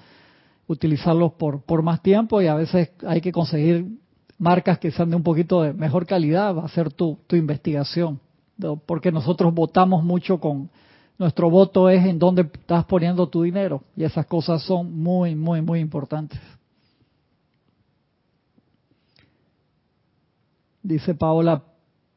utilizarlos 0.68 1.34
por, 1.34 1.62
por 1.62 1.82
más 1.82 2.02
tiempo 2.02 2.42
y 2.42 2.48
a 2.48 2.56
veces 2.56 2.92
hay 3.06 3.22
que 3.22 3.32
conseguir 3.32 3.88
marcas 4.38 4.80
que 4.80 4.92
sean 4.92 5.10
de 5.10 5.16
un 5.16 5.24
poquito 5.24 5.62
de 5.62 5.74
mejor 5.74 6.06
calidad, 6.06 6.56
va 6.56 6.66
a 6.66 6.70
ser 6.70 6.92
tu, 6.92 7.18
tu 7.28 7.36
investigación, 7.36 8.20
porque 8.86 9.12
nosotros 9.12 9.54
votamos 9.54 10.04
mucho 10.04 10.40
con, 10.40 10.70
nuestro 11.18 11.50
voto 11.50 11.90
es 11.90 12.06
en 12.06 12.20
dónde 12.20 12.44
estás 12.44 12.86
poniendo 12.86 13.28
tu 13.28 13.42
dinero 13.42 13.82
y 13.96 14.04
esas 14.04 14.26
cosas 14.28 14.62
son 14.62 15.00
muy, 15.00 15.36
muy, 15.36 15.62
muy 15.62 15.80
importantes. 15.80 16.40
Dice 20.84 21.16
Paola, 21.16 21.64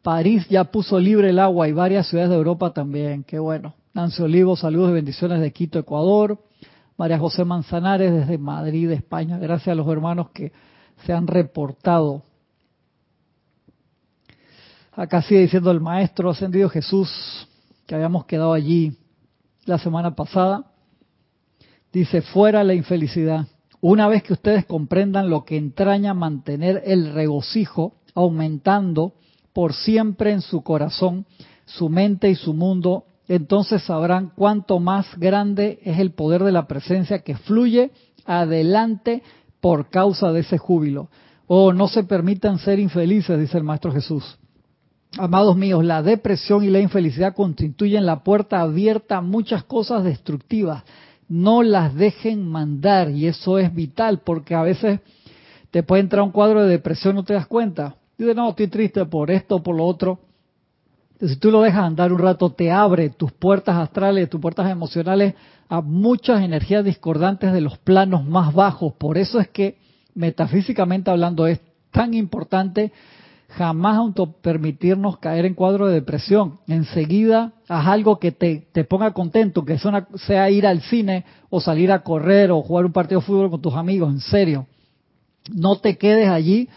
París 0.02 0.46
ya 0.48 0.64
puso 0.64 0.98
libre 0.98 1.30
el 1.30 1.38
agua 1.38 1.68
y 1.68 1.72
varias 1.72 2.08
ciudades 2.08 2.30
de 2.30 2.36
Europa 2.36 2.72
también. 2.72 3.24
Qué 3.24 3.38
bueno. 3.38 3.74
Nancy 3.92 4.22
Olivo, 4.22 4.56
saludos 4.56 4.90
y 4.90 4.94
bendiciones 4.94 5.40
de 5.40 5.52
Quito, 5.52 5.78
Ecuador. 5.78 6.38
María 6.96 7.18
José 7.18 7.44
Manzanares 7.44 8.12
desde 8.12 8.38
Madrid, 8.38 8.90
España. 8.90 9.38
Gracias 9.38 9.68
a 9.68 9.74
los 9.74 9.88
hermanos 9.88 10.30
que 10.30 10.52
se 11.04 11.12
han 11.12 11.26
reportado. 11.26 12.22
Acá 14.92 15.22
sigue 15.22 15.40
diciendo 15.40 15.70
el 15.70 15.80
Maestro 15.80 16.30
Ascendido 16.30 16.68
Jesús, 16.68 17.48
que 17.86 17.94
habíamos 17.94 18.26
quedado 18.26 18.52
allí 18.52 18.96
la 19.64 19.78
semana 19.78 20.14
pasada. 20.14 20.66
Dice, 21.92 22.22
fuera 22.22 22.64
la 22.64 22.74
infelicidad. 22.74 23.46
Una 23.80 24.08
vez 24.08 24.22
que 24.22 24.34
ustedes 24.34 24.66
comprendan 24.66 25.30
lo 25.30 25.44
que 25.44 25.56
entraña 25.56 26.12
mantener 26.12 26.82
el 26.84 27.12
regocijo 27.12 27.94
aumentando 28.14 29.14
por 29.52 29.74
siempre 29.74 30.32
en 30.32 30.40
su 30.40 30.62
corazón, 30.62 31.26
su 31.64 31.88
mente 31.88 32.30
y 32.30 32.34
su 32.34 32.54
mundo, 32.54 33.04
entonces 33.28 33.82
sabrán 33.82 34.32
cuánto 34.34 34.80
más 34.80 35.06
grande 35.16 35.78
es 35.84 35.98
el 35.98 36.12
poder 36.12 36.42
de 36.42 36.52
la 36.52 36.66
presencia 36.66 37.20
que 37.20 37.36
fluye 37.36 37.92
adelante 38.26 39.22
por 39.60 39.88
causa 39.88 40.32
de 40.32 40.40
ese 40.40 40.58
júbilo. 40.58 41.10
Oh, 41.46 41.72
no 41.72 41.88
se 41.88 42.04
permitan 42.04 42.58
ser 42.58 42.78
infelices, 42.78 43.38
dice 43.38 43.58
el 43.58 43.64
Maestro 43.64 43.92
Jesús. 43.92 44.38
Amados 45.18 45.56
míos, 45.56 45.84
la 45.84 46.02
depresión 46.02 46.62
y 46.62 46.68
la 46.68 46.78
infelicidad 46.80 47.34
constituyen 47.34 48.06
la 48.06 48.22
puerta 48.22 48.60
abierta 48.60 49.16
a 49.16 49.22
muchas 49.22 49.64
cosas 49.64 50.04
destructivas. 50.04 50.84
No 51.28 51.62
las 51.62 51.94
dejen 51.94 52.46
mandar 52.46 53.10
y 53.10 53.26
eso 53.26 53.58
es 53.58 53.74
vital 53.74 54.20
porque 54.24 54.54
a 54.54 54.62
veces 54.62 55.00
te 55.70 55.82
puede 55.82 56.02
entrar 56.02 56.22
un 56.22 56.30
cuadro 56.30 56.62
de 56.62 56.70
depresión, 56.70 57.16
no 57.16 57.24
te 57.24 57.34
das 57.34 57.46
cuenta. 57.46 57.96
Dice, 58.20 58.35
no, 58.35 58.50
estoy 58.50 58.68
triste 58.68 59.02
por 59.06 59.30
esto, 59.30 59.62
por 59.62 59.74
lo 59.74 59.87
otro. 59.87 60.18
Si 61.22 61.37
tú 61.37 61.50
lo 61.50 61.62
dejas 61.62 61.85
andar 61.85 62.12
un 62.12 62.18
rato, 62.18 62.50
te 62.50 62.70
abre 62.70 63.09
tus 63.09 63.33
puertas 63.33 63.74
astrales, 63.76 64.28
tus 64.28 64.42
puertas 64.42 64.70
emocionales 64.70 65.33
a 65.70 65.80
muchas 65.80 66.42
energías 66.42 66.85
discordantes 66.85 67.50
de 67.54 67.62
los 67.62 67.78
planos 67.78 68.26
más 68.26 68.52
bajos. 68.52 68.92
Por 68.92 69.16
eso 69.16 69.40
es 69.40 69.48
que, 69.48 69.78
metafísicamente 70.14 71.11
hablando, 71.11 71.46
es 71.46 71.62
tan 71.92 72.12
importante 72.12 72.92
jamás 73.48 73.96
auto 73.96 74.33
permitirnos 74.33 75.16
caer 75.16 75.46
en 75.46 75.54
cuadro 75.54 75.87
de 75.87 75.94
depresión. 75.94 76.59
Enseguida 76.68 77.54
haz 77.68 77.87
algo 77.87 78.18
que 78.18 78.33
te, 78.33 78.68
te 78.70 78.85
ponga 78.85 79.14
contento, 79.14 79.64
que 79.64 79.78
sea, 79.78 80.06
sea 80.26 80.50
ir 80.50 80.66
al 80.66 80.83
cine 80.83 81.24
o 81.48 81.59
salir 81.59 81.90
a 81.90 82.02
correr 82.02 82.50
o 82.50 82.61
jugar 82.61 82.85
un 82.85 82.92
partido 82.92 83.22
de 83.22 83.26
fútbol 83.26 83.48
con 83.48 83.62
tus 83.62 83.72
amigos, 83.72 84.12
en 84.12 84.20
serio. 84.20 84.66
No 85.54 85.76
te 85.76 85.96
quedes 85.96 86.28
allí 86.28 86.68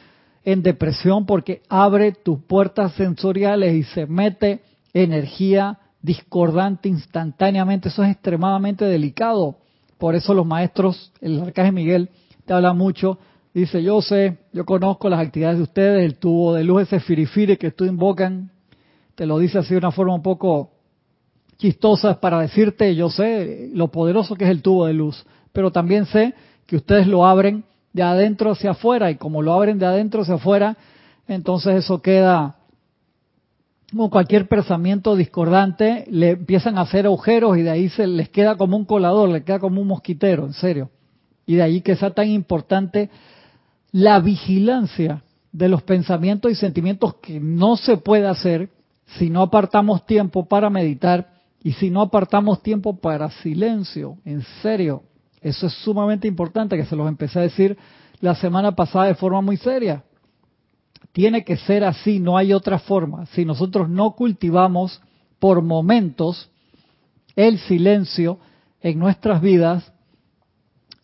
en 0.45 0.61
depresión 0.61 1.25
porque 1.25 1.61
abre 1.69 2.11
tus 2.11 2.39
puertas 2.43 2.93
sensoriales 2.93 3.73
y 3.73 3.83
se 3.83 4.05
mete 4.05 4.61
energía 4.93 5.79
discordante 6.01 6.89
instantáneamente. 6.89 7.89
Eso 7.89 8.03
es 8.03 8.11
extremadamente 8.11 8.85
delicado. 8.85 9.57
Por 9.97 10.15
eso 10.15 10.33
los 10.33 10.45
maestros, 10.45 11.11
el 11.21 11.41
arcángel 11.41 11.73
Miguel 11.73 12.09
te 12.45 12.53
habla 12.53 12.73
mucho 12.73 13.17
Dice, 13.53 13.83
yo 13.83 14.01
sé, 14.01 14.37
yo 14.51 14.65
conozco 14.65 15.09
las 15.09 15.19
actividades 15.19 15.57
de 15.57 15.63
ustedes, 15.63 16.03
el 16.03 16.17
tubo 16.17 16.55
de 16.55 16.63
luz, 16.63 16.83
ese 16.83 16.99
firifiri 16.99 17.57
que 17.57 17.69
tú 17.69 17.85
invocan, 17.85 18.49
te 19.13 19.27
lo 19.27 19.37
dice 19.37 19.59
así 19.59 19.71
de 19.71 19.77
una 19.77 19.91
forma 19.91 20.15
un 20.15 20.23
poco 20.23 20.71
chistosa 21.57 22.19
para 22.19 22.39
decirte, 22.39 22.95
yo 22.95 23.09
sé 23.11 23.69
lo 23.73 23.89
poderoso 23.89 24.33
que 24.35 24.45
es 24.45 24.49
el 24.49 24.63
tubo 24.63 24.87
de 24.87 24.93
luz, 24.93 25.23
pero 25.51 25.71
también 25.71 26.07
sé 26.07 26.33
que 26.65 26.77
ustedes 26.77 27.05
lo 27.05 27.27
abren 27.27 27.63
de 27.93 28.03
adentro 28.03 28.51
hacia 28.51 28.71
afuera 28.71 29.11
y 29.11 29.15
como 29.15 29.41
lo 29.41 29.53
abren 29.53 29.79
de 29.79 29.85
adentro 29.85 30.23
hacia 30.23 30.35
afuera, 30.35 30.75
entonces 31.27 31.75
eso 31.75 32.01
queda 32.01 32.55
como 33.93 34.09
cualquier 34.09 34.47
pensamiento 34.47 35.15
discordante, 35.15 36.05
le 36.09 36.31
empiezan 36.31 36.79
a 36.79 36.81
hacer 36.81 37.05
agujeros 37.05 37.57
y 37.59 37.61
de 37.61 37.69
ahí 37.69 37.89
se 37.89 38.07
les 38.07 38.27
queda 38.29 38.57
como 38.57 38.75
un 38.75 38.85
colador, 38.85 39.29
le 39.29 39.43
queda 39.43 39.59
como 39.59 39.79
un 39.79 39.87
mosquitero, 39.87 40.47
en 40.47 40.53
serio. 40.53 40.89
Y 41.45 41.55
de 41.55 41.61
ahí 41.61 41.81
que 41.81 41.95
sea 41.95 42.09
tan 42.09 42.27
importante 42.27 43.11
la 43.91 44.19
vigilancia 44.19 45.21
de 45.51 45.67
los 45.67 45.83
pensamientos 45.83 46.51
y 46.51 46.55
sentimientos 46.55 47.15
que 47.21 47.39
no 47.39 47.77
se 47.77 47.97
puede 47.97 48.25
hacer 48.25 48.69
si 49.19 49.29
no 49.29 49.43
apartamos 49.43 50.07
tiempo 50.07 50.45
para 50.47 50.71
meditar 50.71 51.29
y 51.61 51.73
si 51.73 51.91
no 51.91 52.01
apartamos 52.01 52.63
tiempo 52.63 52.97
para 52.99 53.29
silencio. 53.29 54.17
En 54.25 54.41
serio, 54.63 55.03
eso 55.43 55.67
es 55.67 55.73
sumamente 55.73 56.27
importante 56.27 56.77
que 56.77 56.85
se 56.85 56.95
los 56.95 57.07
empecé 57.07 57.39
a 57.39 57.43
decir 57.43 57.77
la 58.19 58.35
semana 58.35 58.73
pasada 58.73 59.05
de 59.05 59.15
forma 59.15 59.41
muy 59.41 59.57
seria. 59.57 60.03
Tiene 61.11 61.43
que 61.43 61.57
ser 61.57 61.83
así, 61.83 62.19
no 62.19 62.37
hay 62.37 62.53
otra 62.53 62.79
forma. 62.79 63.25
Si 63.27 63.45
nosotros 63.45 63.89
no 63.89 64.11
cultivamos 64.11 65.01
por 65.39 65.61
momentos 65.61 66.49
el 67.35 67.59
silencio 67.59 68.39
en 68.81 68.97
nuestras 68.97 69.41
vidas, 69.41 69.91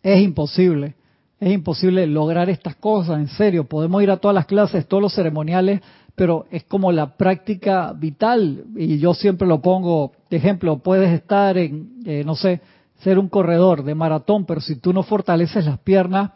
es 0.02 0.22
imposible 0.22 0.96
es 1.40 1.52
imposible 1.52 2.06
lograr 2.06 2.50
estas 2.50 2.76
cosas, 2.76 3.18
en 3.18 3.28
serio. 3.28 3.64
Podemos 3.64 4.02
ir 4.02 4.10
a 4.10 4.18
todas 4.18 4.34
las 4.34 4.44
clases, 4.44 4.86
todos 4.86 5.02
los 5.02 5.14
ceremoniales, 5.14 5.80
pero 6.14 6.44
es 6.50 6.64
como 6.64 6.92
la 6.92 7.16
práctica 7.16 7.94
vital. 7.94 8.64
Y 8.76 8.98
yo 8.98 9.14
siempre 9.14 9.48
lo 9.48 9.62
pongo 9.62 10.12
de 10.28 10.36
ejemplo. 10.36 10.80
Puedes 10.80 11.10
estar 11.10 11.56
en, 11.56 12.02
eh, 12.04 12.24
no 12.26 12.34
sé, 12.34 12.60
ser 13.02 13.18
un 13.18 13.28
corredor 13.28 13.84
de 13.84 13.94
maratón, 13.94 14.44
pero 14.46 14.60
si 14.60 14.76
tú 14.76 14.92
no 14.92 15.02
fortaleces 15.02 15.64
las 15.64 15.78
piernas, 15.78 16.32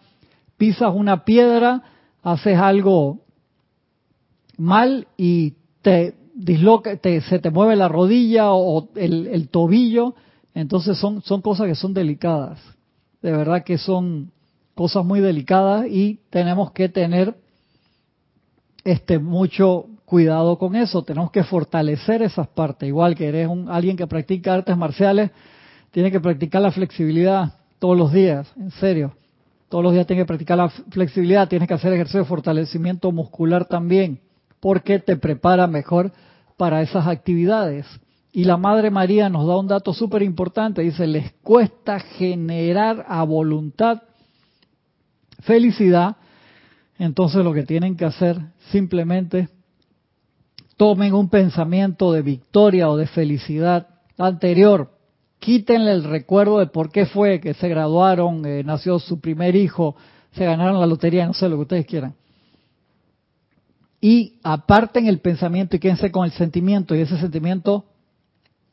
pisas 0.57 0.93
una 0.95 1.25
piedra, 1.25 1.83
haces 2.23 2.59
algo 2.59 3.21
mal 4.57 5.07
y 5.17 5.55
te 5.83 6.15
disloca, 6.35 6.99
se 7.03 7.39
te 7.39 7.51
mueve 7.51 7.77
la 7.77 7.89
rodilla 7.89 8.53
o 8.53 8.89
el, 8.97 9.27
el 9.29 9.49
tobillo. 9.49 10.15
Entonces 10.55 10.97
son, 10.99 11.23
son 11.23 11.43
cosas 11.43 11.67
que 11.67 11.75
son 11.75 11.93
delicadas. 11.93 12.61
De 13.21 13.33
verdad 13.33 13.65
que 13.65 13.79
son 13.79 14.31
cosas 14.75 15.05
muy 15.05 15.21
delicadas 15.21 15.87
y 15.89 16.21
tenemos 16.31 16.73
que 16.73 16.89
tener 16.89 17.35
este 18.85 19.19
mucho 19.19 19.87
cuidado 20.05 20.59
con 20.59 20.77
eso, 20.77 21.03
tenemos 21.03 21.31
que 21.31 21.43
fortalecer 21.43 22.23
esas 22.23 22.47
partes, 22.49 22.87
igual 22.87 23.15
que 23.15 23.29
eres 23.29 23.49
un, 23.49 23.69
alguien 23.71 23.97
que 23.97 24.07
practica 24.07 24.55
artes 24.55 24.77
marciales, 24.77 25.31
tiene 25.95 26.11
que 26.11 26.19
practicar 26.19 26.61
la 26.61 26.73
flexibilidad 26.73 27.55
todos 27.79 27.97
los 27.97 28.13
días, 28.13 28.53
en 28.57 28.73
serio. 28.73 29.15
Todos 29.69 29.85
los 29.85 29.93
días 29.93 30.09
tienes 30.09 30.25
que 30.25 30.27
practicar 30.27 30.59
la 30.59 30.69
flexibilidad, 30.69 31.49
tienes 31.49 31.69
que 31.69 31.75
hacer 31.75 31.93
ejercicio 31.93 32.19
de 32.19 32.27
fortalecimiento 32.27 33.13
muscular 33.13 33.67
también, 33.67 34.19
porque 34.59 34.99
te 34.99 35.17
prepara 35.17 35.69
mejor 35.69 36.11
para 36.57 36.83
esas 36.83 37.07
actividades. 37.07 37.87
Y 38.33 38.43
la 38.43 38.57
Madre 38.57 38.91
María 38.91 39.29
nos 39.29 39.47
da 39.47 39.57
un 39.57 39.69
dato 39.69 39.95
súper 39.95 40.23
importante, 40.23 40.83
dice, 40.83 41.07
les 41.07 41.31
cuesta 41.45 42.01
generar 42.01 43.07
a 43.09 43.23
voluntad 43.23 44.03
felicidad, 45.43 46.17
entonces 46.99 47.45
lo 47.45 47.53
que 47.53 47.63
tienen 47.63 47.97
que 47.97 48.05
hacer 48.05 48.41
simplemente 48.73 49.49
tomen 50.77 51.15
un 51.15 51.29
pensamiento 51.29 52.11
de 52.11 52.23
victoria 52.23 52.91
o 52.91 52.97
de 52.97 53.07
felicidad 53.07 53.87
anterior, 54.19 54.94
quítenle 55.45 55.93
el 55.93 56.05
recuerdo 56.05 56.59
de 56.59 56.69
por 56.69 56.91
qué 56.91 57.05
fue 57.05 57.39
que 57.39 57.53
se 57.53 57.69
graduaron, 57.69 58.47
eh, 58.47 58.63
nació 58.65 58.99
su 58.99 59.21
primer 59.21 59.55
hijo, 59.55 59.95
se 60.33 60.47
ganaron 60.47 60.81
la 60.81 60.87
lotería, 60.87 61.27
no 61.27 61.35
sé 61.35 61.51
lo 61.51 61.57
que 61.57 61.63
ustedes 61.63 61.87
quieran. 61.87 62.15
Y 64.01 64.39
aparten 64.43 65.07
el 65.07 65.19
pensamiento 65.19 65.77
y 65.77 65.81
quédense 65.81 66.11
con 66.11 66.25
el 66.25 66.33
sentimiento 66.33 66.95
y 66.95 67.01
ese 67.01 67.19
sentimiento 67.19 67.85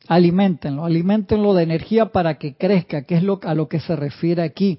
alimentenlo, 0.08 0.86
alimentenlo 0.86 1.52
de 1.52 1.62
energía 1.64 2.06
para 2.06 2.38
que 2.38 2.54
crezca, 2.54 3.02
que 3.02 3.16
es 3.16 3.22
lo, 3.22 3.38
a 3.42 3.54
lo 3.54 3.68
que 3.68 3.78
se 3.78 3.94
refiere 3.94 4.42
aquí. 4.42 4.78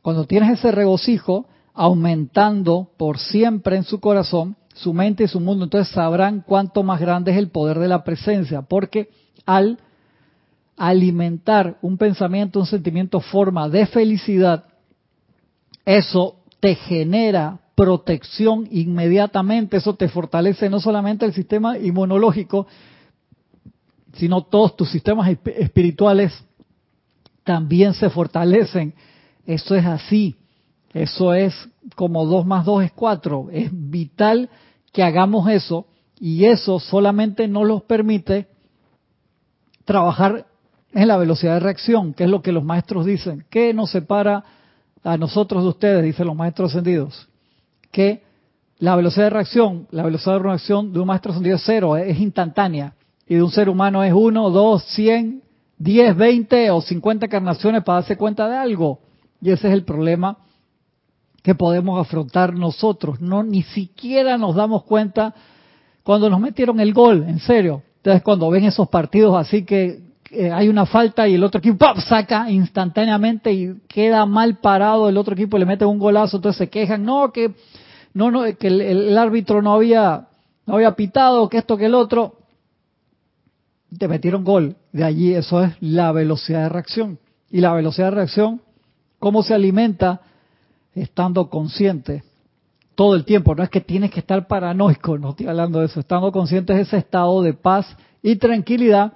Cuando 0.00 0.24
tienes 0.24 0.58
ese 0.58 0.72
regocijo 0.72 1.46
aumentando 1.74 2.88
por 2.96 3.18
siempre 3.18 3.76
en 3.76 3.84
su 3.84 4.00
corazón, 4.00 4.56
su 4.72 4.94
mente 4.94 5.24
y 5.24 5.28
su 5.28 5.40
mundo, 5.40 5.64
entonces 5.64 5.92
sabrán 5.92 6.42
cuánto 6.46 6.82
más 6.82 7.00
grande 7.00 7.32
es 7.32 7.36
el 7.36 7.50
poder 7.50 7.78
de 7.78 7.88
la 7.88 8.02
presencia, 8.02 8.62
porque 8.62 9.10
al 9.44 9.78
alimentar 10.88 11.78
un 11.82 11.96
pensamiento, 11.96 12.60
un 12.60 12.66
sentimiento, 12.66 13.20
forma 13.20 13.68
de 13.68 13.86
felicidad, 13.86 14.64
eso 15.84 16.36
te 16.60 16.74
genera 16.74 17.60
protección 17.74 18.68
inmediatamente, 18.70 19.76
eso 19.76 19.94
te 19.94 20.08
fortalece 20.08 20.68
no 20.68 20.80
solamente 20.80 21.24
el 21.24 21.32
sistema 21.32 21.78
inmunológico, 21.78 22.66
sino 24.14 24.42
todos 24.42 24.76
tus 24.76 24.90
sistemas 24.90 25.30
espirituales 25.44 26.32
también 27.44 27.94
se 27.94 28.10
fortalecen 28.10 28.94
eso 29.50 29.74
es 29.74 29.84
así. 29.84 30.36
Eso 30.92 31.34
es 31.34 31.54
como 31.96 32.24
2 32.24 32.46
más 32.46 32.64
2 32.64 32.84
es 32.84 32.92
4. 32.92 33.48
Es 33.52 33.70
vital 33.72 34.48
que 34.92 35.02
hagamos 35.02 35.48
eso 35.48 35.86
y 36.18 36.44
eso 36.44 36.78
solamente 36.78 37.48
nos 37.48 37.66
los 37.66 37.82
permite 37.82 38.48
trabajar 39.84 40.46
en 40.92 41.08
la 41.08 41.16
velocidad 41.16 41.54
de 41.54 41.60
reacción, 41.60 42.14
que 42.14 42.24
es 42.24 42.30
lo 42.30 42.42
que 42.42 42.52
los 42.52 42.64
maestros 42.64 43.06
dicen. 43.06 43.44
¿Qué 43.50 43.72
nos 43.72 43.90
separa 43.90 44.44
a 45.02 45.16
nosotros 45.16 45.62
de 45.62 45.68
ustedes? 45.68 46.04
Dicen 46.04 46.26
los 46.26 46.36
maestros 46.36 46.70
ascendidos. 46.70 47.28
Que 47.90 48.22
la 48.78 48.96
velocidad 48.96 49.26
de 49.26 49.30
reacción, 49.30 49.86
la 49.90 50.02
velocidad 50.02 50.34
de 50.34 50.42
reacción 50.42 50.92
de 50.92 51.00
un 51.00 51.06
maestro 51.06 51.32
ascendido 51.32 51.56
es 51.56 51.62
cero, 51.64 51.96
es 51.96 52.18
instantánea. 52.18 52.94
Y 53.26 53.36
de 53.36 53.42
un 53.42 53.50
ser 53.50 53.68
humano 53.68 54.02
es 54.02 54.12
1, 54.12 54.50
2, 54.50 54.84
100, 54.84 55.42
10, 55.78 56.16
20 56.16 56.70
o 56.70 56.80
50 56.80 57.26
encarnaciones 57.26 57.84
para 57.84 58.00
darse 58.00 58.16
cuenta 58.16 58.48
de 58.48 58.56
algo. 58.56 59.00
Y 59.40 59.50
ese 59.50 59.68
es 59.68 59.74
el 59.74 59.84
problema 59.84 60.38
que 61.42 61.54
podemos 61.54 62.00
afrontar 62.00 62.54
nosotros. 62.54 63.20
No, 63.20 63.42
ni 63.42 63.62
siquiera 63.62 64.36
nos 64.36 64.56
damos 64.56 64.82
cuenta 64.84 65.34
cuando 66.02 66.28
nos 66.28 66.40
metieron 66.40 66.80
el 66.80 66.92
gol, 66.92 67.24
en 67.28 67.38
serio. 67.38 67.82
Entonces 67.98 68.22
cuando 68.22 68.50
ven 68.50 68.64
esos 68.64 68.88
partidos 68.88 69.36
así 69.36 69.64
que 69.64 70.09
hay 70.30 70.68
una 70.68 70.86
falta 70.86 71.26
y 71.28 71.34
el 71.34 71.44
otro 71.44 71.58
equipo 71.58 71.86
saca 72.00 72.50
instantáneamente 72.50 73.52
y 73.52 73.74
queda 73.88 74.26
mal 74.26 74.58
parado 74.58 75.08
el 75.08 75.16
otro 75.16 75.34
equipo 75.34 75.58
le 75.58 75.66
mete 75.66 75.84
un 75.84 75.98
golazo, 75.98 76.36
entonces 76.36 76.58
se 76.58 76.70
quejan, 76.70 77.04
no 77.04 77.32
que 77.32 77.54
no 78.14 78.30
no 78.30 78.44
que 78.56 78.66
el, 78.68 78.80
el 78.80 79.18
árbitro 79.18 79.62
no 79.62 79.72
había 79.72 80.28
no 80.66 80.74
había 80.74 80.94
pitado, 80.94 81.48
que 81.48 81.58
esto 81.58 81.76
que 81.76 81.86
el 81.86 81.94
otro 81.94 82.36
te 83.98 84.06
metieron 84.06 84.44
gol. 84.44 84.76
De 84.92 85.02
allí 85.02 85.34
eso 85.34 85.64
es 85.64 85.72
la 85.80 86.12
velocidad 86.12 86.62
de 86.62 86.68
reacción. 86.68 87.18
Y 87.50 87.60
la 87.60 87.72
velocidad 87.72 88.06
de 88.10 88.16
reacción 88.16 88.60
¿Cómo 89.20 89.42
se 89.42 89.54
alimenta? 89.54 90.22
Estando 90.94 91.48
consciente 91.48 92.24
todo 92.96 93.14
el 93.14 93.24
tiempo. 93.24 93.54
No 93.54 93.62
es 93.62 93.68
que 93.68 93.82
tienes 93.82 94.10
que 94.10 94.20
estar 94.20 94.48
paranoico, 94.48 95.18
no 95.18 95.30
estoy 95.30 95.46
hablando 95.46 95.78
de 95.78 95.86
eso. 95.86 96.00
Estando 96.00 96.32
consciente 96.32 96.72
es 96.72 96.88
ese 96.88 96.96
estado 96.96 97.42
de 97.42 97.52
paz 97.52 97.86
y 98.22 98.36
tranquilidad 98.36 99.12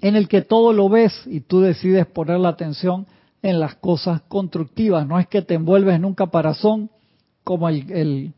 en 0.00 0.16
el 0.16 0.28
que 0.28 0.42
todo 0.42 0.72
lo 0.72 0.88
ves 0.88 1.12
y 1.26 1.40
tú 1.40 1.60
decides 1.60 2.06
poner 2.06 2.38
la 2.40 2.50
atención 2.50 3.06
en 3.42 3.60
las 3.60 3.76
cosas 3.76 4.22
constructivas. 4.28 5.06
No 5.06 5.18
es 5.18 5.26
que 5.28 5.42
te 5.42 5.54
envuelves 5.54 5.94
en 5.94 6.04
un 6.04 6.14
caparazón 6.14 6.90
como 7.44 7.68
el, 7.68 8.34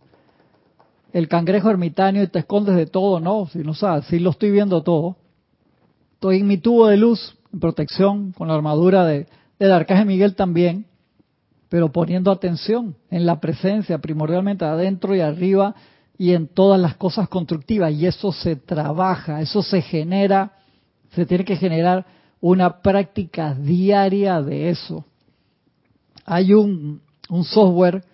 el, 1.12 1.28
cangrejo 1.28 1.70
ermitaño 1.70 2.22
y 2.22 2.26
te 2.26 2.40
escondes 2.40 2.76
de 2.76 2.86
todo, 2.86 3.20
no, 3.20 3.46
si 3.46 3.60
no 3.60 3.74
sabes, 3.74 4.04
si 4.06 4.18
lo 4.18 4.30
estoy 4.30 4.50
viendo 4.50 4.82
todo. 4.82 5.16
Estoy 6.14 6.40
en 6.40 6.46
mi 6.46 6.58
tubo 6.58 6.88
de 6.88 6.96
luz, 6.96 7.36
en 7.52 7.60
protección, 7.60 8.32
con 8.32 8.48
la 8.48 8.54
armadura 8.54 9.04
de, 9.04 9.26
del 9.58 9.72
Arcángel 9.72 10.06
Miguel 10.06 10.34
también, 10.34 10.86
pero 11.68 11.90
poniendo 11.90 12.30
atención 12.30 12.96
en 13.10 13.24
la 13.24 13.40
presencia, 13.40 13.98
primordialmente 13.98 14.64
adentro 14.64 15.14
y 15.14 15.20
arriba, 15.20 15.74
y 16.18 16.32
en 16.32 16.48
todas 16.48 16.80
las 16.80 16.96
cosas 16.96 17.28
constructivas. 17.28 17.92
Y 17.92 18.06
eso 18.06 18.32
se 18.32 18.56
trabaja, 18.56 19.40
eso 19.40 19.62
se 19.62 19.80
genera, 19.80 20.57
se 21.14 21.26
tiene 21.26 21.44
que 21.44 21.56
generar 21.56 22.06
una 22.40 22.80
práctica 22.80 23.54
diaria 23.54 24.40
de 24.42 24.70
eso. 24.70 25.04
Hay 26.24 26.52
un, 26.52 27.00
un 27.28 27.44
software 27.44 28.04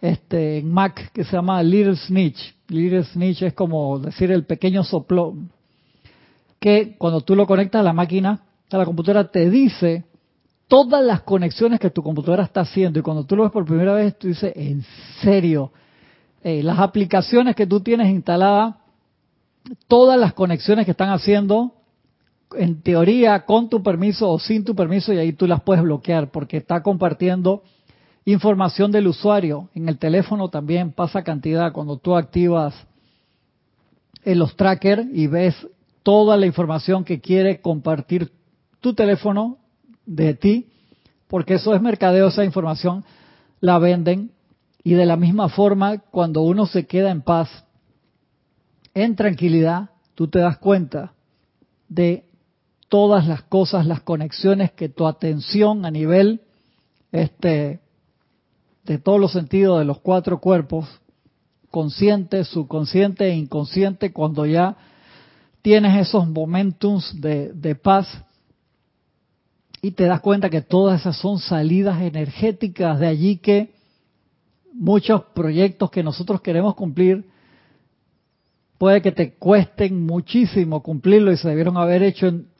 este, 0.00 0.58
en 0.58 0.70
Mac 0.70 1.12
que 1.12 1.24
se 1.24 1.32
llama 1.32 1.62
Little 1.62 1.96
Snitch. 1.96 2.54
Little 2.68 3.04
Snitch 3.04 3.42
es 3.42 3.54
como 3.54 3.98
decir 3.98 4.30
el 4.30 4.44
pequeño 4.44 4.84
soplón, 4.84 5.50
que 6.60 6.96
cuando 6.98 7.20
tú 7.22 7.34
lo 7.34 7.46
conectas 7.46 7.80
a 7.80 7.84
la 7.84 7.92
máquina, 7.92 8.40
a 8.70 8.78
la 8.78 8.84
computadora, 8.84 9.30
te 9.30 9.48
dice 9.50 10.04
todas 10.68 11.04
las 11.04 11.22
conexiones 11.22 11.80
que 11.80 11.90
tu 11.90 12.02
computadora 12.02 12.44
está 12.44 12.60
haciendo. 12.60 12.98
Y 12.98 13.02
cuando 13.02 13.24
tú 13.24 13.36
lo 13.36 13.44
ves 13.44 13.52
por 13.52 13.64
primera 13.64 13.94
vez, 13.94 14.18
tú 14.18 14.28
dices, 14.28 14.52
en 14.56 14.84
serio, 15.22 15.72
eh, 16.42 16.62
las 16.62 16.78
aplicaciones 16.78 17.54
que 17.54 17.66
tú 17.66 17.80
tienes 17.80 18.08
instaladas, 18.08 18.76
todas 19.88 20.18
las 20.18 20.34
conexiones 20.34 20.84
que 20.84 20.90
están 20.90 21.10
haciendo, 21.10 21.73
en 22.56 22.82
teoría, 22.82 23.44
con 23.44 23.68
tu 23.68 23.82
permiso 23.82 24.30
o 24.30 24.38
sin 24.38 24.64
tu 24.64 24.74
permiso, 24.74 25.12
y 25.12 25.18
ahí 25.18 25.32
tú 25.32 25.46
las 25.46 25.62
puedes 25.62 25.82
bloquear 25.82 26.30
porque 26.30 26.56
está 26.56 26.82
compartiendo 26.82 27.62
información 28.24 28.90
del 28.90 29.06
usuario. 29.06 29.68
En 29.74 29.88
el 29.88 29.98
teléfono 29.98 30.48
también 30.48 30.92
pasa 30.92 31.22
cantidad 31.22 31.72
cuando 31.72 31.98
tú 31.98 32.16
activas 32.16 32.74
en 34.24 34.38
los 34.38 34.56
trackers 34.56 35.06
y 35.12 35.26
ves 35.26 35.54
toda 36.02 36.36
la 36.36 36.46
información 36.46 37.04
que 37.04 37.20
quiere 37.20 37.60
compartir 37.60 38.32
tu 38.80 38.94
teléfono 38.94 39.58
de 40.06 40.34
ti, 40.34 40.68
porque 41.28 41.54
eso 41.54 41.74
es 41.74 41.80
mercadeo, 41.80 42.28
esa 42.28 42.44
información 42.44 43.04
la 43.60 43.78
venden 43.78 44.30
y 44.82 44.92
de 44.92 45.06
la 45.06 45.16
misma 45.16 45.48
forma 45.48 45.98
cuando 45.98 46.42
uno 46.42 46.66
se 46.66 46.86
queda 46.86 47.10
en 47.10 47.22
paz, 47.22 47.64
en 48.92 49.16
tranquilidad, 49.16 49.90
tú 50.14 50.28
te 50.28 50.38
das 50.38 50.58
cuenta 50.58 51.14
de 51.88 52.23
todas 52.94 53.26
las 53.26 53.42
cosas, 53.42 53.88
las 53.88 54.02
conexiones 54.02 54.70
que 54.70 54.88
tu 54.88 55.08
atención 55.08 55.84
a 55.84 55.90
nivel 55.90 56.42
este 57.10 57.80
de 58.84 58.98
todos 58.98 59.18
los 59.18 59.32
sentidos 59.32 59.80
de 59.80 59.84
los 59.84 59.98
cuatro 59.98 60.40
cuerpos, 60.40 60.86
consciente, 61.72 62.44
subconsciente 62.44 63.26
e 63.26 63.34
inconsciente, 63.34 64.12
cuando 64.12 64.46
ya 64.46 64.76
tienes 65.60 66.06
esos 66.06 66.28
momentums 66.28 67.20
de, 67.20 67.74
paz 67.74 68.06
y 69.82 69.90
te 69.90 70.04
das 70.04 70.20
cuenta 70.20 70.48
que 70.48 70.62
todas 70.62 71.00
esas 71.00 71.16
son 71.16 71.40
salidas 71.40 72.00
energéticas 72.00 73.00
de 73.00 73.08
allí 73.08 73.38
que 73.38 73.74
muchos 74.72 75.20
proyectos 75.34 75.90
que 75.90 76.04
nosotros 76.04 76.40
queremos 76.42 76.76
cumplir 76.76 77.24
puede 78.78 79.02
que 79.02 79.10
te 79.10 79.34
cuesten 79.34 80.06
muchísimo 80.06 80.80
cumplirlo 80.80 81.32
y 81.32 81.36
se 81.36 81.48
debieron 81.48 81.76
haber 81.76 82.04
hecho 82.04 82.28
en 82.28 82.53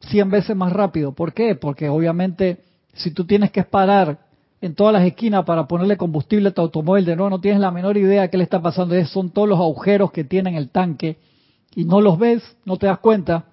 100 0.00 0.30
veces 0.30 0.56
más 0.56 0.72
rápido. 0.72 1.12
¿Por 1.12 1.32
qué? 1.32 1.54
Porque 1.54 1.88
obviamente 1.88 2.58
si 2.94 3.10
tú 3.10 3.24
tienes 3.24 3.50
que 3.50 3.64
parar 3.64 4.18
en 4.60 4.74
todas 4.74 4.92
las 4.92 5.04
esquinas 5.04 5.44
para 5.44 5.68
ponerle 5.68 5.96
combustible 5.96 6.48
a 6.48 6.52
tu 6.52 6.62
automóvil, 6.62 7.04
de 7.04 7.16
nuevo 7.16 7.30
no 7.30 7.40
tienes 7.40 7.60
la 7.60 7.70
menor 7.70 7.96
idea 7.96 8.28
qué 8.28 8.36
le 8.36 8.44
está 8.44 8.60
pasando, 8.60 8.94
son 9.06 9.30
todos 9.30 9.48
los 9.48 9.58
agujeros 9.58 10.10
que 10.10 10.24
tiene 10.24 10.56
el 10.56 10.70
tanque 10.70 11.18
y 11.74 11.84
no 11.84 12.00
los 12.00 12.18
ves, 12.18 12.42
no 12.64 12.76
te 12.76 12.86
das 12.86 12.98
cuenta 12.98 13.44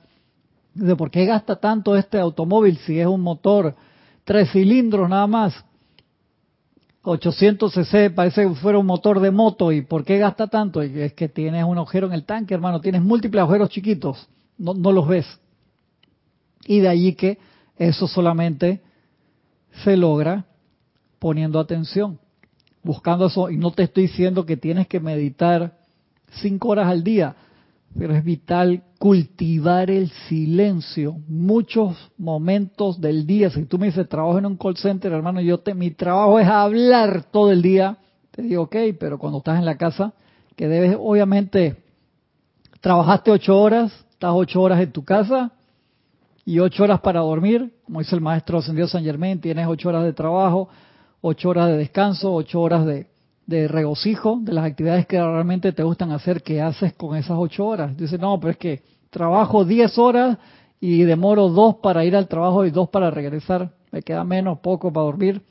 de 0.73 0.95
por 0.95 1.11
qué 1.11 1.25
gasta 1.25 1.57
tanto 1.57 1.95
este 1.95 2.19
automóvil 2.19 2.77
si 2.77 2.99
es 2.99 3.07
un 3.07 3.21
motor 3.21 3.75
tres 4.23 4.51
cilindros 4.51 5.09
nada 5.09 5.27
más. 5.27 5.53
800 7.03 7.71
cc 7.71 8.09
parece 8.09 8.47
que 8.47 8.55
fuera 8.55 8.79
un 8.79 8.87
motor 8.87 9.19
de 9.19 9.29
moto 9.29 9.71
y 9.71 9.83
por 9.83 10.03
qué 10.03 10.17
gasta 10.17 10.47
tanto 10.47 10.81
es 10.81 11.13
que 11.13 11.29
tienes 11.29 11.63
un 11.63 11.77
agujero 11.77 12.07
en 12.07 12.13
el 12.13 12.25
tanque 12.25 12.55
hermano 12.55 12.81
tienes 12.81 13.03
múltiples 13.03 13.41
agujeros 13.41 13.69
chiquitos 13.69 14.27
no, 14.57 14.73
no 14.73 14.91
los 14.91 15.07
ves 15.07 15.39
y 16.65 16.79
de 16.79 16.87
allí 16.87 17.13
que 17.13 17.37
eso 17.77 18.07
solamente 18.07 18.81
se 19.83 19.97
logra 19.97 20.45
poniendo 21.19 21.59
atención, 21.59 22.19
buscando 22.83 23.27
eso. 23.27 23.49
Y 23.49 23.57
no 23.57 23.71
te 23.71 23.83
estoy 23.83 24.03
diciendo 24.03 24.45
que 24.45 24.57
tienes 24.57 24.87
que 24.87 24.99
meditar 24.99 25.77
cinco 26.41 26.69
horas 26.69 26.87
al 26.87 27.03
día, 27.03 27.35
pero 27.97 28.15
es 28.15 28.23
vital 28.23 28.83
cultivar 28.99 29.89
el 29.91 30.09
silencio. 30.27 31.17
Muchos 31.27 32.11
momentos 32.17 32.99
del 32.99 33.25
día. 33.25 33.49
Si 33.49 33.65
tú 33.65 33.77
me 33.77 33.87
dices 33.87 34.09
trabajo 34.09 34.37
en 34.37 34.45
un 34.45 34.57
call 34.57 34.77
center, 34.77 35.11
hermano, 35.11 35.41
yo 35.41 35.59
te, 35.59 35.73
mi 35.73 35.91
trabajo 35.91 36.39
es 36.39 36.47
hablar 36.47 37.25
todo 37.31 37.51
el 37.51 37.61
día. 37.61 37.97
Te 38.31 38.41
digo, 38.41 38.63
ok, 38.63 38.75
pero 38.99 39.17
cuando 39.17 39.37
estás 39.37 39.59
en 39.59 39.65
la 39.65 39.77
casa, 39.77 40.13
que 40.55 40.67
debes, 40.67 40.97
obviamente, 40.99 41.77
trabajaste 42.81 43.31
ocho 43.31 43.57
horas, 43.57 43.93
estás 44.11 44.31
ocho 44.33 44.61
horas 44.61 44.81
en 44.81 44.91
tu 44.91 45.03
casa 45.03 45.51
y 46.45 46.59
ocho 46.59 46.83
horas 46.83 47.01
para 47.01 47.21
dormir, 47.21 47.73
como 47.83 47.99
dice 47.99 48.15
el 48.15 48.21
maestro 48.21 48.59
ascendido 48.59 48.87
San 48.87 49.03
Germán, 49.03 49.41
tienes 49.41 49.65
ocho 49.67 49.89
horas 49.89 50.03
de 50.03 50.13
trabajo, 50.13 50.69
ocho 51.21 51.49
horas 51.49 51.69
de 51.69 51.77
descanso, 51.77 52.31
ocho 52.31 52.61
horas 52.61 52.85
de, 52.85 53.07
regocijo 53.67 54.37
de 54.41 54.53
las 54.53 54.65
actividades 54.65 55.07
que 55.07 55.17
realmente 55.17 55.71
te 55.71 55.81
gustan 55.81 56.11
hacer, 56.11 56.43
¿qué 56.43 56.61
haces 56.61 56.93
con 56.93 57.17
esas 57.17 57.37
ocho 57.39 57.65
horas? 57.65 57.97
Dice, 57.97 58.19
no, 58.19 58.39
pero 58.39 58.51
es 58.51 58.57
que 58.57 58.83
trabajo 59.09 59.65
diez 59.65 59.97
horas 59.97 60.37
y 60.79 61.01
demoro 61.01 61.49
dos 61.49 61.77
para 61.77 62.05
ir 62.05 62.15
al 62.15 62.27
trabajo 62.27 62.63
y 62.63 62.69
dos 62.69 62.89
para 62.89 63.09
regresar, 63.09 63.71
me 63.91 64.03
queda 64.03 64.23
menos, 64.23 64.59
poco 64.59 64.93
para 64.93 65.05
dormir. 65.05 65.41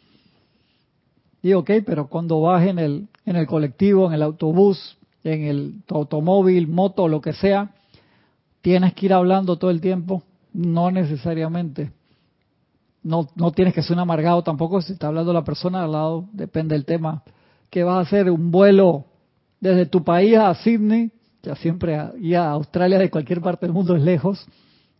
Y 1.43 1.55
ok, 1.55 1.71
pero 1.85 2.07
cuando 2.07 2.41
vas 2.41 2.67
en 2.67 2.79
el, 2.79 3.09
en 3.27 3.37
el 3.37 3.47
colectivo, 3.47 4.07
en 4.07 4.15
el 4.15 4.23
autobús, 4.23 4.97
en 5.25 5.43
el 5.43 5.75
automóvil, 5.89 6.69
moto, 6.69 7.09
lo 7.09 7.21
que 7.21 7.33
sea, 7.33 7.73
tienes 8.61 8.95
que 8.95 9.07
ir 9.07 9.13
hablando 9.13 9.57
todo 9.57 9.71
el 9.71 9.81
tiempo, 9.81 10.23
no 10.55 10.90
necesariamente 10.90 11.93
no, 13.05 13.29
no 13.37 13.53
tienes 13.53 13.75
que 13.75 13.83
ser 13.83 13.93
un 13.93 14.01
amargado 14.01 14.43
tampoco 14.43 14.81
si 14.81 14.95
está 14.95 15.09
hablando 15.09 15.33
la 15.33 15.45
persona 15.45 15.85
al 15.85 15.93
lado, 15.93 16.29
depende 16.33 16.75
del 16.75 16.85
tema. 16.85 17.23
que 17.71 17.85
vas 17.85 17.99
a 17.99 18.01
hacer? 18.01 18.31
¿Un 18.31 18.51
vuelo 18.51 19.05
desde 19.61 19.87
tu 19.87 20.03
país 20.03 20.37
a 20.38 20.55
Sydney? 20.55 21.12
Ya 21.43 21.55
siempre 21.55 22.01
ir 22.19 22.37
a 22.37 22.51
Australia 22.53 22.99
de 22.99 23.11
cualquier 23.11 23.43
parte 23.43 23.67
del 23.67 23.75
mundo 23.75 23.95
es 23.95 24.03
lejos. 24.03 24.45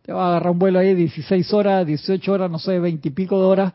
Te 0.03 0.13
vas 0.13 0.21
a 0.21 0.27
agarrar 0.27 0.51
un 0.51 0.59
vuelo 0.59 0.77
ahí 0.77 0.93
16 0.93 1.51
horas, 1.53 1.87
18 1.87 2.31
horas, 2.31 2.51
no 2.51 2.59
sé, 2.59 2.77
20 2.77 3.07
y 3.07 3.11
pico 3.11 3.39
de 3.39 3.45
horas. 3.45 3.73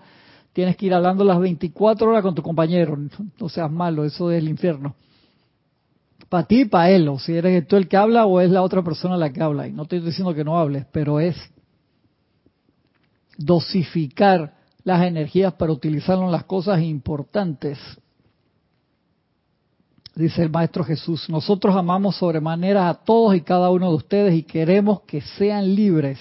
Tienes 0.53 0.77
que 0.77 0.87
ir 0.87 0.95
hablando 0.95 1.25
las 1.25 1.41
24 1.41 2.09
horas 2.09 2.23
con 2.23 2.35
tu 2.35 2.43
compañero. 2.43 2.97
No 3.41 3.49
seas 3.49 3.71
malo, 3.71 4.05
eso 4.05 4.31
es 4.31 4.41
el 4.41 4.49
infierno. 4.49 4.95
Para 6.29 6.47
ti 6.47 6.61
y 6.61 6.65
para 6.67 6.91
él, 6.91 7.09
o 7.09 7.19
si 7.19 7.35
eres 7.35 7.67
tú 7.67 7.75
el 7.75 7.89
que 7.89 7.97
habla 7.97 8.27
o 8.27 8.41
es 8.41 8.51
la 8.51 8.63
otra 8.63 8.83
persona 8.83 9.17
la 9.17 9.33
que 9.33 9.43
habla. 9.43 9.67
Y 9.67 9.73
no 9.73 9.83
estoy 9.83 9.99
diciendo 9.99 10.33
que 10.33 10.45
no 10.45 10.57
hables, 10.57 10.87
pero 10.93 11.19
es 11.19 11.37
dosificar 13.41 14.53
las 14.85 15.03
energías 15.03 15.55
para 15.55 15.73
utilizarlo 15.73 16.27
en 16.27 16.33
las 16.33 16.45
cosas 16.45 16.83
importantes. 16.83 17.79
Dice 20.15 20.43
el 20.43 20.51
Maestro 20.51 20.85
Jesús, 20.85 21.29
nosotros 21.31 21.75
amamos 21.75 22.17
sobremanera 22.17 22.89
a 22.89 22.95
todos 22.95 23.35
y 23.35 23.41
cada 23.41 23.71
uno 23.71 23.91
de 23.91 23.97
ustedes 23.97 24.35
y 24.35 24.43
queremos 24.43 25.03
que 25.03 25.23
sean 25.23 25.75
libres. 25.75 26.19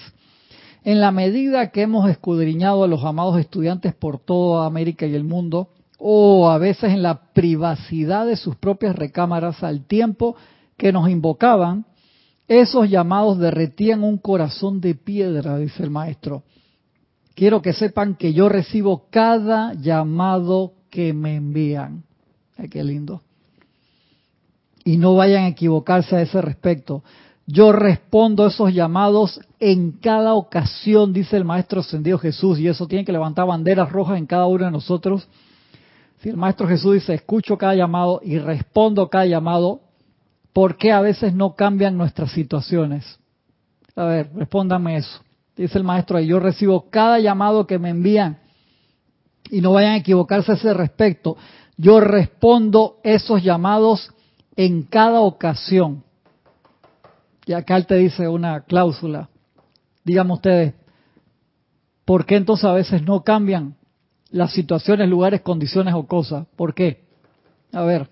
En 0.82 1.00
la 1.00 1.10
medida 1.10 1.70
que 1.70 1.82
hemos 1.82 2.08
escudriñado 2.08 2.84
a 2.84 2.88
los 2.88 3.04
amados 3.04 3.38
estudiantes 3.38 3.94
por 3.94 4.18
toda 4.18 4.64
América 4.64 5.04
y 5.04 5.14
el 5.14 5.24
mundo, 5.24 5.68
o 5.98 6.48
a 6.48 6.56
veces 6.56 6.92
en 6.92 7.02
la 7.02 7.32
privacidad 7.34 8.24
de 8.24 8.36
sus 8.36 8.56
propias 8.56 8.96
recámaras 8.96 9.62
al 9.62 9.84
tiempo 9.84 10.36
que 10.78 10.92
nos 10.92 11.10
invocaban, 11.10 11.84
esos 12.48 12.88
llamados 12.88 13.38
derretían 13.38 14.02
un 14.02 14.16
corazón 14.16 14.80
de 14.80 14.94
piedra, 14.94 15.58
dice 15.58 15.82
el 15.82 15.90
maestro 15.90 16.44
quiero 17.34 17.62
que 17.62 17.72
sepan 17.72 18.14
que 18.14 18.32
yo 18.32 18.48
recibo 18.48 19.06
cada 19.10 19.74
llamado 19.74 20.72
que 20.90 21.12
me 21.12 21.36
envían. 21.36 22.04
Ay, 22.56 22.68
qué 22.68 22.84
lindo. 22.84 23.22
Y 24.84 24.96
no 24.96 25.14
vayan 25.14 25.44
a 25.44 25.48
equivocarse 25.48 26.16
a 26.16 26.22
ese 26.22 26.40
respecto. 26.40 27.02
Yo 27.46 27.72
respondo 27.72 28.46
esos 28.46 28.72
llamados 28.72 29.40
en 29.58 29.92
cada 29.92 30.34
ocasión, 30.34 31.12
dice 31.12 31.36
el 31.36 31.44
Maestro 31.44 31.80
Ascendido 31.80 32.18
Jesús, 32.18 32.58
y 32.58 32.68
eso 32.68 32.86
tiene 32.86 33.04
que 33.04 33.12
levantar 33.12 33.46
banderas 33.46 33.90
rojas 33.90 34.18
en 34.18 34.26
cada 34.26 34.46
uno 34.46 34.66
de 34.66 34.70
nosotros. 34.70 35.28
Si 36.20 36.28
el 36.28 36.36
Maestro 36.36 36.68
Jesús 36.68 36.94
dice, 36.94 37.14
escucho 37.14 37.56
cada 37.58 37.74
llamado 37.74 38.20
y 38.22 38.38
respondo 38.38 39.08
cada 39.08 39.26
llamado, 39.26 39.80
¿por 40.52 40.76
qué 40.76 40.92
a 40.92 41.00
veces 41.00 41.34
no 41.34 41.54
cambian 41.54 41.96
nuestras 41.96 42.30
situaciones? 42.32 43.18
A 43.96 44.04
ver, 44.04 44.30
respóndame 44.34 44.98
eso 44.98 45.20
dice 45.62 45.78
el 45.78 45.84
maestro, 45.84 46.18
y 46.18 46.26
yo 46.26 46.40
recibo 46.40 46.88
cada 46.90 47.18
llamado 47.18 47.66
que 47.66 47.78
me 47.78 47.90
envían 47.90 48.38
y 49.50 49.60
no 49.60 49.72
vayan 49.72 49.92
a 49.92 49.96
equivocarse 49.96 50.52
a 50.52 50.54
ese 50.54 50.72
respecto. 50.72 51.36
Yo 51.76 52.00
respondo 52.00 52.96
esos 53.02 53.42
llamados 53.42 54.10
en 54.56 54.82
cada 54.82 55.20
ocasión. 55.20 56.04
Y 57.46 57.52
acá 57.52 57.76
él 57.76 57.86
te 57.86 57.96
dice 57.96 58.28
una 58.28 58.60
cláusula. 58.60 59.28
Díganme 60.04 60.34
ustedes, 60.34 60.74
¿por 62.04 62.24
qué 62.24 62.36
entonces 62.36 62.64
a 62.64 62.72
veces 62.72 63.02
no 63.02 63.22
cambian 63.22 63.76
las 64.30 64.52
situaciones, 64.52 65.08
lugares, 65.08 65.42
condiciones 65.42 65.94
o 65.94 66.06
cosas? 66.06 66.46
¿Por 66.56 66.74
qué? 66.74 67.04
A 67.72 67.82
ver. 67.82 68.08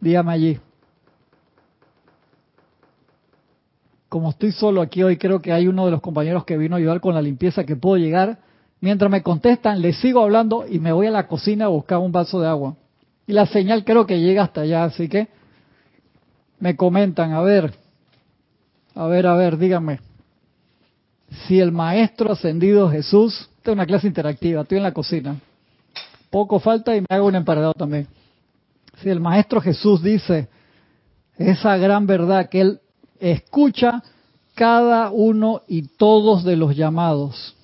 Dígame 0.00 0.32
allí. 0.32 0.60
Como 4.08 4.30
estoy 4.30 4.52
solo 4.52 4.80
aquí 4.80 5.02
hoy, 5.02 5.18
creo 5.18 5.40
que 5.40 5.52
hay 5.52 5.68
uno 5.68 5.84
de 5.84 5.90
los 5.90 6.00
compañeros 6.00 6.44
que 6.44 6.56
vino 6.56 6.76
a 6.76 6.78
ayudar 6.78 7.00
con 7.00 7.14
la 7.14 7.20
limpieza 7.20 7.64
que 7.64 7.76
puedo 7.76 7.96
llegar. 7.96 8.38
Mientras 8.80 9.10
me 9.10 9.22
contestan, 9.22 9.82
les 9.82 9.98
sigo 9.98 10.22
hablando 10.22 10.66
y 10.66 10.78
me 10.78 10.92
voy 10.92 11.08
a 11.08 11.10
la 11.10 11.26
cocina 11.26 11.66
a 11.66 11.68
buscar 11.68 11.98
un 11.98 12.12
vaso 12.12 12.40
de 12.40 12.48
agua. 12.48 12.76
Y 13.26 13.32
la 13.32 13.44
señal 13.46 13.84
creo 13.84 14.06
que 14.06 14.20
llega 14.20 14.44
hasta 14.44 14.62
allá, 14.62 14.84
así 14.84 15.08
que 15.08 15.28
me 16.58 16.76
comentan, 16.76 17.32
a 17.32 17.42
ver, 17.42 17.74
a 18.94 19.06
ver, 19.06 19.26
a 19.26 19.34
ver, 19.34 19.58
díganme. 19.58 20.00
Si 21.46 21.60
el 21.60 21.70
maestro 21.70 22.32
ascendido 22.32 22.90
Jesús, 22.90 23.50
esta 23.58 23.72
es 23.72 23.74
una 23.74 23.86
clase 23.86 24.06
interactiva, 24.06 24.62
estoy 24.62 24.78
en 24.78 24.84
la 24.84 24.94
cocina. 24.94 25.36
Poco 26.30 26.58
falta 26.58 26.96
y 26.96 27.00
me 27.00 27.06
hago 27.10 27.26
un 27.26 27.36
emparedado 27.36 27.74
también. 27.74 28.06
Si 29.02 29.10
el 29.10 29.20
maestro 29.20 29.60
Jesús 29.60 30.02
dice 30.02 30.48
esa 31.36 31.76
gran 31.76 32.06
verdad 32.06 32.48
que 32.48 32.60
él 32.62 32.80
escucha 33.20 34.02
cada 34.54 35.10
uno 35.10 35.62
y 35.68 35.82
todos 35.82 36.44
de 36.44 36.56
los 36.56 36.76
llamados 36.76 37.56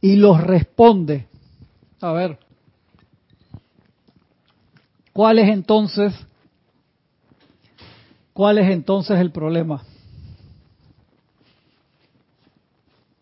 y 0.00 0.16
los 0.16 0.40
responde. 0.40 1.26
A 2.00 2.12
ver, 2.12 2.38
¿cuál 5.12 5.38
es 5.38 5.48
entonces 5.48 6.14
cuál 8.32 8.58
es 8.58 8.70
entonces 8.70 9.18
el 9.18 9.30
problema? 9.30 9.82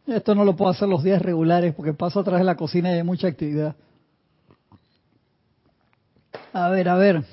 Esto 0.06 0.34
no 0.34 0.44
lo 0.44 0.56
puedo 0.56 0.70
hacer 0.70 0.88
los 0.88 1.02
días 1.02 1.20
regulares 1.20 1.74
porque 1.74 1.92
paso 1.92 2.20
atrás 2.20 2.38
de 2.38 2.44
la 2.44 2.56
cocina 2.56 2.90
y 2.90 2.94
hay 2.94 3.02
mucha 3.02 3.28
actividad. 3.28 3.76
A 6.52 6.70
ver, 6.70 6.88
a 6.88 6.96
ver. 6.96 7.24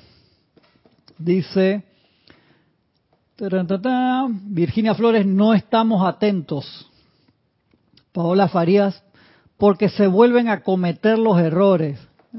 Dice 1.18 1.85
Virginia 3.38 4.94
Flores, 4.94 5.26
no 5.26 5.52
estamos 5.52 6.06
atentos. 6.06 6.90
Paola 8.12 8.48
Farías, 8.48 9.02
porque 9.58 9.90
se 9.90 10.06
vuelven 10.06 10.48
a 10.48 10.62
cometer 10.62 11.18
los 11.18 11.38
errores. 11.38 11.98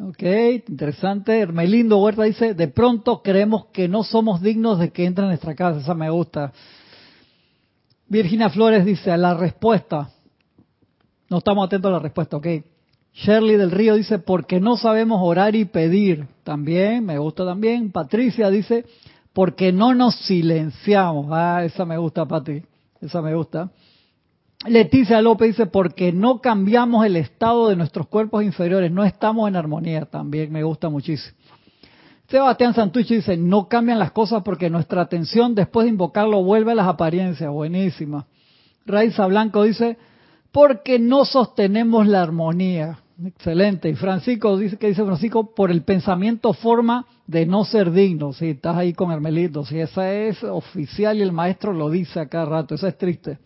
Ok, 0.10 0.24
interesante. 0.68 1.40
Hermelindo 1.40 2.00
Huerta 2.00 2.24
dice, 2.24 2.56
de 2.56 2.68
pronto 2.68 3.22
creemos 3.22 3.68
que 3.68 3.88
no 3.88 4.04
somos 4.04 4.42
dignos 4.42 4.80
de 4.80 4.92
que 4.92 5.06
entre 5.06 5.24
en 5.24 5.30
nuestra 5.30 5.54
casa. 5.54 5.80
Esa 5.80 5.94
me 5.94 6.10
gusta. 6.10 6.52
Virginia 8.08 8.50
Flores 8.50 8.84
dice, 8.84 9.12
a 9.12 9.18
la 9.18 9.36
respuesta. 9.36 10.10
No 11.30 11.40
estamos 11.40 11.66
atentos 11.66 11.90
a 11.90 11.94
la 11.94 12.00
respuesta, 12.00 12.38
ok. 12.38 12.48
Shirley 13.14 13.58
del 13.58 13.72
Río 13.72 13.96
dice, 13.96 14.18
porque 14.18 14.60
no 14.60 14.78
sabemos 14.78 15.20
orar 15.22 15.56
y 15.56 15.66
pedir. 15.66 16.28
También, 16.44 17.06
me 17.06 17.18
gusta 17.18 17.46
también. 17.46 17.92
Patricia 17.92 18.50
dice, 18.50 18.86
porque 19.38 19.72
no 19.72 19.94
nos 19.94 20.16
silenciamos. 20.16 21.28
Ah, 21.30 21.64
esa 21.64 21.86
me 21.86 21.96
gusta, 21.96 22.26
Pati. 22.26 22.64
Esa 23.00 23.22
me 23.22 23.36
gusta. 23.36 23.70
Leticia 24.66 25.22
López 25.22 25.50
dice, 25.50 25.68
porque 25.68 26.12
no 26.12 26.42
cambiamos 26.42 27.06
el 27.06 27.18
estado 27.18 27.70
de 27.70 27.76
nuestros 27.76 28.08
cuerpos 28.08 28.44
inferiores, 28.44 28.92
no 28.92 29.04
estamos 29.04 29.48
en 29.48 29.56
armonía. 29.56 30.06
También 30.06 30.52
me 30.52 30.64
gusta 30.64 30.90
muchísimo. 30.90 31.38
Sebastián 32.28 32.74
Santucci 32.74 33.18
dice, 33.18 33.38
no 33.38 33.68
cambian 33.68 34.00
las 34.00 34.10
cosas 34.12 34.42
porque 34.42 34.72
nuestra 34.72 35.04
atención 35.04 35.54
después 35.54 35.86
de 35.86 35.92
invocarlo 35.92 36.42
vuelve 36.44 36.72
a 36.72 36.76
las 36.76 36.88
apariencias. 36.88 37.52
Buenísima. 37.52 38.26
Raiza 38.88 39.28
Blanco 39.28 39.66
dice, 39.66 40.00
porque 40.52 40.98
no 40.98 41.26
sostenemos 41.26 42.08
la 42.08 42.24
armonía. 42.24 43.02
Excelente. 43.26 43.90
Y 43.90 43.96
Francisco 43.96 44.58
dice 44.58 44.78
que 44.78 44.88
dice 44.88 45.04
Francisco 45.04 45.56
por 45.56 45.72
el 45.72 45.82
pensamiento 45.82 46.54
forma 46.54 47.08
de 47.26 47.46
no 47.48 47.66
ser 47.66 47.92
digno. 47.92 48.32
Si 48.34 48.50
estás 48.50 48.78
ahí 48.78 48.94
con 48.94 49.12
Hermelito, 49.12 49.66
si 49.66 49.80
esa 49.80 50.14
es 50.14 50.44
oficial 50.44 51.18
y 51.18 51.22
el 51.22 51.32
maestro 51.32 51.74
lo 51.74 51.90
dice 51.90 52.20
a 52.20 52.28
cada 52.28 52.46
rato, 52.46 52.76
eso 52.76 52.88
es 52.88 52.98
triste. 52.98 53.40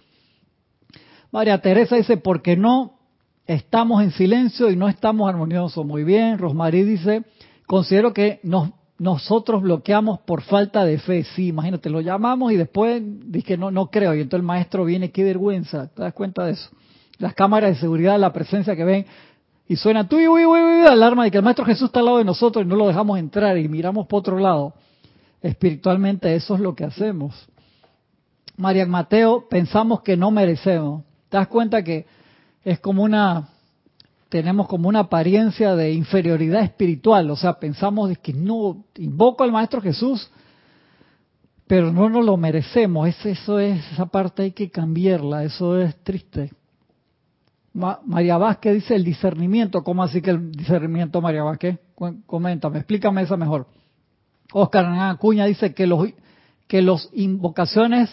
María 1.31 1.61
Teresa 1.61 1.95
dice 1.95 2.17
porque 2.17 2.57
no 2.57 2.99
estamos 3.45 4.03
en 4.03 4.11
silencio 4.11 4.69
y 4.69 4.75
no 4.75 4.89
estamos 4.89 5.29
armoniosos. 5.29 5.85
Muy 5.85 6.03
bien. 6.03 6.37
Rosmarí 6.37 6.83
dice 6.83 7.23
considero 7.65 8.13
que 8.13 8.41
nos, 8.43 8.71
nosotros 8.99 9.61
bloqueamos 9.61 10.19
por 10.19 10.41
falta 10.41 10.83
de 10.83 10.99
fe. 10.99 11.23
Sí, 11.23 11.47
imagínate, 11.47 11.89
lo 11.89 12.01
llamamos 12.01 12.51
y 12.51 12.57
después 12.57 13.01
dice 13.31 13.55
no 13.55 13.71
no 13.71 13.89
creo 13.89 14.13
y 14.13 14.19
entonces 14.19 14.41
el 14.41 14.47
maestro 14.47 14.83
viene, 14.83 15.11
qué 15.11 15.23
vergüenza. 15.23 15.87
¿Te 15.87 16.01
das 16.01 16.13
cuenta 16.13 16.43
de 16.43 16.51
eso? 16.53 16.69
Las 17.19 17.35
cámaras 17.35 17.69
de 17.69 17.79
seguridad, 17.79 18.19
la 18.19 18.33
presencia 18.33 18.75
que 18.75 18.83
ven 18.83 19.05
y 19.71 19.77
suena 19.77 20.05
tu 20.05 20.17
alarma 20.85 21.23
de 21.23 21.31
que 21.31 21.37
el 21.37 21.43
Maestro 21.45 21.63
Jesús 21.63 21.85
está 21.85 22.01
al 22.01 22.05
lado 22.07 22.17
de 22.17 22.25
nosotros 22.25 22.65
y 22.65 22.67
no 22.67 22.75
lo 22.75 22.87
dejamos 22.87 23.17
entrar 23.17 23.57
y 23.57 23.69
miramos 23.69 24.05
por 24.05 24.19
otro 24.19 24.37
lado. 24.37 24.73
Espiritualmente 25.41 26.35
eso 26.35 26.55
es 26.55 26.59
lo 26.59 26.75
que 26.75 26.83
hacemos. 26.83 27.47
María 28.57 28.85
Mateo, 28.85 29.47
pensamos 29.49 30.01
que 30.01 30.17
no 30.17 30.29
merecemos. 30.29 31.05
¿Te 31.29 31.37
das 31.37 31.47
cuenta 31.47 31.85
que 31.85 32.05
es 32.65 32.81
como 32.81 33.01
una, 33.01 33.47
tenemos 34.27 34.67
como 34.67 34.89
una 34.89 34.99
apariencia 34.99 35.73
de 35.73 35.93
inferioridad 35.93 36.63
espiritual? 36.63 37.31
O 37.31 37.37
sea, 37.37 37.53
pensamos 37.53 38.11
que 38.17 38.33
no, 38.33 38.83
invoco 38.97 39.45
al 39.45 39.53
Maestro 39.53 39.79
Jesús, 39.79 40.29
pero 41.65 41.93
no 41.93 42.09
nos 42.09 42.25
lo 42.25 42.35
merecemos. 42.35 43.07
eso 43.07 43.57
es, 43.57 43.89
esa 43.93 44.07
parte 44.07 44.43
hay 44.43 44.51
que 44.51 44.69
cambiarla, 44.69 45.45
eso 45.45 45.79
es 45.79 45.95
triste. 46.03 46.51
María 47.73 48.37
Vázquez 48.37 48.73
dice 48.75 48.95
el 48.95 49.03
discernimiento. 49.03 49.83
¿Cómo 49.83 50.03
así 50.03 50.21
que 50.21 50.31
el 50.31 50.51
discernimiento, 50.51 51.21
María 51.21 51.43
Vázquez? 51.43 51.79
Coméntame, 52.25 52.79
explícame 52.79 53.21
esa 53.21 53.37
mejor. 53.37 53.67
Oscar 54.53 54.85
Acuña 54.85 55.45
dice 55.45 55.73
que 55.73 55.87
los, 55.87 56.09
que 56.67 56.81
los 56.81 57.09
invocaciones 57.13 58.09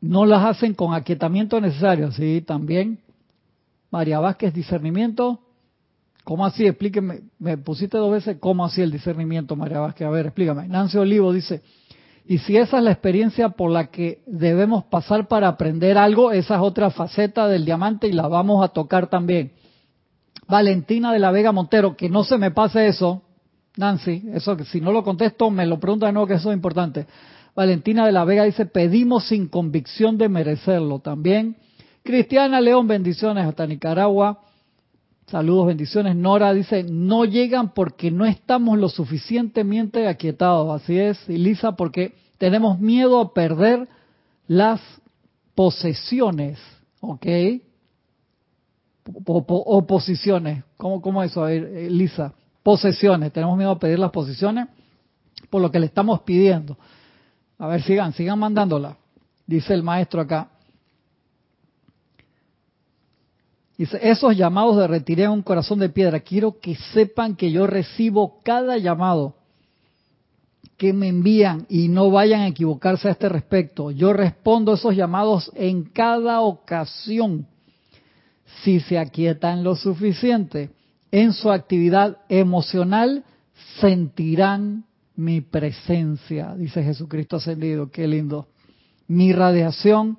no 0.00 0.24
las 0.24 0.44
hacen 0.44 0.74
con 0.74 0.94
aquietamiento 0.94 1.60
necesario. 1.60 2.12
Sí, 2.12 2.42
también. 2.46 3.00
María 3.90 4.20
Vázquez, 4.20 4.54
discernimiento. 4.54 5.40
¿Cómo 6.22 6.46
así? 6.46 6.66
Explíqueme. 6.66 7.22
Me 7.38 7.58
pusiste 7.58 7.96
dos 7.98 8.12
veces. 8.12 8.36
¿Cómo 8.38 8.64
así 8.64 8.82
el 8.82 8.92
discernimiento, 8.92 9.56
María 9.56 9.80
Vázquez? 9.80 10.06
A 10.06 10.10
ver, 10.10 10.26
explícame. 10.26 10.68
Nancy 10.68 10.98
Olivo 10.98 11.32
dice, 11.32 11.62
y 12.28 12.38
si 12.38 12.56
esa 12.56 12.78
es 12.78 12.82
la 12.84 12.90
experiencia 12.90 13.50
por 13.50 13.70
la 13.70 13.86
que 13.86 14.22
debemos 14.26 14.84
pasar 14.84 15.28
para 15.28 15.46
aprender 15.46 15.96
algo, 15.96 16.32
esa 16.32 16.56
es 16.56 16.60
otra 16.60 16.90
faceta 16.90 17.46
del 17.46 17.64
diamante 17.64 18.08
y 18.08 18.12
la 18.12 18.26
vamos 18.26 18.64
a 18.64 18.68
tocar 18.68 19.08
también. 19.08 19.52
Valentina 20.48 21.12
de 21.12 21.20
la 21.20 21.30
Vega 21.30 21.52
Montero, 21.52 21.96
que 21.96 22.08
no 22.08 22.24
se 22.24 22.36
me 22.36 22.50
pase 22.50 22.88
eso, 22.88 23.22
Nancy, 23.76 24.28
eso 24.32 24.56
que 24.56 24.64
si 24.64 24.80
no 24.80 24.90
lo 24.90 25.04
contesto 25.04 25.50
me 25.50 25.66
lo 25.66 25.78
pregunta 25.78 26.06
de 26.06 26.12
nuevo 26.12 26.26
que 26.26 26.34
eso 26.34 26.50
es 26.50 26.56
importante. 26.56 27.06
Valentina 27.54 28.04
de 28.04 28.12
la 28.12 28.24
Vega 28.24 28.44
dice, 28.44 28.66
pedimos 28.66 29.28
sin 29.28 29.48
convicción 29.48 30.18
de 30.18 30.28
merecerlo 30.28 30.98
también. 30.98 31.56
Cristiana 32.02 32.60
León, 32.60 32.88
bendiciones 32.88 33.46
hasta 33.46 33.66
Nicaragua. 33.66 34.40
Saludos, 35.26 35.66
bendiciones. 35.66 36.14
Nora 36.14 36.54
dice, 36.54 36.84
no 36.84 37.24
llegan 37.24 37.74
porque 37.74 38.12
no 38.12 38.24
estamos 38.26 38.78
lo 38.78 38.88
suficientemente 38.88 40.06
aquietados. 40.06 40.80
Así 40.80 40.96
es. 40.96 41.28
Lisa, 41.28 41.72
porque 41.72 42.14
tenemos 42.38 42.78
miedo 42.78 43.20
a 43.20 43.34
perder 43.34 43.88
las 44.46 44.80
posesiones. 45.56 46.60
¿Ok? 47.00 47.26
O, 49.24 49.86
posiciones. 49.86 50.62
¿Cómo, 50.76 51.02
¿Cómo 51.02 51.22
eso? 51.24 51.42
A 51.42 51.48
ver, 51.48 51.64
eh, 51.64 51.90
Lisa. 51.90 52.32
Posesiones. 52.62 53.32
Tenemos 53.32 53.58
miedo 53.58 53.72
a 53.72 53.78
pedir 53.80 53.98
las 53.98 54.12
posiciones 54.12 54.68
por 55.50 55.60
lo 55.60 55.72
que 55.72 55.80
le 55.80 55.86
estamos 55.86 56.20
pidiendo. 56.20 56.78
A 57.58 57.66
ver, 57.66 57.82
sigan, 57.82 58.12
sigan 58.12 58.38
mandándola. 58.38 58.96
Dice 59.44 59.74
el 59.74 59.82
maestro 59.82 60.20
acá. 60.20 60.50
Dice, 63.78 63.98
esos 64.02 64.36
llamados 64.36 64.78
de 64.78 64.86
retiré 64.86 65.28
un 65.28 65.42
corazón 65.42 65.78
de 65.78 65.88
piedra. 65.88 66.20
Quiero 66.20 66.58
que 66.60 66.76
sepan 66.94 67.36
que 67.36 67.50
yo 67.50 67.66
recibo 67.66 68.40
cada 68.42 68.78
llamado 68.78 69.34
que 70.76 70.92
me 70.92 71.08
envían 71.08 71.66
y 71.68 71.88
no 71.88 72.10
vayan 72.10 72.42
a 72.42 72.48
equivocarse 72.48 73.08
a 73.08 73.12
este 73.12 73.28
respecto. 73.28 73.90
Yo 73.90 74.12
respondo 74.12 74.74
esos 74.74 74.94
llamados 74.94 75.50
en 75.54 75.84
cada 75.84 76.40
ocasión 76.40 77.46
si 78.62 78.80
se 78.80 78.98
aquietan 78.98 79.64
lo 79.64 79.74
suficiente. 79.74 80.70
En 81.10 81.32
su 81.32 81.50
actividad 81.50 82.18
emocional 82.28 83.24
sentirán 83.80 84.84
mi 85.14 85.40
presencia, 85.40 86.54
dice 86.54 86.82
Jesucristo 86.82 87.36
ascendido. 87.36 87.90
Qué 87.90 88.06
lindo. 88.06 88.48
Mi 89.08 89.32
radiación 89.32 90.18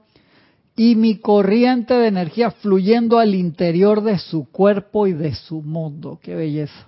y 0.80 0.96
mi 0.96 1.18
corriente 1.18 1.96
de 1.96 2.08
energía 2.08 2.52
fluyendo 2.52 3.18
al 3.18 3.34
interior 3.34 4.02
de 4.04 4.20
su 4.20 4.46
cuerpo 4.52 5.08
y 5.08 5.14
de 5.14 5.34
su 5.34 5.64
mundo. 5.64 6.20
Qué 6.22 6.36
belleza. 6.36 6.88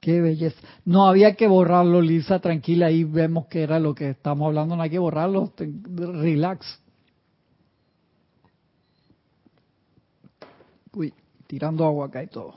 Qué 0.00 0.20
belleza. 0.20 0.60
No 0.84 1.06
había 1.06 1.34
que 1.34 1.48
borrarlo, 1.48 2.02
Lisa, 2.02 2.38
tranquila, 2.38 2.86
ahí 2.86 3.04
vemos 3.04 3.46
que 3.46 3.62
era 3.62 3.80
lo 3.80 3.94
que 3.94 4.10
estamos 4.10 4.46
hablando, 4.46 4.76
no 4.76 4.82
hay 4.82 4.90
que 4.90 4.98
borrarlo, 4.98 5.50
relax. 5.56 6.78
Uy, 10.92 11.14
tirando 11.46 11.86
agua 11.86 12.06
acá 12.06 12.22
y 12.22 12.26
todo. 12.26 12.54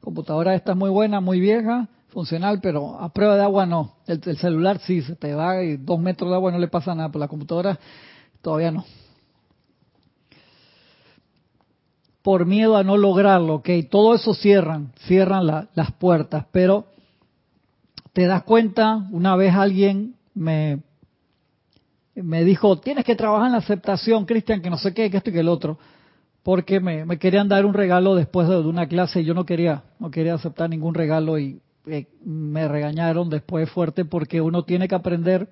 Computadora 0.00 0.54
esta 0.54 0.72
es 0.72 0.78
muy 0.78 0.90
buena, 0.90 1.20
muy 1.20 1.40
vieja, 1.40 1.88
funcional, 2.16 2.60
pero 2.62 2.98
a 2.98 3.10
prueba 3.10 3.36
de 3.36 3.42
agua 3.42 3.66
no. 3.66 3.96
El, 4.06 4.38
celular 4.38 4.78
sí, 4.78 5.02
se 5.02 5.16
te 5.16 5.34
va 5.34 5.62
y 5.62 5.76
dos 5.76 6.00
metros 6.00 6.30
de 6.30 6.36
agua 6.36 6.50
no 6.50 6.58
le 6.58 6.68
pasa 6.68 6.94
nada, 6.94 7.10
pero 7.10 7.20
la 7.20 7.28
computadora 7.28 7.78
todavía 8.40 8.70
no. 8.70 8.86
Por 12.22 12.46
miedo 12.46 12.78
a 12.78 12.84
no 12.84 12.96
lograrlo, 12.96 13.56
ok, 13.56 13.68
todo 13.90 14.14
eso 14.14 14.32
cierran, 14.32 14.94
cierran 15.00 15.44
las 15.46 15.92
puertas, 15.98 16.46
pero 16.52 16.86
te 18.14 18.24
das 18.24 18.44
cuenta, 18.44 19.06
una 19.12 19.36
vez 19.36 19.54
alguien 19.54 20.16
me, 20.32 20.84
me 22.14 22.44
dijo, 22.44 22.78
tienes 22.78 23.04
que 23.04 23.14
trabajar 23.14 23.48
en 23.48 23.52
la 23.52 23.58
aceptación, 23.58 24.24
Cristian, 24.24 24.62
que 24.62 24.70
no 24.70 24.78
sé 24.78 24.94
qué, 24.94 25.10
que 25.10 25.18
esto 25.18 25.28
y 25.28 25.34
que 25.34 25.40
el 25.40 25.50
otro 25.50 25.78
porque 26.42 26.78
me, 26.78 27.18
querían 27.18 27.48
dar 27.48 27.66
un 27.66 27.74
regalo 27.74 28.14
después 28.14 28.48
de 28.48 28.56
una 28.58 28.86
clase 28.86 29.20
y 29.20 29.24
yo 29.24 29.34
no 29.34 29.44
quería, 29.44 29.82
no 29.98 30.12
quería 30.12 30.34
aceptar 30.34 30.70
ningún 30.70 30.94
regalo 30.94 31.40
y 31.40 31.60
eh, 31.86 32.06
me 32.24 32.68
regañaron 32.68 33.30
después 33.30 33.70
fuerte 33.70 34.04
porque 34.04 34.40
uno 34.40 34.64
tiene 34.64 34.88
que 34.88 34.94
aprender 34.94 35.48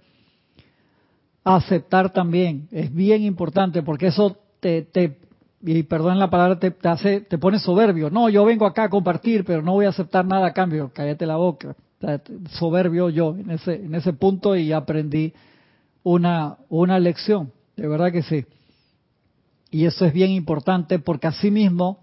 a 1.44 1.56
aceptar 1.56 2.12
también. 2.12 2.68
Es 2.72 2.92
bien 2.92 3.22
importante 3.22 3.82
porque 3.82 4.08
eso 4.08 4.36
te, 4.60 4.82
te 4.82 5.18
y 5.66 5.82
perdón 5.84 6.18
la 6.18 6.28
palabra, 6.28 6.58
te, 6.58 6.70
te, 6.70 6.88
hace, 6.88 7.20
te 7.22 7.38
pone 7.38 7.58
soberbio. 7.58 8.10
No, 8.10 8.28
yo 8.28 8.44
vengo 8.44 8.66
acá 8.66 8.84
a 8.84 8.90
compartir, 8.90 9.44
pero 9.44 9.62
no 9.62 9.72
voy 9.72 9.86
a 9.86 9.90
aceptar 9.90 10.26
nada 10.26 10.48
a 10.48 10.52
cambio. 10.52 10.90
Cállate 10.92 11.24
la 11.24 11.36
boca. 11.36 11.74
Soberbio 12.50 13.08
yo 13.08 13.34
en 13.34 13.50
ese, 13.50 13.76
en 13.76 13.94
ese 13.94 14.12
punto 14.12 14.56
y 14.56 14.72
aprendí 14.72 15.32
una, 16.02 16.58
una 16.68 16.98
lección. 16.98 17.50
De 17.76 17.88
verdad 17.88 18.12
que 18.12 18.22
sí. 18.22 18.44
Y 19.70 19.86
eso 19.86 20.04
es 20.04 20.12
bien 20.12 20.30
importante 20.30 20.98
porque 20.98 21.28
así 21.28 21.50
mismo 21.50 22.00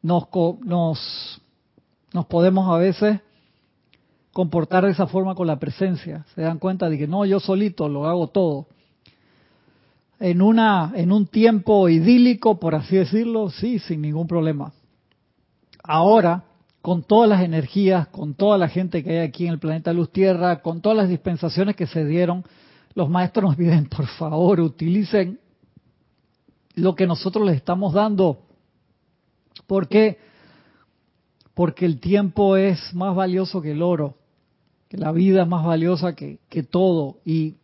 nos, 0.00 0.24
nos, 0.64 1.42
nos 2.12 2.26
podemos 2.26 2.74
a 2.74 2.78
veces 2.78 3.20
comportar 4.34 4.84
de 4.84 4.90
esa 4.90 5.06
forma 5.06 5.36
con 5.36 5.46
la 5.46 5.60
presencia. 5.60 6.26
Se 6.34 6.42
dan 6.42 6.58
cuenta 6.58 6.90
de 6.90 6.98
que 6.98 7.06
no, 7.06 7.24
yo 7.24 7.38
solito 7.38 7.88
lo 7.88 8.06
hago 8.06 8.26
todo. 8.26 8.66
En, 10.18 10.42
una, 10.42 10.92
en 10.96 11.12
un 11.12 11.26
tiempo 11.26 11.88
idílico, 11.88 12.58
por 12.58 12.74
así 12.74 12.96
decirlo, 12.96 13.48
sí, 13.48 13.78
sin 13.78 14.02
ningún 14.02 14.26
problema. 14.26 14.72
Ahora, 15.84 16.42
con 16.82 17.04
todas 17.04 17.28
las 17.28 17.42
energías, 17.42 18.08
con 18.08 18.34
toda 18.34 18.58
la 18.58 18.68
gente 18.68 19.04
que 19.04 19.20
hay 19.20 19.28
aquí 19.28 19.46
en 19.46 19.52
el 19.52 19.60
planeta 19.60 19.92
Luz 19.92 20.10
Tierra, 20.10 20.62
con 20.62 20.80
todas 20.80 20.98
las 20.98 21.08
dispensaciones 21.08 21.76
que 21.76 21.86
se 21.86 22.04
dieron, 22.04 22.44
los 22.94 23.08
maestros 23.08 23.44
nos 23.44 23.56
piden, 23.56 23.86
por 23.86 24.06
favor, 24.06 24.60
utilicen 24.60 25.38
lo 26.74 26.96
que 26.96 27.06
nosotros 27.06 27.46
les 27.46 27.54
estamos 27.54 27.92
dando. 27.92 28.40
¿Por 29.68 29.86
qué? 29.86 30.18
Porque 31.54 31.86
el 31.86 32.00
tiempo 32.00 32.56
es 32.56 32.92
más 32.94 33.14
valioso 33.14 33.62
que 33.62 33.70
el 33.70 33.80
oro, 33.80 34.16
que 34.88 34.96
la 34.96 35.12
vida 35.12 35.42
es 35.42 35.48
más 35.48 35.64
valiosa 35.64 36.14
que, 36.14 36.38
que 36.48 36.62
todo 36.62 37.18
y 37.24 37.56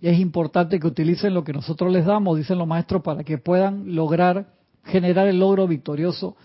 es 0.00 0.18
importante 0.18 0.78
que 0.78 0.86
utilicen 0.86 1.34
lo 1.34 1.44
que 1.44 1.52
nosotros 1.52 1.92
les 1.92 2.04
damos, 2.04 2.36
dicen 2.36 2.58
los 2.58 2.68
maestros, 2.68 3.02
para 3.02 3.24
que 3.24 3.38
puedan 3.38 3.94
lograr 3.94 4.54
generar 4.84 5.26
el 5.26 5.40
logro 5.40 5.66
victorioso 5.66 6.36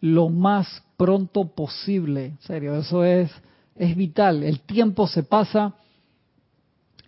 lo 0.00 0.28
más 0.28 0.82
pronto 0.96 1.54
posible. 1.54 2.26
En 2.26 2.38
serio, 2.40 2.76
eso 2.76 3.04
es, 3.04 3.30
es 3.76 3.96
vital. 3.96 4.42
El 4.42 4.60
tiempo 4.60 5.06
se 5.06 5.22
pasa, 5.22 5.74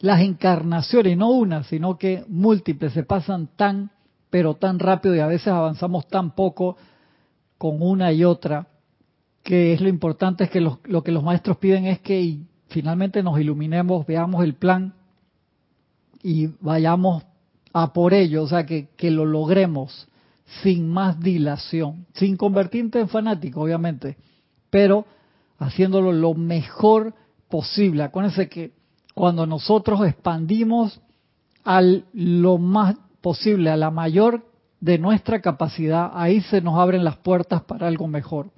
las 0.01 0.21
encarnaciones, 0.23 1.17
no 1.17 1.31
una, 1.31 1.65
sino 1.65 1.99
que 1.99 2.25
múltiples, 2.29 2.93
se 2.93 3.03
pasan 3.03 3.49
tan 3.57 3.91
pero 4.31 4.55
tan 4.55 4.79
rápido 4.79 5.15
y 5.15 5.19
a 5.19 5.27
veces 5.27 5.49
avanzamos 5.49 6.07
tan 6.07 6.35
poco 6.35 6.77
con 7.59 7.83
una 7.83 8.13
y 8.13 8.25
otra, 8.25 8.69
que 9.43 9.73
es 9.73 9.81
lo 9.81 9.89
importante 9.89 10.45
es 10.45 10.51
que 10.51 10.61
lo, 10.61 10.81
que 10.81 11.13
los 11.13 11.23
maestros 11.23 11.57
piden 11.57 11.87
es 11.87 12.01
que 12.01 12.39
finalmente 12.69 13.23
nos 13.23 13.41
iluminemos, 13.41 14.07
veamos 14.07 14.45
el 14.45 14.55
plan 14.55 14.95
y 16.23 16.49
vayamos 16.61 17.25
a 17.73 17.93
por 17.93 18.15
ello, 18.15 18.43
o 18.43 18.49
sea, 18.49 18.67
que, 18.67 18.89
que 18.97 19.11
lo 19.11 19.25
logremos 19.25 20.09
sin 20.63 20.89
más 20.89 21.21
dilación, 21.21 22.07
sin 22.15 22.37
convertirte 22.37 23.01
en 23.01 23.09
fanático, 23.09 23.63
obviamente, 23.63 24.17
pero 24.69 25.07
haciéndolo 25.59 26.13
lo 26.13 26.35
mejor 26.35 27.15
posible. 27.49 28.03
Acuérdense 28.03 28.49
que 28.49 28.73
cuando 29.15 29.47
nosotros 29.47 30.07
expandimos 30.07 31.01
al 31.65 32.05
lo 32.13 32.59
más 32.59 32.97
posible, 33.21 33.71
a 33.71 33.77
la 33.77 33.91
mayor 33.91 34.47
de 34.81 34.99
nuestra 34.99 35.41
capacidad, 35.41 36.11
ahí 36.15 36.41
se 36.41 36.61
nos 36.61 36.79
abren 36.79 37.05
las 37.05 37.19
puertas 37.19 37.63
para 37.63 37.87
algo 37.87 38.09
mejor. 38.09 38.51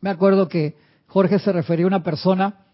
Me 0.00 0.10
acuerdo 0.10 0.48
que 0.48 0.76
Jorge 1.06 1.38
se 1.38 1.52
refería 1.52 1.84
a 1.84 1.88
una 1.88 2.02
persona, 2.02 2.66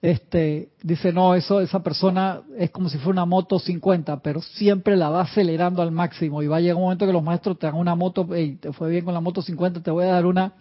este, 0.00 0.70
dice, 0.82 1.12
no, 1.12 1.34
eso, 1.34 1.60
esa 1.60 1.82
persona 1.82 2.42
es 2.58 2.70
como 2.70 2.88
si 2.88 2.98
fuera 2.98 3.22
una 3.22 3.24
moto 3.24 3.58
50, 3.58 4.20
pero 4.20 4.42
siempre 4.42 4.96
la 4.96 5.10
va 5.10 5.22
acelerando 5.22 5.80
al 5.80 5.92
máximo 5.92 6.42
y 6.42 6.48
va 6.48 6.56
a 6.56 6.60
llegar 6.60 6.76
un 6.76 6.82
momento 6.82 7.06
que 7.06 7.12
los 7.12 7.22
maestros 7.22 7.58
te 7.58 7.66
dan 7.66 7.76
una 7.76 7.94
moto, 7.94 8.26
hey, 8.32 8.58
te 8.60 8.72
fue 8.72 8.90
bien 8.90 9.04
con 9.04 9.14
la 9.14 9.20
moto 9.20 9.42
50, 9.42 9.82
te 9.82 9.90
voy 9.90 10.04
a 10.04 10.08
dar 10.08 10.26
una 10.26 10.52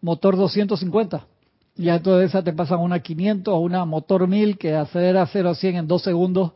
motor 0.00 0.36
250. 0.36 1.26
Y 1.76 1.84
ya 1.84 1.96
entonces 1.96 2.30
esa 2.30 2.42
te 2.42 2.52
pasan 2.52 2.80
una 2.80 3.00
500 3.00 3.52
o 3.52 3.58
una 3.58 3.84
motor 3.84 4.26
1000 4.26 4.56
que 4.56 4.74
acelera 4.74 5.26
0 5.26 5.50
a 5.50 5.54
100 5.54 5.76
en 5.76 5.86
dos 5.86 6.02
segundos 6.02 6.52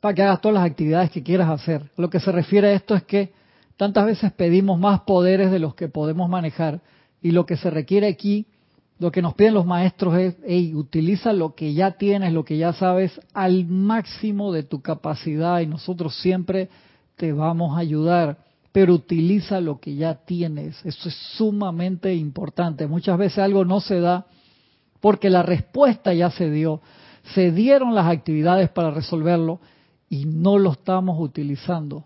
para 0.00 0.14
que 0.14 0.22
hagas 0.22 0.40
todas 0.40 0.54
las 0.54 0.64
actividades 0.64 1.10
que 1.10 1.22
quieras 1.22 1.48
hacer. 1.50 1.90
Lo 1.96 2.10
que 2.10 2.18
se 2.18 2.32
refiere 2.32 2.68
a 2.68 2.72
esto 2.72 2.94
es 2.94 3.04
que 3.04 3.32
tantas 3.80 4.04
veces 4.04 4.30
pedimos 4.34 4.78
más 4.78 5.00
poderes 5.00 5.50
de 5.50 5.58
los 5.58 5.74
que 5.74 5.88
podemos 5.88 6.28
manejar 6.28 6.82
y 7.22 7.30
lo 7.30 7.46
que 7.46 7.56
se 7.56 7.70
requiere 7.70 8.08
aquí, 8.08 8.44
lo 8.98 9.10
que 9.10 9.22
nos 9.22 9.32
piden 9.32 9.54
los 9.54 9.64
maestros 9.64 10.18
es, 10.18 10.36
hey, 10.46 10.74
utiliza 10.74 11.32
lo 11.32 11.54
que 11.54 11.72
ya 11.72 11.92
tienes, 11.92 12.34
lo 12.34 12.44
que 12.44 12.58
ya 12.58 12.74
sabes 12.74 13.18
al 13.32 13.64
máximo 13.64 14.52
de 14.52 14.64
tu 14.64 14.82
capacidad 14.82 15.60
y 15.60 15.66
nosotros 15.66 16.14
siempre 16.20 16.68
te 17.16 17.32
vamos 17.32 17.74
a 17.74 17.80
ayudar, 17.80 18.36
pero 18.70 18.92
utiliza 18.92 19.62
lo 19.62 19.80
que 19.80 19.94
ya 19.94 20.26
tienes. 20.26 20.84
Eso 20.84 21.08
es 21.08 21.14
sumamente 21.38 22.14
importante. 22.14 22.86
Muchas 22.86 23.16
veces 23.16 23.38
algo 23.38 23.64
no 23.64 23.80
se 23.80 23.98
da 23.98 24.26
porque 25.00 25.30
la 25.30 25.42
respuesta 25.42 26.12
ya 26.12 26.30
se 26.30 26.50
dio, 26.50 26.82
se 27.34 27.50
dieron 27.50 27.94
las 27.94 28.08
actividades 28.08 28.68
para 28.68 28.90
resolverlo 28.90 29.58
y 30.10 30.26
no 30.26 30.58
lo 30.58 30.72
estamos 30.72 31.18
utilizando. 31.18 32.04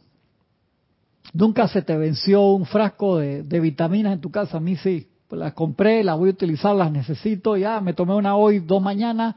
Nunca 1.35 1.67
se 1.67 1.83
te 1.83 1.97
venció 1.97 2.53
un 2.53 2.65
frasco 2.65 3.19
de, 3.19 3.43
vitaminas 3.61 4.13
en 4.15 4.21
tu 4.21 4.31
casa, 4.31 4.57
a 4.57 4.61
mí 4.61 4.77
sí. 4.77 5.09
Las 5.31 5.53
compré, 5.53 6.05
las 6.05 6.17
voy 6.17 6.29
a 6.29 6.33
utilizar, 6.33 6.77
las 6.77 6.93
necesito, 6.93 7.57
ya 7.57 7.81
me 7.81 7.93
tomé 7.93 8.15
una 8.15 8.37
hoy, 8.37 8.61
dos 8.61 8.81
mañana, 8.81 9.35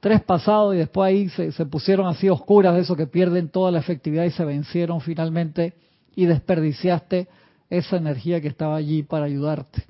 tres 0.00 0.22
pasados 0.22 0.74
y 0.74 0.78
después 0.78 1.08
ahí 1.08 1.28
se, 1.30 1.50
se 1.52 1.64
pusieron 1.64 2.06
así 2.06 2.28
oscuras 2.28 2.74
de 2.74 2.82
eso 2.82 2.94
que 2.94 3.06
pierden 3.06 3.48
toda 3.48 3.70
la 3.70 3.78
efectividad 3.78 4.24
y 4.24 4.32
se 4.32 4.44
vencieron 4.44 5.00
finalmente 5.00 5.72
y 6.14 6.26
desperdiciaste 6.26 7.28
esa 7.70 7.96
energía 7.96 8.42
que 8.42 8.48
estaba 8.48 8.76
allí 8.76 9.02
para 9.02 9.24
ayudarte. 9.24 9.84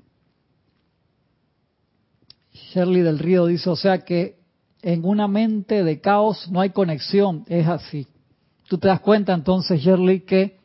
Shirley 2.53 3.01
del 3.01 3.19
Río 3.19 3.47
dice, 3.47 3.69
o 3.69 3.75
sea 3.75 4.05
que 4.05 4.37
en 4.81 5.03
una 5.03 5.27
mente 5.27 5.83
de 5.83 5.99
caos 5.99 6.49
no 6.49 6.61
hay 6.61 6.69
conexión, 6.69 7.43
es 7.47 7.67
así. 7.67 8.07
Tú 8.69 8.77
te 8.77 8.87
das 8.87 9.01
cuenta 9.01 9.33
entonces, 9.33 9.81
Shirley, 9.81 10.21
que 10.21 10.63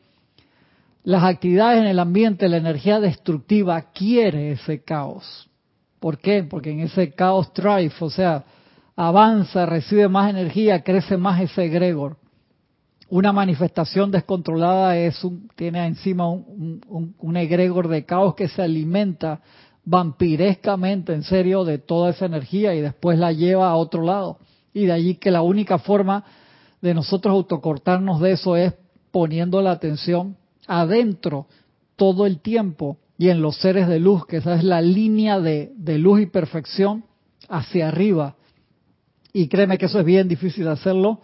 las 1.03 1.23
actividades 1.23 1.79
en 1.79 1.87
el 1.87 1.99
ambiente, 1.99 2.47
la 2.47 2.57
energía 2.57 2.99
destructiva 2.99 3.81
quiere 3.91 4.51
ese 4.51 4.83
caos. 4.83 5.49
¿Por 5.99 6.19
qué? 6.19 6.43
Porque 6.43 6.71
en 6.71 6.81
ese 6.81 7.13
caos 7.13 7.53
thrive, 7.53 7.91
o 7.99 8.09
sea, 8.09 8.43
avanza, 8.95 9.65
recibe 9.65 10.07
más 10.07 10.29
energía, 10.29 10.83
crece 10.83 11.17
más 11.17 11.41
ese 11.41 11.65
egregor. 11.65 12.17
Una 13.09 13.33
manifestación 13.33 14.09
descontrolada 14.11 14.97
es 14.97 15.23
un, 15.23 15.49
tiene 15.55 15.85
encima 15.85 16.29
un, 16.29 16.81
un, 16.87 17.15
un 17.17 17.37
egregor 17.37 17.87
de 17.87 18.05
caos 18.05 18.35
que 18.35 18.47
se 18.47 18.61
alimenta 18.61 19.41
vampirescamente, 19.83 21.13
en 21.13 21.23
serio, 21.23 21.65
de 21.65 21.79
toda 21.79 22.11
esa 22.11 22.25
energía 22.25 22.73
y 22.75 22.81
después 22.81 23.17
la 23.17 23.31
lleva 23.31 23.69
a 23.69 23.75
otro 23.75 24.03
lado. 24.03 24.37
Y 24.73 24.85
de 24.85 24.93
allí 24.93 25.15
que 25.15 25.31
la 25.31 25.41
única 25.41 25.79
forma 25.79 26.23
de 26.81 26.93
nosotros 26.93 27.33
autocortarnos 27.33 28.21
de 28.21 28.31
eso 28.31 28.55
es 28.55 28.73
poniendo 29.11 29.61
la 29.61 29.71
atención 29.71 30.37
adentro 30.71 31.47
todo 31.95 32.25
el 32.25 32.39
tiempo 32.39 32.97
y 33.17 33.29
en 33.29 33.41
los 33.41 33.57
seres 33.57 33.87
de 33.87 33.99
luz, 33.99 34.25
que 34.25 34.37
esa 34.37 34.55
es 34.55 34.63
la 34.63 34.81
línea 34.81 35.39
de, 35.39 35.71
de 35.75 35.97
luz 35.97 36.21
y 36.21 36.25
perfección 36.25 37.03
hacia 37.49 37.89
arriba. 37.89 38.35
Y 39.33 39.47
créeme 39.47 39.77
que 39.77 39.85
eso 39.85 39.99
es 39.99 40.05
bien 40.05 40.27
difícil 40.27 40.67
hacerlo 40.67 41.19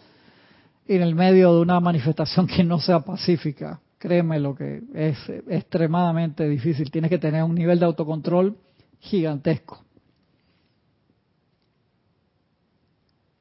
en 0.86 1.02
el 1.02 1.16
medio 1.16 1.54
de 1.56 1.62
una 1.62 1.80
manifestación 1.80 2.46
que 2.46 2.64
no 2.64 2.80
sea 2.80 3.00
pacífica. 3.00 3.82
Créeme 3.98 4.40
lo 4.40 4.54
que 4.54 4.84
es 4.94 5.18
extremadamente 5.48 6.48
difícil. 6.48 6.92
Tienes 6.92 7.10
que 7.10 7.18
tener 7.18 7.44
un 7.44 7.56
nivel 7.56 7.80
de 7.80 7.86
autocontrol 7.86 8.58
gigantesco. 9.00 9.84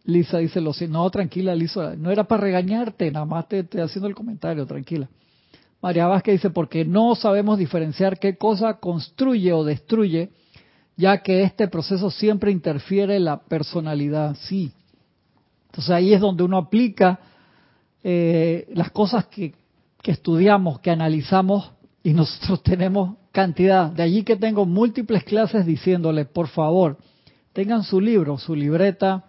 Lisa 0.05 0.39
dice 0.39 0.61
lo 0.61 0.73
no, 0.89 1.11
tranquila, 1.11 1.55
Lisa, 1.55 1.97
no 1.97 2.13
era 2.13 2.25
para 2.25 2.43
regañarte, 2.43 3.11
nada 3.11 3.27
más 3.27 3.49
te 3.49 3.59
estoy 3.59 3.81
haciendo 3.81 4.07
el 4.07 4.15
comentario, 4.15 4.65
tranquila. 4.65 5.09
María 5.83 6.07
Vázquez 6.07 6.35
dice, 6.35 6.51
porque 6.51 6.85
no 6.85 7.15
sabemos 7.15 7.59
diferenciar 7.59 8.19
qué 8.19 8.37
cosa 8.37 8.75
construye 8.79 9.53
o 9.53 9.65
destruye 9.65 10.31
ya 10.97 11.19
que 11.19 11.43
este 11.43 11.69
proceso 11.69 12.11
siempre 12.11 12.51
interfiere 12.51 13.21
la 13.21 13.39
personalidad, 13.41 14.35
sí. 14.41 14.73
Entonces 15.67 15.91
ahí 15.91 16.15
es 16.15 16.21
donde 16.21 16.43
uno 16.43 16.57
aplica 16.57 17.21
eh, 18.03 18.67
las 18.75 18.91
cosas 18.91 19.27
que, 19.27 19.55
que 20.03 20.13
estudiamos, 20.13 20.81
que 20.81 20.91
analizamos, 20.91 21.73
y 22.03 22.15
nosotros 22.15 22.63
tenemos 22.65 23.17
cantidad. 23.31 23.91
De 23.91 24.03
allí 24.03 24.23
que 24.23 24.37
tengo 24.37 24.65
múltiples 24.65 25.25
clases 25.25 25.67
diciéndole, 25.67 26.25
por 26.25 26.49
favor, 26.49 26.97
tengan 27.53 27.83
su 27.83 28.01
libro, 28.01 28.39
su 28.39 28.55
libreta, 28.55 29.25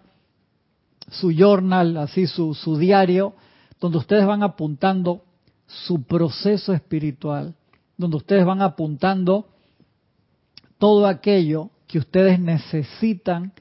su 1.10 1.32
journal, 1.32 1.96
así 1.98 2.26
su, 2.26 2.54
su 2.54 2.78
diario, 2.78 3.34
donde 3.80 3.98
ustedes 3.98 4.26
van 4.26 4.42
apuntando 4.42 5.22
su 5.68 6.02
proceso 6.02 6.72
espiritual, 6.72 7.54
donde 7.96 8.16
ustedes 8.16 8.44
van 8.44 8.62
apuntando 8.62 9.46
todo 10.78 11.06
aquello 11.06 11.70
que 11.86 11.98
ustedes 11.98 12.40
necesitan 12.40 13.52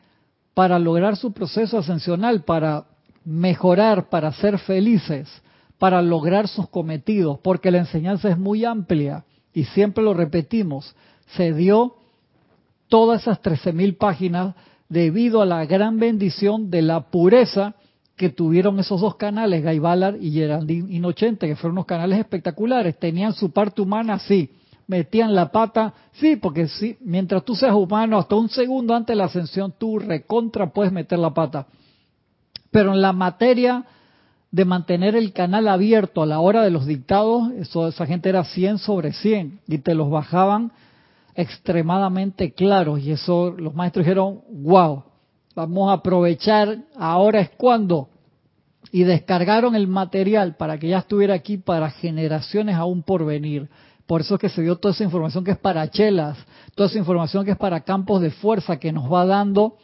para 0.53 0.79
lograr 0.79 1.17
su 1.17 1.33
proceso 1.33 1.77
ascensional, 1.77 2.43
para 2.43 2.85
mejorar, 3.25 4.09
para 4.09 4.31
ser 4.31 4.57
felices, 4.57 5.29
para 5.77 6.01
lograr 6.01 6.47
sus 6.47 6.69
cometidos, 6.69 7.39
porque 7.39 7.71
la 7.71 7.79
enseñanza 7.79 8.29
es 8.29 8.37
muy 8.37 8.65
amplia 8.65 9.25
y 9.53 9.65
siempre 9.65 10.03
lo 10.03 10.13
repetimos, 10.13 10.95
se 11.35 11.53
dio 11.53 11.95
todas 12.87 13.21
esas 13.21 13.41
13.000 13.41 13.97
páginas 13.97 14.55
debido 14.89 15.41
a 15.41 15.45
la 15.45 15.65
gran 15.65 15.99
bendición 15.99 16.69
de 16.69 16.81
la 16.81 17.11
pureza 17.11 17.75
que 18.17 18.29
tuvieron 18.29 18.79
esos 18.79 18.99
dos 18.99 19.15
canales, 19.15 19.63
Guy 19.63 19.77
Ballard 19.77 20.17
y 20.19 20.31
Geraldine 20.31 20.91
Inocente, 20.93 21.47
que 21.47 21.55
fueron 21.55 21.73
unos 21.77 21.85
canales 21.85 22.17
espectaculares. 22.17 22.97
Tenían 22.97 23.33
su 23.33 23.51
parte 23.51 23.81
humana, 23.81 24.17
sí. 24.17 24.49
Metían 24.87 25.35
la 25.35 25.51
pata, 25.51 25.93
sí, 26.13 26.35
porque 26.35 26.67
sí, 26.67 26.97
mientras 27.01 27.43
tú 27.45 27.55
seas 27.55 27.73
humano, 27.73 28.17
hasta 28.17 28.35
un 28.35 28.49
segundo 28.49 28.95
antes 28.95 29.13
de 29.13 29.17
la 29.17 29.25
ascensión, 29.25 29.73
tú 29.77 29.99
recontra 29.99 30.71
puedes 30.71 30.91
meter 30.91 31.19
la 31.19 31.33
pata. 31.33 31.67
Pero 32.71 32.93
en 32.93 33.01
la 33.01 33.13
materia 33.13 33.85
de 34.49 34.65
mantener 34.65 35.15
el 35.15 35.33
canal 35.33 35.67
abierto 35.67 36.23
a 36.23 36.25
la 36.25 36.39
hora 36.39 36.63
de 36.63 36.71
los 36.71 36.85
dictados, 36.85 37.51
eso, 37.51 37.87
esa 37.87 38.05
gente 38.07 38.29
era 38.29 38.43
100 38.45 38.79
sobre 38.79 39.13
100 39.13 39.59
y 39.67 39.77
te 39.79 39.93
los 39.93 40.09
bajaban 40.09 40.71
extremadamente 41.35 42.53
claros 42.53 42.99
y 42.99 43.11
eso 43.11 43.51
los 43.51 43.75
maestros 43.75 44.05
dijeron, 44.05 44.39
wow, 44.49 45.03
vamos 45.57 45.89
a 45.89 45.93
aprovechar, 45.93 46.77
ahora 46.95 47.39
es 47.39 47.49
cuando. 47.49 48.09
Y 48.91 49.03
descargaron 49.03 49.75
el 49.75 49.87
material 49.87 50.55
para 50.55 50.77
que 50.77 50.87
ya 50.87 50.99
estuviera 50.99 51.33
aquí 51.33 51.57
para 51.57 51.89
generaciones 51.89 52.75
aún 52.75 53.01
por 53.01 53.25
venir. 53.25 53.67
Por 54.05 54.21
eso 54.21 54.35
es 54.35 54.39
que 54.39 54.49
se 54.49 54.61
dio 54.61 54.77
toda 54.77 54.93
esa 54.93 55.03
información 55.03 55.43
que 55.43 55.51
es 55.51 55.57
para 55.57 55.89
chelas, 55.89 56.37
toda 56.75 56.87
esa 56.87 56.99
información 56.99 57.43
que 57.43 57.51
es 57.51 57.57
para 57.57 57.81
campos 57.81 58.21
de 58.21 58.29
fuerza, 58.29 58.77
que 58.77 58.91
nos 58.91 59.11
va 59.11 59.25
dando 59.25 59.77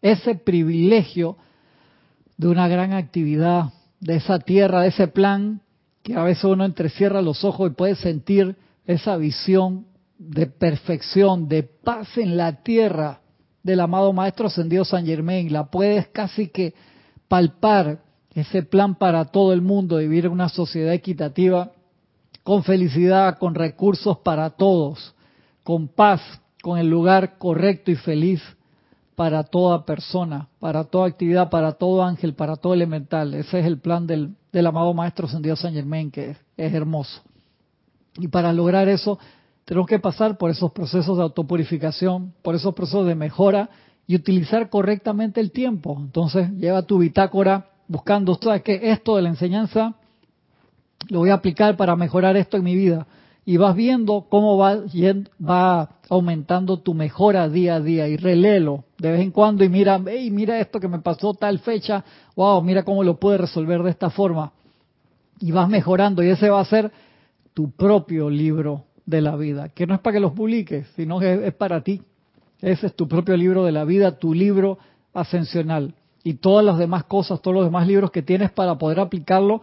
ese 0.00 0.34
privilegio 0.34 1.36
de 2.38 2.48
una 2.48 2.66
gran 2.66 2.94
actividad, 2.94 3.66
de 4.00 4.16
esa 4.16 4.38
tierra, 4.38 4.80
de 4.80 4.88
ese 4.88 5.06
plan, 5.06 5.60
que 6.02 6.16
a 6.16 6.22
veces 6.22 6.44
uno 6.44 6.64
entrecierra 6.64 7.20
los 7.20 7.44
ojos 7.44 7.70
y 7.70 7.74
puede 7.74 7.94
sentir 7.94 8.56
esa 8.86 9.18
visión 9.18 9.84
de 10.18 10.46
perfección, 10.46 11.46
de 11.46 11.62
paz 11.62 12.16
en 12.16 12.38
la 12.38 12.62
tierra, 12.62 13.20
del 13.62 13.80
amado 13.80 14.12
Maestro 14.12 14.46
Ascendido 14.46 14.84
San 14.84 15.06
Germain. 15.06 15.52
La 15.52 15.70
puedes 15.70 16.08
casi 16.08 16.48
que 16.48 16.74
palpar, 17.28 18.00
ese 18.34 18.62
plan 18.62 18.94
para 18.94 19.24
todo 19.26 19.52
el 19.52 19.60
mundo, 19.60 19.96
vivir 19.96 20.26
en 20.26 20.32
una 20.32 20.48
sociedad 20.48 20.92
equitativa, 20.92 21.72
con 22.44 22.62
felicidad, 22.62 23.38
con 23.38 23.54
recursos 23.54 24.18
para 24.18 24.50
todos, 24.50 25.14
con 25.64 25.88
paz, 25.88 26.20
con 26.62 26.78
el 26.78 26.88
lugar 26.88 27.38
correcto 27.38 27.90
y 27.90 27.96
feliz 27.96 28.42
para 29.14 29.44
toda 29.44 29.84
persona, 29.84 30.48
para 30.60 30.84
toda 30.84 31.06
actividad, 31.06 31.50
para 31.50 31.72
todo 31.72 32.02
ángel, 32.02 32.34
para 32.34 32.56
todo 32.56 32.72
elemental. 32.72 33.34
Ese 33.34 33.60
es 33.60 33.66
el 33.66 33.78
plan 33.78 34.06
del, 34.06 34.34
del 34.52 34.66
amado 34.66 34.94
Maestro 34.94 35.26
Ascendido 35.26 35.56
San 35.56 35.74
Germain, 35.74 36.10
que 36.10 36.36
es 36.56 36.74
hermoso. 36.74 37.20
Y 38.16 38.28
para 38.28 38.52
lograr 38.52 38.88
eso, 38.88 39.18
tenemos 39.70 39.86
que 39.86 40.00
pasar 40.00 40.36
por 40.36 40.50
esos 40.50 40.72
procesos 40.72 41.16
de 41.16 41.22
autopurificación, 41.22 42.34
por 42.42 42.56
esos 42.56 42.74
procesos 42.74 43.06
de 43.06 43.14
mejora 43.14 43.70
y 44.04 44.16
utilizar 44.16 44.68
correctamente 44.68 45.40
el 45.40 45.52
tiempo. 45.52 45.96
Entonces, 45.96 46.50
lleva 46.58 46.82
tu 46.82 46.98
bitácora 46.98 47.68
buscando, 47.86 48.36
¿sabes 48.42 48.62
que 48.62 48.90
Esto 48.90 49.14
de 49.14 49.22
la 49.22 49.28
enseñanza 49.28 49.94
lo 51.08 51.20
voy 51.20 51.30
a 51.30 51.34
aplicar 51.34 51.76
para 51.76 51.94
mejorar 51.94 52.36
esto 52.36 52.56
en 52.56 52.64
mi 52.64 52.74
vida. 52.74 53.06
Y 53.44 53.58
vas 53.58 53.76
viendo 53.76 54.26
cómo 54.28 54.56
va, 54.56 55.88
aumentando 56.08 56.80
tu 56.80 56.92
mejora 56.92 57.48
día 57.48 57.76
a 57.76 57.80
día 57.80 58.08
y 58.08 58.16
reléelo 58.16 58.82
de 58.98 59.12
vez 59.12 59.20
en 59.20 59.30
cuando 59.30 59.62
y 59.62 59.68
mira, 59.68 60.00
hey, 60.04 60.32
mira 60.32 60.58
esto 60.58 60.80
que 60.80 60.88
me 60.88 60.98
pasó 60.98 61.32
tal 61.34 61.60
fecha, 61.60 62.04
wow, 62.34 62.60
mira 62.60 62.82
cómo 62.82 63.04
lo 63.04 63.20
puedes 63.20 63.40
resolver 63.40 63.84
de 63.84 63.90
esta 63.90 64.10
forma. 64.10 64.50
Y 65.38 65.52
vas 65.52 65.68
mejorando 65.68 66.24
y 66.24 66.30
ese 66.30 66.50
va 66.50 66.58
a 66.58 66.64
ser 66.64 66.90
tu 67.54 67.70
propio 67.70 68.28
libro 68.28 68.86
de 69.06 69.20
la 69.20 69.36
vida, 69.36 69.68
que 69.68 69.86
no 69.86 69.94
es 69.94 70.00
para 70.00 70.14
que 70.14 70.20
los 70.20 70.32
publiques, 70.32 70.86
sino 70.96 71.18
que 71.18 71.46
es 71.46 71.54
para 71.54 71.82
ti. 71.82 72.02
Ese 72.60 72.88
es 72.88 72.94
tu 72.94 73.08
propio 73.08 73.36
libro 73.36 73.64
de 73.64 73.72
la 73.72 73.84
vida, 73.84 74.18
tu 74.18 74.34
libro 74.34 74.78
ascensional. 75.12 75.94
Y 76.22 76.34
todas 76.34 76.64
las 76.64 76.78
demás 76.78 77.04
cosas, 77.04 77.40
todos 77.40 77.54
los 77.54 77.64
demás 77.64 77.86
libros 77.86 78.10
que 78.10 78.22
tienes 78.22 78.50
para 78.50 78.76
poder 78.76 79.00
aplicarlo 79.00 79.62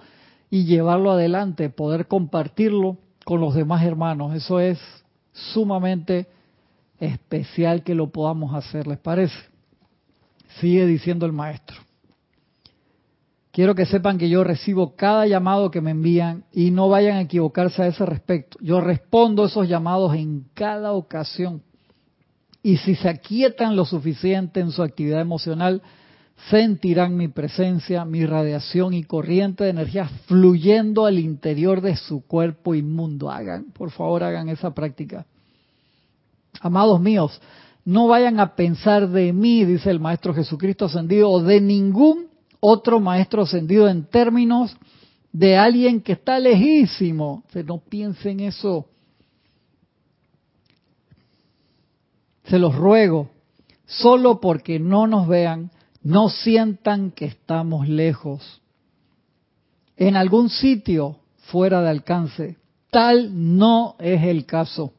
y 0.49 0.65
llevarlo 0.65 1.11
adelante, 1.11 1.69
poder 1.69 2.07
compartirlo 2.07 2.97
con 3.25 3.41
los 3.41 3.53
demás 3.53 3.83
hermanos. 3.83 4.33
Eso 4.33 4.59
es 4.59 4.79
sumamente 5.31 6.27
especial 6.99 7.83
que 7.83 7.93
lo 7.93 8.09
podamos 8.09 8.55
hacer, 8.55 8.87
¿les 8.87 8.97
parece? 8.97 9.35
Sigue 10.59 10.85
diciendo 10.87 11.25
el 11.25 11.33
maestro. 11.33 11.86
Quiero 13.57 13.73
que 13.73 13.87
sepan 13.87 14.19
que 14.19 14.29
yo 14.29 14.43
recibo 14.43 14.95
cada 14.95 15.25
llamado 15.25 15.71
que 15.71 15.81
me 15.81 15.89
envían 15.89 16.43
y 16.53 16.69
no 16.69 16.89
vayan 16.89 17.17
a 17.17 17.21
equivocarse 17.21 17.81
a 17.81 17.87
ese 17.87 18.05
respecto. 18.05 18.59
Yo 18.61 18.81
respondo 18.81 19.45
esos 19.45 19.67
llamados 19.67 20.13
en 20.13 20.45
cada 20.53 20.91
ocasión. 20.91 21.63
Y 22.61 22.77
si 22.77 22.93
se 22.93 23.09
aquietan 23.09 23.75
lo 23.75 23.83
suficiente 23.83 24.59
en 24.59 24.69
su 24.69 24.83
actividad 24.83 25.21
emocional, 25.21 25.81
sentirán 26.51 27.17
mi 27.17 27.29
presencia, 27.29 28.05
mi 28.05 28.27
radiación 28.27 28.93
y 28.93 29.03
corriente 29.03 29.63
de 29.63 29.71
energía 29.71 30.07
fluyendo 30.27 31.07
al 31.07 31.17
interior 31.17 31.81
de 31.81 31.95
su 31.95 32.27
cuerpo 32.27 32.75
inmundo. 32.75 33.31
Hagan, 33.31 33.71
por 33.73 33.89
favor, 33.89 34.21
hagan 34.21 34.49
esa 34.49 34.75
práctica. 34.75 35.25
Amados 36.61 37.01
míos, 37.01 37.41
no 37.85 38.07
vayan 38.07 38.39
a 38.39 38.55
pensar 38.55 39.09
de 39.09 39.33
mí, 39.33 39.65
dice 39.65 39.89
el 39.89 39.99
Maestro 39.99 40.31
Jesucristo 40.35 40.85
ascendido, 40.85 41.31
o 41.31 41.41
de 41.41 41.59
ningún 41.59 42.26
otro 42.59 42.99
maestro 42.99 43.43
ascendido 43.43 43.87
en 43.87 44.05
términos 44.05 44.75
de 45.31 45.57
alguien 45.57 46.01
que 46.01 46.13
está 46.13 46.39
lejísimo. 46.39 47.43
Se 47.51 47.63
no 47.63 47.79
piensen 47.79 48.39
eso. 48.39 48.87
Se 52.45 52.57
los 52.57 52.75
ruego, 52.75 53.29
solo 53.85 54.39
porque 54.39 54.79
no 54.79 55.05
nos 55.05 55.27
vean, 55.27 55.69
no 56.01 56.29
sientan 56.29 57.11
que 57.11 57.25
estamos 57.25 57.89
lejos. 57.89 58.61
En 59.97 60.15
algún 60.15 60.49
sitio 60.49 61.19
fuera 61.37 61.81
de 61.81 61.89
alcance. 61.89 62.57
Tal 62.89 63.57
no 63.57 63.95
es 63.99 64.23
el 64.23 64.45
caso. 64.45 64.93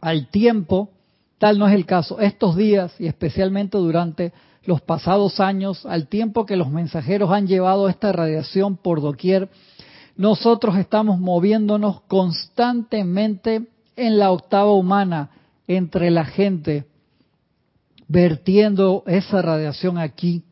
Al 0.00 0.28
tiempo, 0.28 0.90
tal 1.38 1.58
no 1.58 1.68
es 1.68 1.74
el 1.74 1.86
caso. 1.86 2.18
Estos 2.20 2.56
días 2.56 2.94
y 2.98 3.06
especialmente 3.06 3.78
durante 3.78 4.32
los 4.66 4.80
pasados 4.80 5.40
años, 5.40 5.84
al 5.86 6.08
tiempo 6.08 6.46
que 6.46 6.56
los 6.56 6.70
mensajeros 6.70 7.30
han 7.30 7.46
llevado 7.46 7.88
esta 7.88 8.12
radiación 8.12 8.76
por 8.76 9.00
doquier, 9.00 9.48
nosotros 10.16 10.76
estamos 10.76 11.18
moviéndonos 11.18 12.02
constantemente 12.02 13.66
en 13.96 14.18
la 14.18 14.30
octava 14.30 14.72
humana 14.72 15.30
entre 15.66 16.10
la 16.10 16.24
gente, 16.24 16.86
vertiendo 18.08 19.02
esa 19.06 19.42
radiación 19.42 19.98
aquí 19.98 20.44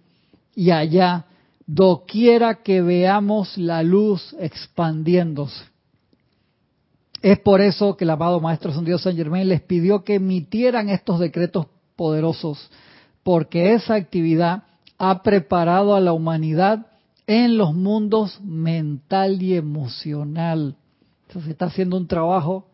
y 0.55 0.71
allá, 0.71 1.27
doquiera 1.67 2.63
que 2.63 2.83
veamos 2.83 3.57
la 3.57 3.83
luz 3.83 4.35
expandiéndose. 4.39 5.65
Es 7.23 7.39
por 7.39 7.61
eso 7.61 7.97
que 7.97 8.05
el 8.05 8.11
amado 8.11 8.41
Maestro 8.41 8.75
San 8.75 8.85
Dios 8.85 9.03
San 9.03 9.17
Germain 9.17 9.49
les 9.49 9.63
pidió 9.63 10.03
que 10.03 10.17
emitieran 10.17 10.89
estos 10.89 11.21
decretos 11.21 11.67
poderosos 11.95 12.69
porque 13.23 13.75
esa 13.75 13.95
actividad 13.95 14.64
ha 14.99 15.23
preparado 15.23 15.95
a 15.95 16.01
la 16.01 16.12
humanidad 16.12 16.87
en 17.27 17.57
los 17.57 17.75
mundos 17.75 18.41
mental 18.43 19.43
y 19.43 19.55
emocional. 19.55 20.77
Entonces 21.27 21.53
está 21.53 21.66
haciendo 21.66 21.97
un 21.97 22.07
trabajo 22.07 22.66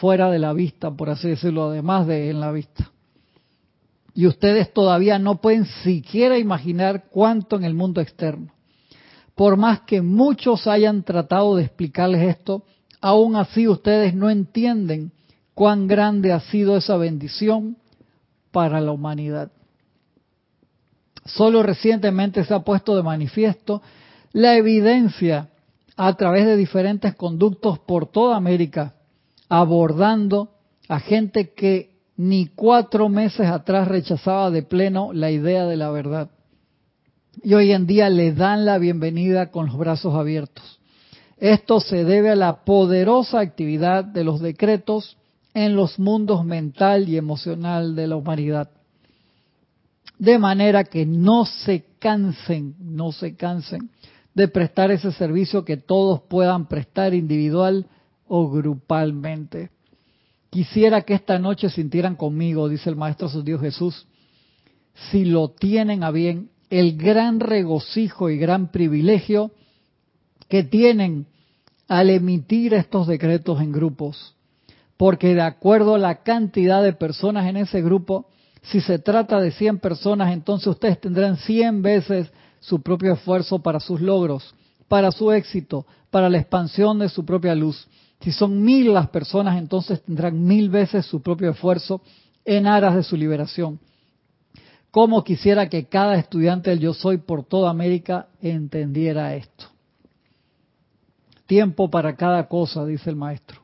fuera 0.00 0.30
de 0.30 0.38
la 0.38 0.52
vista, 0.52 0.90
por 0.90 1.10
así 1.10 1.28
decirlo, 1.28 1.64
además 1.64 2.06
de 2.06 2.30
en 2.30 2.40
la 2.40 2.52
vista. 2.52 2.90
Y 4.14 4.26
ustedes 4.26 4.72
todavía 4.72 5.18
no 5.18 5.40
pueden 5.40 5.64
siquiera 5.82 6.38
imaginar 6.38 7.04
cuánto 7.10 7.56
en 7.56 7.64
el 7.64 7.74
mundo 7.74 8.00
externo. 8.00 8.52
Por 9.34 9.56
más 9.56 9.80
que 9.80 10.02
muchos 10.02 10.66
hayan 10.66 11.02
tratado 11.02 11.56
de 11.56 11.64
explicarles 11.64 12.36
esto, 12.36 12.64
aún 13.00 13.36
así 13.36 13.66
ustedes 13.66 14.14
no 14.14 14.28
entienden 14.28 15.12
cuán 15.54 15.86
grande 15.86 16.32
ha 16.32 16.40
sido 16.40 16.76
esa 16.76 16.96
bendición 16.96 17.76
para 18.50 18.80
la 18.80 18.92
humanidad. 18.92 19.50
Solo 21.24 21.62
recientemente 21.62 22.44
se 22.44 22.54
ha 22.54 22.60
puesto 22.60 22.96
de 22.96 23.02
manifiesto 23.02 23.82
la 24.32 24.56
evidencia 24.56 25.48
a 25.96 26.14
través 26.14 26.46
de 26.46 26.56
diferentes 26.56 27.14
conductos 27.14 27.78
por 27.78 28.06
toda 28.06 28.36
América, 28.36 28.94
abordando 29.48 30.50
a 30.88 31.00
gente 31.00 31.52
que 31.52 31.92
ni 32.16 32.46
cuatro 32.46 33.08
meses 33.08 33.46
atrás 33.46 33.88
rechazaba 33.88 34.50
de 34.50 34.62
pleno 34.62 35.12
la 35.12 35.30
idea 35.30 35.66
de 35.66 35.76
la 35.76 35.90
verdad. 35.90 36.30
Y 37.42 37.54
hoy 37.54 37.72
en 37.72 37.86
día 37.86 38.08
le 38.10 38.32
dan 38.32 38.64
la 38.64 38.78
bienvenida 38.78 39.50
con 39.50 39.66
los 39.66 39.76
brazos 39.76 40.14
abiertos. 40.14 40.80
Esto 41.38 41.80
se 41.80 42.04
debe 42.04 42.30
a 42.30 42.36
la 42.36 42.64
poderosa 42.64 43.40
actividad 43.40 44.04
de 44.04 44.24
los 44.24 44.40
decretos 44.40 45.16
en 45.54 45.74
los 45.74 45.98
mundos 45.98 46.44
mental 46.44 47.08
y 47.08 47.16
emocional 47.16 47.96
de 47.96 48.06
la 48.06 48.16
humanidad. 48.16 48.70
De 50.22 50.38
manera 50.38 50.84
que 50.84 51.04
no 51.04 51.44
se 51.44 51.84
cansen, 51.98 52.76
no 52.78 53.10
se 53.10 53.34
cansen 53.34 53.90
de 54.34 54.46
prestar 54.46 54.92
ese 54.92 55.10
servicio 55.10 55.64
que 55.64 55.76
todos 55.76 56.20
puedan 56.28 56.68
prestar 56.68 57.12
individual 57.12 57.86
o 58.28 58.48
grupalmente. 58.48 59.70
Quisiera 60.48 61.02
que 61.02 61.14
esta 61.14 61.40
noche 61.40 61.70
sintieran 61.70 62.14
conmigo, 62.14 62.68
dice 62.68 62.88
el 62.88 62.94
Maestro 62.94 63.28
su 63.28 63.42
Dios 63.42 63.60
Jesús, 63.62 64.06
si 65.10 65.24
lo 65.24 65.48
tienen 65.48 66.04
a 66.04 66.12
bien, 66.12 66.50
el 66.70 66.96
gran 66.96 67.40
regocijo 67.40 68.30
y 68.30 68.38
gran 68.38 68.70
privilegio 68.70 69.50
que 70.46 70.62
tienen 70.62 71.26
al 71.88 72.10
emitir 72.10 72.74
estos 72.74 73.08
decretos 73.08 73.60
en 73.60 73.72
grupos 73.72 74.36
porque 74.96 75.34
de 75.34 75.42
acuerdo 75.42 75.96
a 75.96 75.98
la 75.98 76.22
cantidad 76.22 76.80
de 76.80 76.92
personas 76.92 77.48
en 77.48 77.56
ese 77.56 77.82
grupo, 77.82 78.28
si 78.62 78.80
se 78.80 78.98
trata 78.98 79.40
de 79.40 79.50
100 79.50 79.78
personas, 79.78 80.32
entonces 80.32 80.68
ustedes 80.68 81.00
tendrán 81.00 81.36
100 81.36 81.82
veces 81.82 82.32
su 82.60 82.80
propio 82.80 83.12
esfuerzo 83.14 83.58
para 83.60 83.80
sus 83.80 84.00
logros, 84.00 84.54
para 84.88 85.10
su 85.10 85.32
éxito, 85.32 85.84
para 86.10 86.28
la 86.28 86.38
expansión 86.38 86.98
de 86.98 87.08
su 87.08 87.24
propia 87.24 87.54
luz. 87.54 87.88
Si 88.20 88.30
son 88.30 88.62
mil 88.62 88.94
las 88.94 89.08
personas, 89.08 89.58
entonces 89.58 90.02
tendrán 90.02 90.44
mil 90.44 90.70
veces 90.70 91.06
su 91.06 91.20
propio 91.20 91.50
esfuerzo 91.50 92.02
en 92.44 92.68
aras 92.68 92.94
de 92.94 93.02
su 93.02 93.16
liberación. 93.16 93.80
Como 94.92 95.24
quisiera 95.24 95.68
que 95.68 95.86
cada 95.86 96.16
estudiante 96.16 96.70
del 96.70 96.78
Yo 96.78 96.94
Soy 96.94 97.16
por 97.16 97.44
toda 97.44 97.70
América 97.70 98.28
entendiera 98.40 99.34
esto. 99.34 99.66
Tiempo 101.46 101.90
para 101.90 102.14
cada 102.14 102.46
cosa, 102.46 102.84
dice 102.86 103.10
el 103.10 103.16
maestro. 103.16 103.61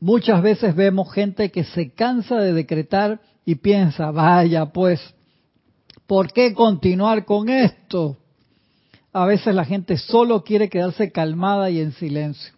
Muchas 0.00 0.42
veces 0.42 0.76
vemos 0.76 1.12
gente 1.12 1.50
que 1.50 1.64
se 1.64 1.90
cansa 1.90 2.36
de 2.36 2.52
decretar 2.52 3.20
y 3.44 3.56
piensa, 3.56 4.12
vaya 4.12 4.66
pues, 4.66 5.00
¿por 6.06 6.32
qué 6.32 6.54
continuar 6.54 7.24
con 7.24 7.48
esto? 7.48 8.16
A 9.12 9.26
veces 9.26 9.54
la 9.54 9.64
gente 9.64 9.96
solo 9.96 10.44
quiere 10.44 10.68
quedarse 10.68 11.10
calmada 11.10 11.68
y 11.70 11.80
en 11.80 11.92
silencio. 11.92 12.52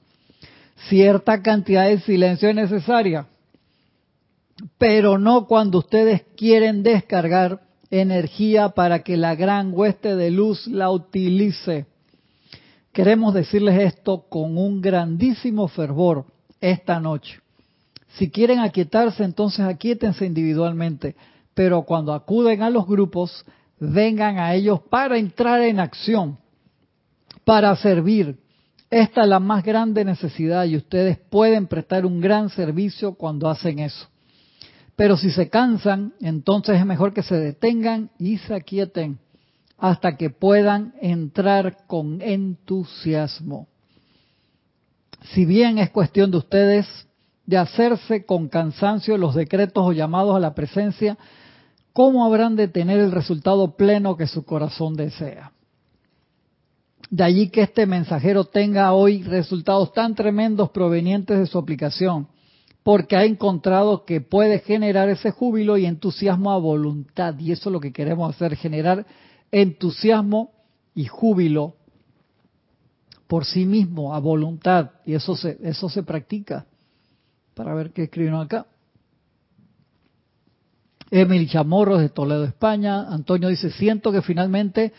Cierta 0.89 1.43
cantidad 1.43 1.87
de 1.87 2.01
silencio 2.01 2.51
es 2.51 2.55
necesaria, 2.55 3.27
pero 4.77 5.17
no 5.17 5.47
cuando 5.47 5.79
ustedes 5.79 6.23
quieren 6.37 6.83
descargar 6.83 7.63
energía 7.91 8.71
para 8.71 9.03
que 9.03 9.17
la 9.17 9.35
gran 9.35 9.73
hueste 9.73 10.15
de 10.15 10.31
luz 10.31 10.67
la 10.67 10.91
utilice. 10.91 11.87
Queremos 12.93 13.33
decirles 13.33 13.81
esto 13.81 14.27
con 14.29 14.59
un 14.59 14.83
grandísimo 14.83 15.69
fervor 15.69 16.27
esta 16.61 17.01
noche. 17.01 17.41
Si 18.09 18.31
quieren 18.31 18.59
aquietarse, 18.59 19.25
entonces 19.25 19.61
aquíétense 19.61 20.27
individualmente, 20.27 21.15
pero 21.55 21.83
cuando 21.83 22.13
acuden 22.13 22.63
a 22.63 22.71
los 22.71 22.87
grupos, 22.87 23.45
vengan 23.79 24.39
a 24.39 24.55
ellos 24.55 24.81
para 24.91 25.17
entrar 25.17 25.63
en 25.63 25.81
acción, 25.81 26.39
para 27.45 27.75
servir. 27.77 28.39
Esta 28.91 29.23
es 29.23 29.29
la 29.29 29.39
más 29.39 29.65
grande 29.65 30.05
necesidad 30.05 30.65
y 30.65 30.77
ustedes 30.77 31.19
pueden 31.19 31.69
prestar 31.69 32.05
un 32.05 32.21
gran 32.21 32.51
servicio 32.51 33.15
cuando 33.15 33.49
hacen 33.49 33.79
eso. 33.79 34.09
Pero 34.97 35.17
si 35.17 35.31
se 35.31 35.49
cansan, 35.49 36.13
entonces 36.21 36.79
es 36.79 36.85
mejor 36.85 37.15
que 37.15 37.23
se 37.23 37.37
detengan 37.37 38.11
y 38.19 38.39
se 38.39 38.55
aquieten 38.55 39.19
hasta 39.79 40.17
que 40.17 40.29
puedan 40.29 40.93
entrar 41.01 41.87
con 41.87 42.21
entusiasmo 42.21 43.69
si 45.23 45.45
bien 45.45 45.79
es 45.79 45.91
cuestión 45.91 46.31
de 46.31 46.39
ustedes 46.39 46.87
de 47.47 47.57
hacerse 47.57 48.25
con 48.25 48.49
cansancio 48.49 49.19
los 49.19 49.35
decretos 49.35 49.85
o 49.87 49.93
llamados 49.93 50.37
a 50.37 50.41
la 50.41 50.55
presencia, 50.55 51.19
¿cómo 51.93 52.25
habrán 52.25 52.57
de 52.57 52.69
tener 52.69 52.99
el 53.01 53.13
resultado 53.13 53.77
pleno 53.77 54.17
que 54.17 54.27
su 54.27 54.45
corazón 54.45 54.95
desea? 54.95 55.53
De 57.11 57.25
allí 57.25 57.49
que 57.49 57.63
este 57.63 57.87
mensajero 57.87 58.45
tenga 58.45 58.93
hoy 58.93 59.23
resultados 59.25 59.93
tan 59.93 60.15
tremendos 60.15 60.71
provenientes 60.71 61.39
de 61.39 61.47
su 61.47 61.59
aplicación, 61.59 62.29
porque 62.85 63.17
ha 63.17 63.25
encontrado 63.25 64.05
que 64.05 64.21
puede 64.21 64.61
generar 64.61 65.09
ese 65.09 65.33
júbilo 65.33 65.77
y 65.77 65.87
entusiasmo 65.87 66.53
a 66.53 66.59
voluntad, 66.59 67.37
y 67.39 67.51
eso 67.51 67.69
es 67.69 67.73
lo 67.73 67.81
que 67.81 67.93
queremos 67.93 68.35
hacer, 68.35 68.55
generar 68.55 69.07
entusiasmo 69.51 70.53
y 70.95 71.07
júbilo 71.07 71.75
por 73.31 73.45
sí 73.45 73.65
mismo, 73.65 74.13
a 74.13 74.19
voluntad, 74.19 74.91
y 75.07 75.15
eso 75.15 75.37
se, 75.37 75.57
eso 75.63 75.89
se 75.89 76.03
practica. 76.03 76.67
Para 77.55 77.75
ver 77.75 77.93
qué 77.93 78.03
escribieron 78.03 78.41
acá. 78.41 78.67
Emily 81.13 81.47
Chamorros 81.47 82.01
de 82.01 82.09
Toledo, 82.09 82.43
España. 82.45 83.03
Antonio 83.03 83.49
dice, 83.49 83.71
siento 83.71 84.11
que 84.11 84.21
finalmente 84.21 84.93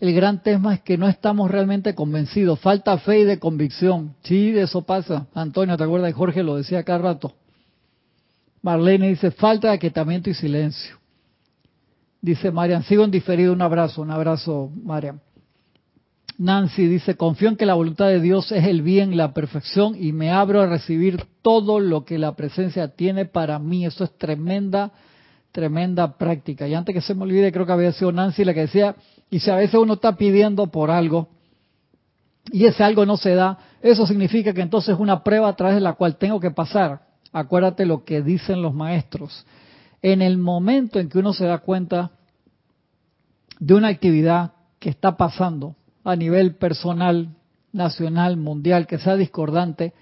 el 0.00 0.12
gran 0.12 0.42
tema 0.42 0.74
es 0.74 0.80
que 0.80 0.98
no 0.98 1.06
estamos 1.06 1.48
realmente 1.48 1.94
convencidos, 1.94 2.58
falta 2.58 2.98
fe 2.98 3.20
y 3.20 3.24
de 3.24 3.38
convicción. 3.38 4.16
Sí, 4.24 4.48
eso 4.58 4.82
pasa. 4.82 5.28
Antonio, 5.32 5.76
¿te 5.76 5.84
acuerdas? 5.84 6.12
Jorge 6.12 6.42
lo 6.42 6.56
decía 6.56 6.82
cada 6.82 6.98
rato. 6.98 7.36
Marlene 8.62 9.10
dice, 9.10 9.30
falta 9.30 9.68
de 9.68 9.74
aquietamiento 9.74 10.28
y 10.28 10.34
silencio. 10.34 10.98
Dice 12.20 12.50
Marian, 12.50 12.82
sigo 12.82 13.04
en 13.04 13.12
diferido, 13.12 13.52
un 13.52 13.62
abrazo, 13.62 14.02
un 14.02 14.10
abrazo, 14.10 14.72
Marian. 14.82 15.20
Nancy 16.38 16.86
dice, 16.86 17.16
confío 17.16 17.48
en 17.48 17.56
que 17.56 17.64
la 17.64 17.74
voluntad 17.74 18.08
de 18.08 18.20
Dios 18.20 18.52
es 18.52 18.64
el 18.64 18.82
bien, 18.82 19.16
la 19.16 19.32
perfección 19.32 19.96
y 19.98 20.12
me 20.12 20.30
abro 20.30 20.60
a 20.60 20.66
recibir 20.66 21.24
todo 21.40 21.80
lo 21.80 22.04
que 22.04 22.18
la 22.18 22.34
presencia 22.36 22.88
tiene 22.88 23.24
para 23.24 23.58
mí. 23.58 23.86
Eso 23.86 24.04
es 24.04 24.16
tremenda, 24.18 24.92
tremenda 25.52 26.18
práctica. 26.18 26.68
Y 26.68 26.74
antes 26.74 26.94
que 26.94 27.00
se 27.00 27.14
me 27.14 27.22
olvide, 27.22 27.52
creo 27.52 27.64
que 27.64 27.72
había 27.72 27.92
sido 27.92 28.12
Nancy 28.12 28.44
la 28.44 28.52
que 28.52 28.60
decía, 28.60 28.96
y 29.30 29.40
si 29.40 29.50
a 29.50 29.56
veces 29.56 29.76
uno 29.76 29.94
está 29.94 30.16
pidiendo 30.16 30.66
por 30.66 30.90
algo 30.90 31.28
y 32.52 32.66
ese 32.66 32.84
algo 32.84 33.06
no 33.06 33.16
se 33.16 33.34
da, 33.34 33.58
eso 33.82 34.06
significa 34.06 34.52
que 34.52 34.60
entonces 34.60 34.94
es 34.94 35.00
una 35.00 35.24
prueba 35.24 35.48
a 35.48 35.56
través 35.56 35.76
de 35.76 35.80
la 35.80 35.94
cual 35.94 36.16
tengo 36.16 36.38
que 36.38 36.50
pasar. 36.50 37.06
Acuérdate 37.32 37.86
lo 37.86 38.04
que 38.04 38.22
dicen 38.22 38.62
los 38.62 38.74
maestros. 38.74 39.46
En 40.02 40.22
el 40.22 40.38
momento 40.38 41.00
en 41.00 41.08
que 41.08 41.18
uno 41.18 41.32
se 41.32 41.46
da 41.46 41.58
cuenta 41.58 42.10
de 43.58 43.74
una 43.74 43.88
actividad 43.88 44.52
que 44.78 44.90
está 44.90 45.16
pasando, 45.16 45.74
a 46.06 46.14
nivel 46.14 46.54
personal, 46.54 47.30
nacional, 47.72 48.36
mundial, 48.36 48.86
que 48.86 48.98
sea 48.98 49.16
discordante, 49.16 49.92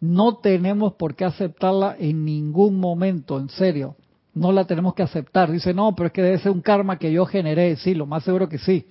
no 0.00 0.36
tenemos 0.36 0.94
por 0.94 1.16
qué 1.16 1.24
aceptarla 1.24 1.96
en 1.98 2.24
ningún 2.24 2.78
momento, 2.78 3.40
en 3.40 3.48
serio. 3.48 3.96
No 4.34 4.52
la 4.52 4.66
tenemos 4.66 4.94
que 4.94 5.02
aceptar. 5.02 5.50
Dice, 5.50 5.74
no, 5.74 5.96
pero 5.96 6.06
es 6.06 6.12
que 6.12 6.22
debe 6.22 6.38
ser 6.38 6.52
un 6.52 6.60
karma 6.60 7.00
que 7.00 7.10
yo 7.10 7.26
generé. 7.26 7.74
Sí, 7.74 7.94
lo 7.94 8.06
más 8.06 8.22
seguro 8.22 8.48
que 8.48 8.58
sí. 8.58 8.86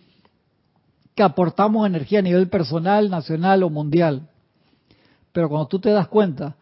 Que 1.16 1.24
aportamos 1.24 1.88
energía 1.88 2.20
a 2.20 2.24
nivel 2.24 2.50
personal, 2.50 3.10
nacional 3.10 3.64
o 3.64 3.70
mundial. 3.70 4.28
Pero 5.32 5.48
cuando 5.48 5.70
tú 5.70 5.80
te 5.80 5.92
das 5.92 6.10
cuenta 6.10 6.58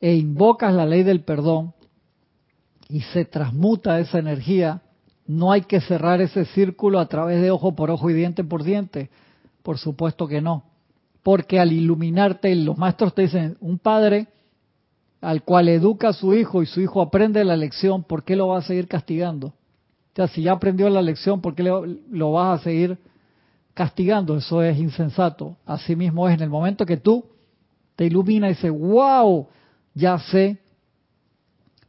e 0.00 0.14
invocas 0.14 0.72
la 0.72 0.86
ley 0.86 1.02
del 1.02 1.20
perdón 1.20 1.74
y 2.88 3.00
se 3.00 3.26
transmuta 3.26 4.00
esa 4.00 4.18
energía, 4.18 4.80
no 5.26 5.52
hay 5.52 5.62
que 5.62 5.82
cerrar 5.82 6.22
ese 6.22 6.46
círculo 6.46 6.98
a 6.98 7.08
través 7.08 7.42
de 7.42 7.50
ojo 7.50 7.74
por 7.74 7.90
ojo 7.90 8.08
y 8.08 8.14
diente 8.14 8.42
por 8.42 8.62
diente. 8.62 9.10
Por 9.64 9.78
supuesto 9.78 10.28
que 10.28 10.42
no. 10.42 10.64
Porque 11.22 11.58
al 11.58 11.72
iluminarte, 11.72 12.54
los 12.54 12.76
maestros 12.76 13.14
te 13.14 13.22
dicen, 13.22 13.56
un 13.60 13.78
padre 13.78 14.28
al 15.22 15.42
cual 15.42 15.70
educa 15.70 16.10
a 16.10 16.12
su 16.12 16.34
hijo 16.34 16.62
y 16.62 16.66
su 16.66 16.82
hijo 16.82 17.00
aprende 17.00 17.42
la 17.44 17.56
lección, 17.56 18.04
¿por 18.04 18.24
qué 18.24 18.36
lo 18.36 18.48
va 18.48 18.58
a 18.58 18.62
seguir 18.62 18.86
castigando? 18.86 19.46
O 19.46 20.16
sea, 20.16 20.28
si 20.28 20.42
ya 20.42 20.52
aprendió 20.52 20.90
la 20.90 21.00
lección, 21.00 21.40
¿por 21.40 21.54
qué 21.54 21.62
lo 21.62 22.32
vas 22.32 22.60
a 22.60 22.64
seguir 22.64 22.98
castigando? 23.72 24.36
Eso 24.36 24.62
es 24.62 24.78
insensato. 24.78 25.56
Asimismo 25.64 26.28
es 26.28 26.34
en 26.34 26.42
el 26.42 26.50
momento 26.50 26.84
que 26.84 26.98
tú 26.98 27.24
te 27.96 28.04
iluminas 28.04 28.50
y 28.50 28.54
dices, 28.54 28.70
wow, 28.70 29.48
ya 29.94 30.18
sé 30.18 30.58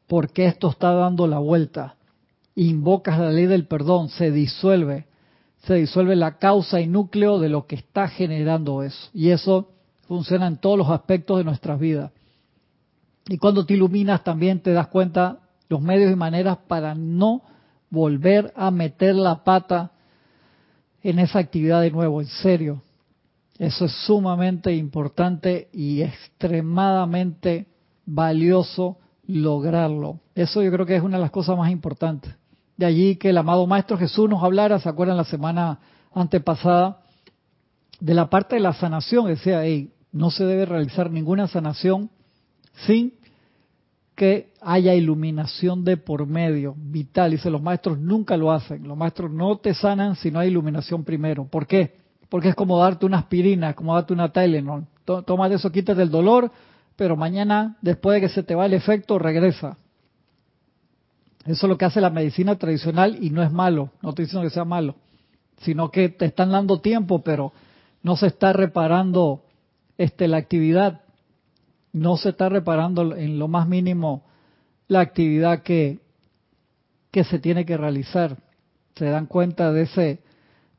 por 0.07 0.31
qué 0.31 0.45
esto 0.45 0.69
está 0.69 0.93
dando 0.93 1.27
la 1.27 1.39
vuelta. 1.39 1.97
Invocas 2.55 3.19
la 3.19 3.31
ley 3.31 3.47
del 3.47 3.67
perdón, 3.67 4.07
se 4.07 4.31
disuelve 4.31 5.07
se 5.65 5.75
disuelve 5.75 6.15
la 6.15 6.37
causa 6.37 6.79
y 6.79 6.87
núcleo 6.87 7.39
de 7.39 7.49
lo 7.49 7.65
que 7.65 7.75
está 7.75 8.07
generando 8.07 8.83
eso. 8.83 9.09
Y 9.13 9.29
eso 9.29 9.71
funciona 10.07 10.47
en 10.47 10.57
todos 10.57 10.77
los 10.77 10.89
aspectos 10.89 11.37
de 11.39 11.43
nuestras 11.43 11.79
vidas. 11.79 12.11
Y 13.27 13.37
cuando 13.37 13.65
te 13.65 13.73
iluminas 13.73 14.23
también 14.23 14.59
te 14.59 14.71
das 14.73 14.87
cuenta 14.87 15.39
los 15.67 15.81
medios 15.81 16.11
y 16.11 16.15
maneras 16.15 16.57
para 16.67 16.93
no 16.93 17.41
volver 17.89 18.53
a 18.55 18.69
meter 18.69 19.15
la 19.15 19.43
pata 19.43 19.91
en 21.01 21.19
esa 21.19 21.39
actividad 21.39 21.81
de 21.81 21.91
nuevo, 21.91 22.21
en 22.21 22.27
serio. 22.27 22.81
Eso 23.57 23.85
es 23.85 23.91
sumamente 24.05 24.75
importante 24.75 25.69
y 25.71 26.01
extremadamente 26.01 27.67
valioso 28.05 28.97
lograrlo. 29.25 30.19
Eso 30.35 30.61
yo 30.61 30.71
creo 30.71 30.85
que 30.85 30.95
es 30.95 31.03
una 31.03 31.17
de 31.17 31.21
las 31.21 31.31
cosas 31.31 31.57
más 31.57 31.71
importantes. 31.71 32.35
De 32.77 32.85
allí 32.85 33.15
que 33.15 33.29
el 33.29 33.37
amado 33.37 33.65
Maestro 33.67 33.97
Jesús 33.97 34.29
nos 34.29 34.43
hablara, 34.43 34.79
¿se 34.79 34.89
acuerdan 34.89 35.17
la 35.17 35.23
semana 35.23 35.79
antepasada? 36.13 36.99
De 37.99 38.13
la 38.13 38.29
parte 38.29 38.55
de 38.55 38.61
la 38.61 38.73
sanación, 38.73 39.27
decía, 39.27 39.63
hey, 39.63 39.93
no 40.11 40.29
se 40.29 40.45
debe 40.45 40.65
realizar 40.65 41.09
ninguna 41.09 41.47
sanación 41.47 42.09
sin 42.85 43.13
que 44.15 44.53
haya 44.61 44.95
iluminación 44.95 45.83
de 45.83 45.97
por 45.97 46.25
medio, 46.25 46.73
vital. 46.77 47.31
Dice, 47.31 47.49
los 47.49 47.61
maestros 47.61 47.99
nunca 47.99 48.37
lo 48.37 48.51
hacen. 48.51 48.87
Los 48.87 48.97
maestros 48.97 49.31
no 49.31 49.57
te 49.57 49.73
sanan 49.73 50.15
si 50.15 50.31
no 50.31 50.39
hay 50.39 50.47
iluminación 50.49 51.03
primero. 51.03 51.45
¿Por 51.45 51.67
qué? 51.67 51.95
Porque 52.29 52.49
es 52.49 52.55
como 52.55 52.79
darte 52.79 53.05
una 53.05 53.19
aspirina, 53.19 53.73
como 53.73 53.93
darte 53.93 54.13
una 54.13 54.31
Tylenol. 54.31 54.85
Tomas 55.03 55.51
eso, 55.51 55.71
quitas 55.71 55.97
el 55.99 56.09
dolor, 56.09 56.51
pero 56.95 57.15
mañana, 57.15 57.77
después 57.81 58.15
de 58.15 58.21
que 58.21 58.33
se 58.33 58.43
te 58.43 58.55
va 58.55 58.65
el 58.65 58.73
efecto, 58.73 59.19
regresa. 59.19 59.77
Eso 61.45 61.67
es 61.67 61.69
lo 61.69 61.77
que 61.77 61.85
hace 61.85 62.01
la 62.01 62.09
medicina 62.09 62.57
tradicional 62.57 63.17
y 63.23 63.29
no 63.29 63.43
es 63.43 63.51
malo, 63.51 63.91
no 64.01 64.09
estoy 64.09 64.25
diciendo 64.25 64.47
que 64.47 64.53
sea 64.53 64.65
malo, 64.65 64.95
sino 65.59 65.91
que 65.91 66.09
te 66.09 66.25
están 66.25 66.51
dando 66.51 66.81
tiempo, 66.81 67.21
pero 67.21 67.53
no 68.01 68.17
se 68.17 68.27
está 68.27 68.51
reparando 68.51 69.43
este, 69.97 70.27
la 70.27 70.37
actividad, 70.37 71.01
no 71.93 72.17
se 72.17 72.29
está 72.29 72.49
reparando 72.49 73.15
en 73.15 73.37
lo 73.37 73.47
más 73.47 73.67
mínimo 73.67 74.23
la 74.87 75.01
actividad 75.01 75.61
que, 75.61 75.99
que 77.11 77.23
se 77.23 77.39
tiene 77.39 77.65
que 77.65 77.77
realizar. 77.77 78.37
Se 78.95 79.05
dan 79.05 79.27
cuenta 79.27 79.71
de 79.71 79.83
ese 79.83 80.19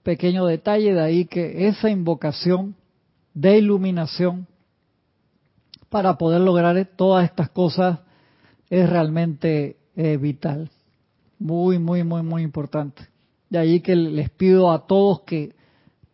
pequeño 0.02 0.46
detalle, 0.46 0.94
de 0.94 1.02
ahí 1.02 1.24
que 1.26 1.68
esa 1.68 1.90
invocación 1.90 2.74
de 3.34 3.58
iluminación 3.58 4.46
para 5.90 6.18
poder 6.18 6.40
lograr 6.40 6.88
todas 6.96 7.24
estas 7.24 7.50
cosas 7.50 8.00
es 8.68 8.88
realmente 8.88 9.76
eh, 9.97 10.16
vital. 10.18 10.70
Muy, 11.38 11.78
muy, 11.78 12.05
muy, 12.05 12.22
muy 12.22 12.42
importante. 12.42 13.03
De 13.51 13.59
ahí 13.59 13.80
que 13.80 13.97
les 13.97 14.30
pido 14.30 14.70
a 14.70 14.86
todos 14.86 15.20
que, 15.22 15.55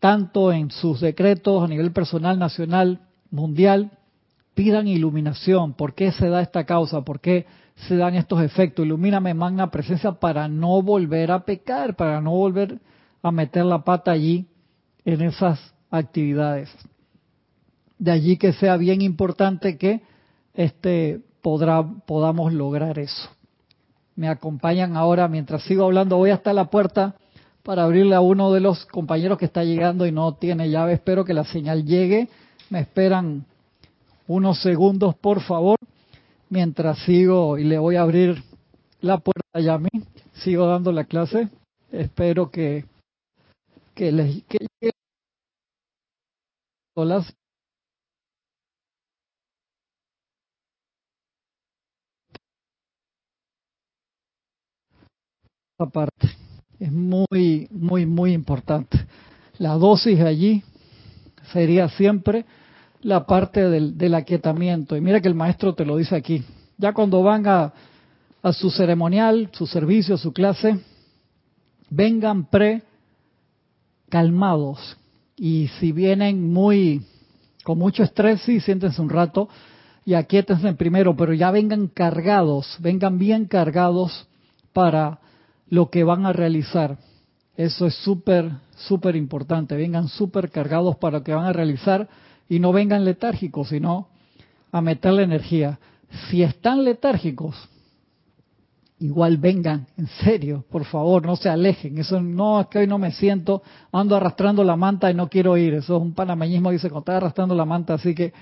tanto 0.01 0.53
en 0.53 0.71
sus 0.71 1.01
decretos 1.01 1.63
a 1.63 1.69
nivel 1.69 1.93
personal, 1.93 2.39
nacional, 2.39 3.01
mundial, 3.31 3.91
pidan 4.55 4.89
iluminación. 4.89 5.75
¿Por 5.75 5.95
qué 5.95 6.13
se 6.13 6.29
da 6.29 6.43
esta 6.43 6.65
causa? 6.65 7.03
¿Por 7.03 7.21
qué 7.21 7.47
se 7.89 7.97
dan 7.97 8.15
estos 8.15 8.43
efectos? 8.43 8.85
Ilumíname, 8.85 9.35
magna 9.35 9.71
presencia, 9.71 10.13
para 10.13 10.49
no 10.49 10.83
volver 10.83 11.31
a 11.31 11.45
pecar, 11.45 11.97
para 11.97 12.21
no 12.21 12.33
volver 12.33 12.79
a 13.23 13.31
meter 13.31 13.65
la 13.65 13.85
pata 13.85 14.13
allí 14.13 14.47
en 15.05 15.23
esas 15.23 15.75
actividades. 15.91 16.71
De 17.99 18.11
allí 18.11 18.37
que 18.37 18.53
sea 18.53 18.77
bien 18.77 19.01
importante 19.01 19.79
que 19.79 20.03
este 20.55 21.21
podrá, 21.41 21.83
podamos 22.07 22.53
lograr 22.53 22.99
eso. 22.99 23.31
Me 24.17 24.29
acompañan 24.29 24.97
ahora, 24.97 25.29
mientras 25.29 25.63
sigo 25.65 25.85
hablando, 25.85 26.17
voy 26.19 26.31
hasta 26.31 26.53
la 26.53 26.67
puerta 26.67 27.15
para 27.63 27.85
abrirle 27.85 28.15
a 28.15 28.21
uno 28.21 28.53
de 28.53 28.61
los 28.61 28.85
compañeros 28.87 29.39
que 29.39 29.45
está 29.45 29.65
llegando 29.65 30.07
y 30.07 30.13
no 30.13 30.35
tiene 30.35 30.71
llave. 30.71 30.95
Espero 30.95 31.25
que 31.25 31.35
la 31.35 31.45
señal 31.45 31.85
llegue. 31.85 32.29
Me 32.71 32.81
esperan 32.81 33.45
unos 34.27 34.61
segundos, 34.61 35.15
por 35.15 35.41
favor, 35.41 35.77
mientras 36.49 36.99
sigo 37.01 37.59
y 37.59 37.65
le 37.65 37.79
voy 37.79 37.97
a 37.97 38.03
abrir 38.03 38.43
la 39.01 39.19
puerta 39.19 39.61
ya 39.61 39.75
a 39.75 39.79
mí. 39.79 39.91
Sigo 40.33 40.67
dando 40.67 40.93
la 40.93 41.05
clase. 41.05 41.49
Espero 41.91 42.51
que, 42.51 42.85
que 43.95 44.13
les 44.13 44.43
que 44.45 44.59
llegue 55.83 55.91
parte. 55.91 56.31
Es 56.79 56.93
muy, 56.93 57.69
muy, 57.71 58.07
muy 58.07 58.33
importante. 58.33 58.99
La 59.59 59.75
dosis 59.75 60.21
allí 60.21 60.63
sería 61.53 61.89
siempre 61.89 62.45
la 63.03 63.27
parte 63.27 63.69
del, 63.69 63.97
del 63.97 64.15
aquietamiento. 64.15 64.97
Y 64.97 65.01
mira 65.01 65.21
que 65.21 65.29
el 65.29 65.35
maestro 65.35 65.75
te 65.75 65.85
lo 65.85 65.97
dice 65.97 66.17
aquí. 66.17 66.43
Ya 66.79 66.93
cuando 66.93 67.23
van 67.23 67.47
a, 67.47 67.73
a 68.43 68.53
su 68.53 68.71
ceremonial, 68.71 69.51
su 69.53 69.67
servicio, 69.67 70.17
su 70.17 70.33
clase, 70.33 70.79
vengan 71.91 72.45
pre 72.45 72.83
calmados. 74.09 74.97
Y 75.37 75.69
si 75.79 75.93
vienen 75.93 76.53
muy 76.53 77.03
con 77.65 77.79
mucho 77.79 78.03
estrés, 78.03 78.41
sí, 78.43 78.61
siéntense 78.61 79.01
un 79.01 79.09
rato 79.09 79.49
y 80.05 80.15
aquíétense 80.15 80.73
primero, 80.75 81.17
pero 81.17 81.33
ya 81.33 81.53
vengan 81.53 81.87
cargados, 81.87 82.77
vengan 82.81 83.19
bien 83.19 83.47
cargados 83.47 84.27
para 84.73 85.21
lo 85.73 85.89
que 85.89 86.05
van 86.05 86.27
a 86.27 86.35
realizar. 86.35 86.99
Eso 87.57 87.87
es 87.87 87.95
súper, 87.95 88.51
súper 88.77 89.17
importante. 89.17 89.75
Vengan 89.75 90.07
súper 90.07 90.51
cargados 90.51 90.97
para 90.97 91.19
lo 91.19 91.25
que 91.25 91.33
van 91.33 91.47
a 91.47 91.53
realizar 91.55 92.11
y 92.47 92.59
no 92.59 92.75
vengan 92.75 93.07
letárgicos, 93.07 93.71
sino 93.71 94.09
a 94.71 94.83
meterle 94.83 95.23
energía. 95.23 95.79
Si 96.29 96.43
están 96.43 96.85
letárgicos, 96.85 97.57
igual 98.99 99.39
vengan, 99.39 99.87
en 99.97 100.09
serio, 100.09 100.63
por 100.71 100.85
favor, 100.85 101.25
no 101.25 101.37
se 101.37 101.49
alejen. 101.49 101.97
Eso 101.97 102.21
no 102.21 102.61
es 102.61 102.67
que 102.67 102.81
hoy 102.81 102.87
no 102.87 102.99
me 102.99 103.11
siento, 103.11 103.63
ando 103.93 104.15
arrastrando 104.15 104.63
la 104.65 104.77
manta 104.77 105.11
y 105.11 105.15
no 105.15 105.31
quiero 105.31 105.57
ir. 105.57 105.73
Eso 105.73 105.97
es 105.97 106.03
un 106.03 106.13
panameñismo, 106.13 106.71
dice, 106.71 106.91
cuando 106.91 107.01
estás 107.01 107.17
arrastrando 107.17 107.55
la 107.55 107.65
manta, 107.65 107.95
así 107.95 108.15
que, 108.15 108.35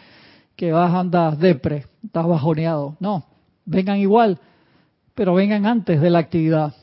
que 0.56 0.72
vas, 0.72 0.92
andas 0.92 1.38
depre, 1.38 1.86
estás 2.04 2.26
bajoneado. 2.26 2.96
No, 2.98 3.24
vengan 3.66 3.98
igual, 3.98 4.40
pero 5.14 5.34
vengan 5.34 5.64
antes 5.64 6.00
de 6.00 6.10
la 6.10 6.18
actividad. 6.18 6.74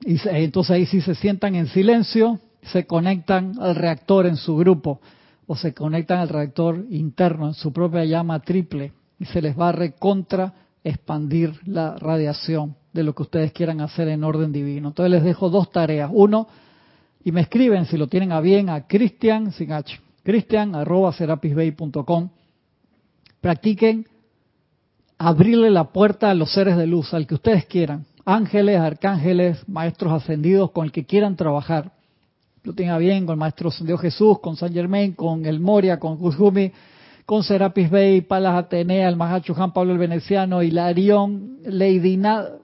Y 0.00 0.18
entonces 0.28 0.70
ahí 0.70 0.86
si 0.86 1.00
se 1.00 1.14
sientan 1.14 1.54
en 1.54 1.66
silencio, 1.68 2.38
se 2.62 2.86
conectan 2.86 3.54
al 3.60 3.74
reactor 3.74 4.26
en 4.26 4.36
su 4.36 4.56
grupo 4.56 5.00
o 5.46 5.56
se 5.56 5.74
conectan 5.74 6.18
al 6.18 6.28
reactor 6.28 6.84
interno 6.90 7.48
en 7.48 7.54
su 7.54 7.72
propia 7.72 8.04
llama 8.04 8.40
triple 8.40 8.92
y 9.18 9.24
se 9.24 9.42
les 9.42 9.58
va 9.58 9.70
a 9.70 9.72
recontra 9.72 10.54
expandir 10.84 11.54
la 11.66 11.96
radiación 11.96 12.76
de 12.92 13.02
lo 13.02 13.14
que 13.14 13.22
ustedes 13.22 13.52
quieran 13.52 13.80
hacer 13.80 14.08
en 14.08 14.24
orden 14.24 14.52
divino. 14.52 14.88
Entonces 14.88 15.10
les 15.10 15.24
dejo 15.24 15.50
dos 15.50 15.70
tareas. 15.70 16.10
Uno, 16.12 16.48
y 17.24 17.32
me 17.32 17.40
escriben 17.40 17.86
si 17.86 17.96
lo 17.96 18.06
tienen 18.06 18.32
a 18.32 18.40
bien 18.40 18.68
a 18.68 18.86
Cristian, 18.86 19.52
sin 19.52 19.70
cristian 20.22 20.74
arroba 20.74 21.12
serapisbay.com. 21.12 22.30
Practiquen 23.40 24.06
abrirle 25.18 25.70
la 25.70 25.84
puerta 25.92 26.30
a 26.30 26.34
los 26.34 26.52
seres 26.52 26.76
de 26.76 26.86
luz, 26.86 27.12
al 27.14 27.26
que 27.26 27.34
ustedes 27.34 27.66
quieran 27.66 28.06
ángeles, 28.28 28.78
arcángeles, 28.78 29.66
maestros 29.66 30.12
ascendidos 30.12 30.70
con 30.72 30.84
el 30.84 30.92
que 30.92 31.06
quieran 31.06 31.34
trabajar. 31.34 31.92
Lo 32.62 32.74
tenga 32.74 32.98
bien 32.98 33.24
con 33.24 33.32
el 33.32 33.38
maestro 33.38 33.70
ascendido 33.70 33.96
Jesús, 33.96 34.40
con 34.40 34.54
San 34.54 34.70
Germain, 34.70 35.14
con 35.14 35.46
el 35.46 35.60
Moria, 35.60 35.98
con 35.98 36.18
Kuzumi, 36.18 36.70
con 37.24 37.42
Serapis 37.42 37.90
Bey, 37.90 38.20
Palas 38.20 38.56
Atenea, 38.56 39.08
el 39.08 39.16
Mahacho 39.16 39.54
Juan 39.54 39.72
Pablo 39.72 39.92
el 39.92 39.98
Veneciano, 39.98 40.62
Hilarión, 40.62 41.56
Lady 41.64 42.18
Nada, 42.18 42.58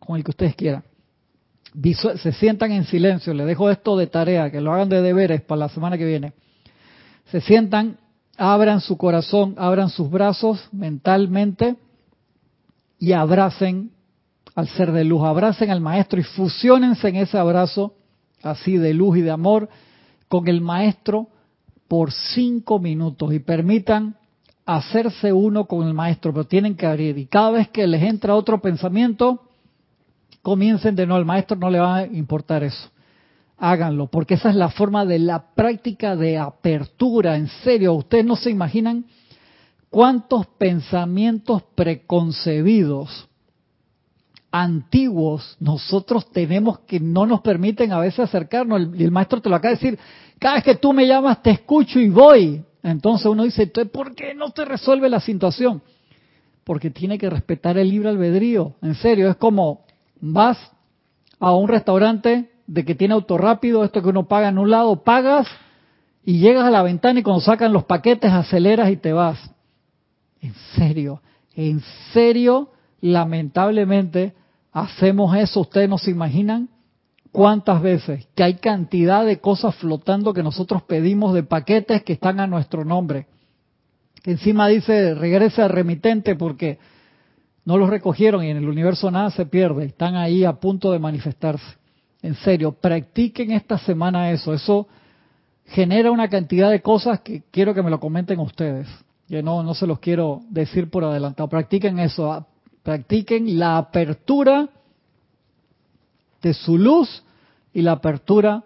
con 0.00 0.16
el 0.16 0.24
que 0.24 0.32
ustedes 0.32 0.56
quieran. 0.56 0.82
se 2.16 2.32
sientan 2.32 2.72
en 2.72 2.84
silencio, 2.84 3.32
les 3.34 3.46
dejo 3.46 3.70
esto 3.70 3.96
de 3.96 4.08
tarea, 4.08 4.50
que 4.50 4.60
lo 4.60 4.72
hagan 4.72 4.88
de 4.88 5.00
deberes 5.00 5.42
para 5.42 5.60
la 5.60 5.68
semana 5.68 5.96
que 5.96 6.06
viene. 6.06 6.32
Se 7.26 7.40
sientan, 7.40 7.98
abran 8.36 8.80
su 8.80 8.96
corazón, 8.96 9.54
abran 9.58 9.90
sus 9.90 10.10
brazos 10.10 10.68
mentalmente 10.72 11.76
y 12.98 13.12
abracen 13.12 13.93
al 14.54 14.68
ser 14.68 14.92
de 14.92 15.04
luz. 15.04 15.24
Abracen 15.24 15.70
al 15.70 15.80
maestro 15.80 16.20
y 16.20 16.24
fusionense 16.24 17.08
en 17.08 17.16
ese 17.16 17.38
abrazo 17.38 17.94
así 18.42 18.76
de 18.76 18.94
luz 18.94 19.18
y 19.18 19.22
de 19.22 19.30
amor 19.30 19.68
con 20.28 20.48
el 20.48 20.60
maestro 20.60 21.28
por 21.88 22.12
cinco 22.12 22.78
minutos 22.78 23.32
y 23.32 23.38
permitan 23.38 24.16
hacerse 24.66 25.32
uno 25.32 25.66
con 25.66 25.86
el 25.86 25.94
maestro, 25.94 26.32
pero 26.32 26.46
tienen 26.46 26.74
que 26.74 26.86
abrir. 26.86 27.18
Y 27.18 27.26
cada 27.26 27.50
vez 27.50 27.68
que 27.68 27.86
les 27.86 28.02
entra 28.02 28.34
otro 28.34 28.60
pensamiento, 28.60 29.42
comiencen 30.42 30.96
de 30.96 31.06
no, 31.06 31.14
al 31.14 31.24
maestro 31.24 31.56
no 31.56 31.70
le 31.70 31.78
va 31.78 31.96
a 31.96 32.06
importar 32.06 32.62
eso. 32.62 32.90
Háganlo, 33.56 34.08
porque 34.08 34.34
esa 34.34 34.50
es 34.50 34.56
la 34.56 34.70
forma 34.70 35.04
de 35.04 35.18
la 35.18 35.54
práctica 35.54 36.16
de 36.16 36.38
apertura. 36.38 37.36
En 37.36 37.48
serio, 37.48 37.94
ustedes 37.94 38.24
no 38.24 38.36
se 38.36 38.50
imaginan 38.50 39.06
cuántos 39.90 40.46
pensamientos 40.58 41.62
preconcebidos 41.74 43.28
antiguos 44.56 45.56
nosotros 45.58 46.30
tenemos 46.30 46.80
que 46.80 47.00
no 47.00 47.26
nos 47.26 47.40
permiten 47.40 47.92
a 47.92 47.98
veces 47.98 48.20
acercarnos. 48.20 48.88
Y 48.96 49.02
el, 49.02 49.10
maestro 49.10 49.40
te 49.40 49.48
lo 49.48 49.56
acaba 49.56 49.70
de 49.70 49.76
decir, 49.76 49.98
cada 50.38 50.54
vez 50.54 50.64
que 50.64 50.76
tú 50.76 50.92
me 50.92 51.06
llamas 51.06 51.42
te 51.42 51.50
escucho 51.50 51.98
y 51.98 52.08
voy. 52.08 52.62
Entonces 52.82 53.26
uno 53.26 53.44
dice, 53.44 53.66
¿por 53.66 54.14
qué 54.14 54.34
no 54.34 54.50
te 54.50 54.64
resuelve 54.64 55.08
la 55.08 55.20
situación? 55.20 55.82
porque 56.64 56.90
tiene 56.90 57.18
que 57.18 57.30
respetar 57.30 57.78
el 57.78 57.90
libre 57.90 58.08
albedrío. 58.08 58.74
En 58.82 58.94
serio, 58.94 59.30
es 59.30 59.36
como 59.36 59.84
vas 60.20 60.58
a 61.38 61.54
un 61.54 61.68
restaurante 61.68 62.50
de 62.66 62.84
que 62.84 62.94
tiene 62.94 63.14
auto 63.14 63.36
rápido, 63.36 63.84
esto 63.84 64.02
que 64.02 64.08
uno 64.08 64.26
paga 64.26 64.48
en 64.48 64.58
un 64.58 64.70
lado, 64.70 65.04
pagas 65.04 65.46
y 66.24 66.38
llegas 66.38 66.64
a 66.64 66.70
la 66.70 66.82
ventana 66.82 67.20
y 67.20 67.22
cuando 67.22 67.42
sacan 67.42 67.72
los 67.72 67.84
paquetes 67.84 68.32
aceleras 68.32 68.90
y 68.90 68.96
te 68.96 69.12
vas. 69.12 69.38
En 70.40 70.54
serio, 70.74 71.20
en 71.54 71.82
serio, 72.12 72.70
lamentablemente 73.02 74.34
hacemos 74.74 75.34
eso. 75.36 75.60
Ustedes 75.60 75.88
no 75.88 75.96
se 75.96 76.10
imaginan 76.10 76.68
cuántas 77.32 77.80
veces 77.80 78.26
que 78.34 78.42
hay 78.42 78.54
cantidad 78.54 79.24
de 79.24 79.40
cosas 79.40 79.74
flotando 79.76 80.34
que 80.34 80.42
nosotros 80.42 80.82
pedimos 80.82 81.32
de 81.32 81.44
paquetes 81.44 82.02
que 82.02 82.12
están 82.12 82.40
a 82.40 82.46
nuestro 82.46 82.84
nombre. 82.84 83.26
Que 84.22 84.32
encima 84.32 84.68
dice 84.68 85.14
regrese 85.14 85.62
al 85.62 85.70
remitente 85.70 86.34
porque 86.34 86.78
no 87.64 87.78
los 87.78 87.88
recogieron 87.88 88.44
y 88.44 88.50
en 88.50 88.58
el 88.58 88.68
universo 88.68 89.10
nada 89.10 89.30
se 89.30 89.46
pierde. 89.46 89.86
Están 89.86 90.16
ahí 90.16 90.44
a 90.44 90.54
punto 90.54 90.92
de 90.92 90.98
manifestarse. 90.98 91.64
En 92.20 92.34
serio, 92.34 92.72
practiquen 92.72 93.52
esta 93.52 93.78
semana 93.78 94.30
eso. 94.32 94.52
Eso 94.52 94.88
genera 95.66 96.10
una 96.10 96.28
cantidad 96.28 96.70
de 96.70 96.82
cosas 96.82 97.20
que 97.20 97.42
quiero 97.50 97.74
que 97.74 97.82
me 97.82 97.90
lo 97.90 98.00
comenten 98.00 98.40
ustedes. 98.40 98.88
Yo 99.28 99.42
no, 99.42 99.62
no 99.62 99.74
se 99.74 99.86
los 99.86 100.00
quiero 100.00 100.42
decir 100.50 100.90
por 100.90 101.04
adelantado. 101.04 101.48
Practiquen 101.48 101.98
eso. 101.98 102.46
Practiquen 102.84 103.58
la 103.58 103.78
apertura 103.78 104.68
de 106.42 106.54
su 106.54 106.78
luz 106.78 107.24
y 107.72 107.80
la 107.80 107.92
apertura 107.92 108.62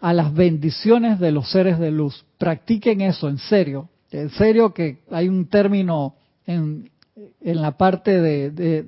a 0.00 0.12
las 0.12 0.34
bendiciones 0.34 1.20
de 1.20 1.30
los 1.30 1.48
seres 1.50 1.78
de 1.78 1.92
luz. 1.92 2.24
Practiquen 2.38 3.00
eso, 3.00 3.28
en 3.28 3.38
serio. 3.38 3.88
En 4.10 4.30
serio 4.30 4.74
que 4.74 4.98
hay 5.12 5.28
un 5.28 5.46
término 5.46 6.16
en, 6.44 6.90
en 7.40 7.62
la 7.62 7.78
parte 7.78 8.20
de, 8.20 8.50
de, 8.50 8.86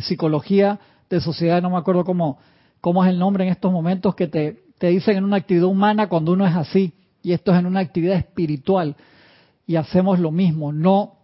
psicología 0.00 0.80
de 1.08 1.20
sociedad, 1.20 1.62
no 1.62 1.70
me 1.70 1.78
acuerdo 1.78 2.04
cómo, 2.04 2.38
cómo 2.80 3.04
es 3.04 3.10
el 3.10 3.20
nombre 3.20 3.44
en 3.44 3.50
estos 3.50 3.70
momentos, 3.70 4.16
que 4.16 4.26
te, 4.26 4.60
te 4.78 4.88
dicen 4.88 5.18
en 5.18 5.24
una 5.24 5.36
actividad 5.36 5.66
humana 5.66 6.08
cuando 6.08 6.32
uno 6.32 6.44
es 6.44 6.54
así, 6.54 6.92
y 7.22 7.32
esto 7.32 7.52
es 7.52 7.60
en 7.60 7.66
una 7.66 7.80
actividad 7.80 8.16
espiritual, 8.16 8.96
y 9.68 9.76
hacemos 9.76 10.18
lo 10.18 10.32
mismo, 10.32 10.72
no, 10.72 11.15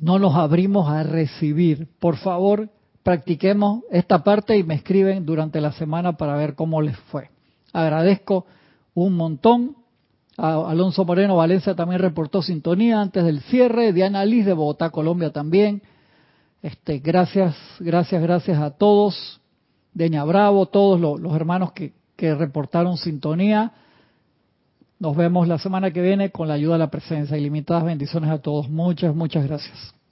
no 0.00 0.18
nos 0.18 0.34
abrimos 0.34 0.88
a 0.88 1.02
recibir. 1.02 1.88
Por 1.98 2.16
favor, 2.16 2.70
practiquemos 3.02 3.84
esta 3.90 4.22
parte 4.24 4.56
y 4.58 4.64
me 4.64 4.74
escriben 4.74 5.24
durante 5.24 5.60
la 5.60 5.72
semana 5.72 6.16
para 6.16 6.36
ver 6.36 6.54
cómo 6.54 6.82
les 6.82 6.96
fue. 6.96 7.30
Agradezco 7.72 8.46
un 8.94 9.14
montón. 9.14 9.76
Alonso 10.36 11.04
Moreno 11.04 11.36
Valencia 11.36 11.74
también 11.74 12.00
reportó 12.00 12.42
sintonía 12.42 13.00
antes 13.00 13.24
del 13.24 13.40
cierre. 13.42 13.92
Diana 13.92 14.24
Liz 14.24 14.44
de 14.44 14.52
Bogotá, 14.52 14.90
Colombia 14.90 15.30
también. 15.30 15.82
Este, 16.62 16.98
gracias, 16.98 17.56
gracias, 17.80 18.20
gracias 18.20 18.58
a 18.58 18.70
todos. 18.70 19.40
Deña 19.94 20.24
Bravo, 20.24 20.66
todos 20.66 21.00
los, 21.00 21.20
los 21.20 21.34
hermanos 21.34 21.72
que 21.72 22.34
reportaron 22.34 22.98
sintonía. 22.98 23.72
Nos 24.98 25.16
vemos 25.16 25.46
la 25.46 25.58
semana 25.58 25.90
que 25.90 26.00
viene 26.00 26.30
con 26.30 26.48
la 26.48 26.54
ayuda 26.54 26.74
de 26.74 26.78
la 26.80 26.90
presencia. 26.90 27.36
Ilimitadas 27.36 27.84
bendiciones 27.84 28.30
a 28.30 28.38
todos. 28.38 28.68
Muchas, 28.68 29.14
muchas 29.14 29.46
gracias. 29.46 29.96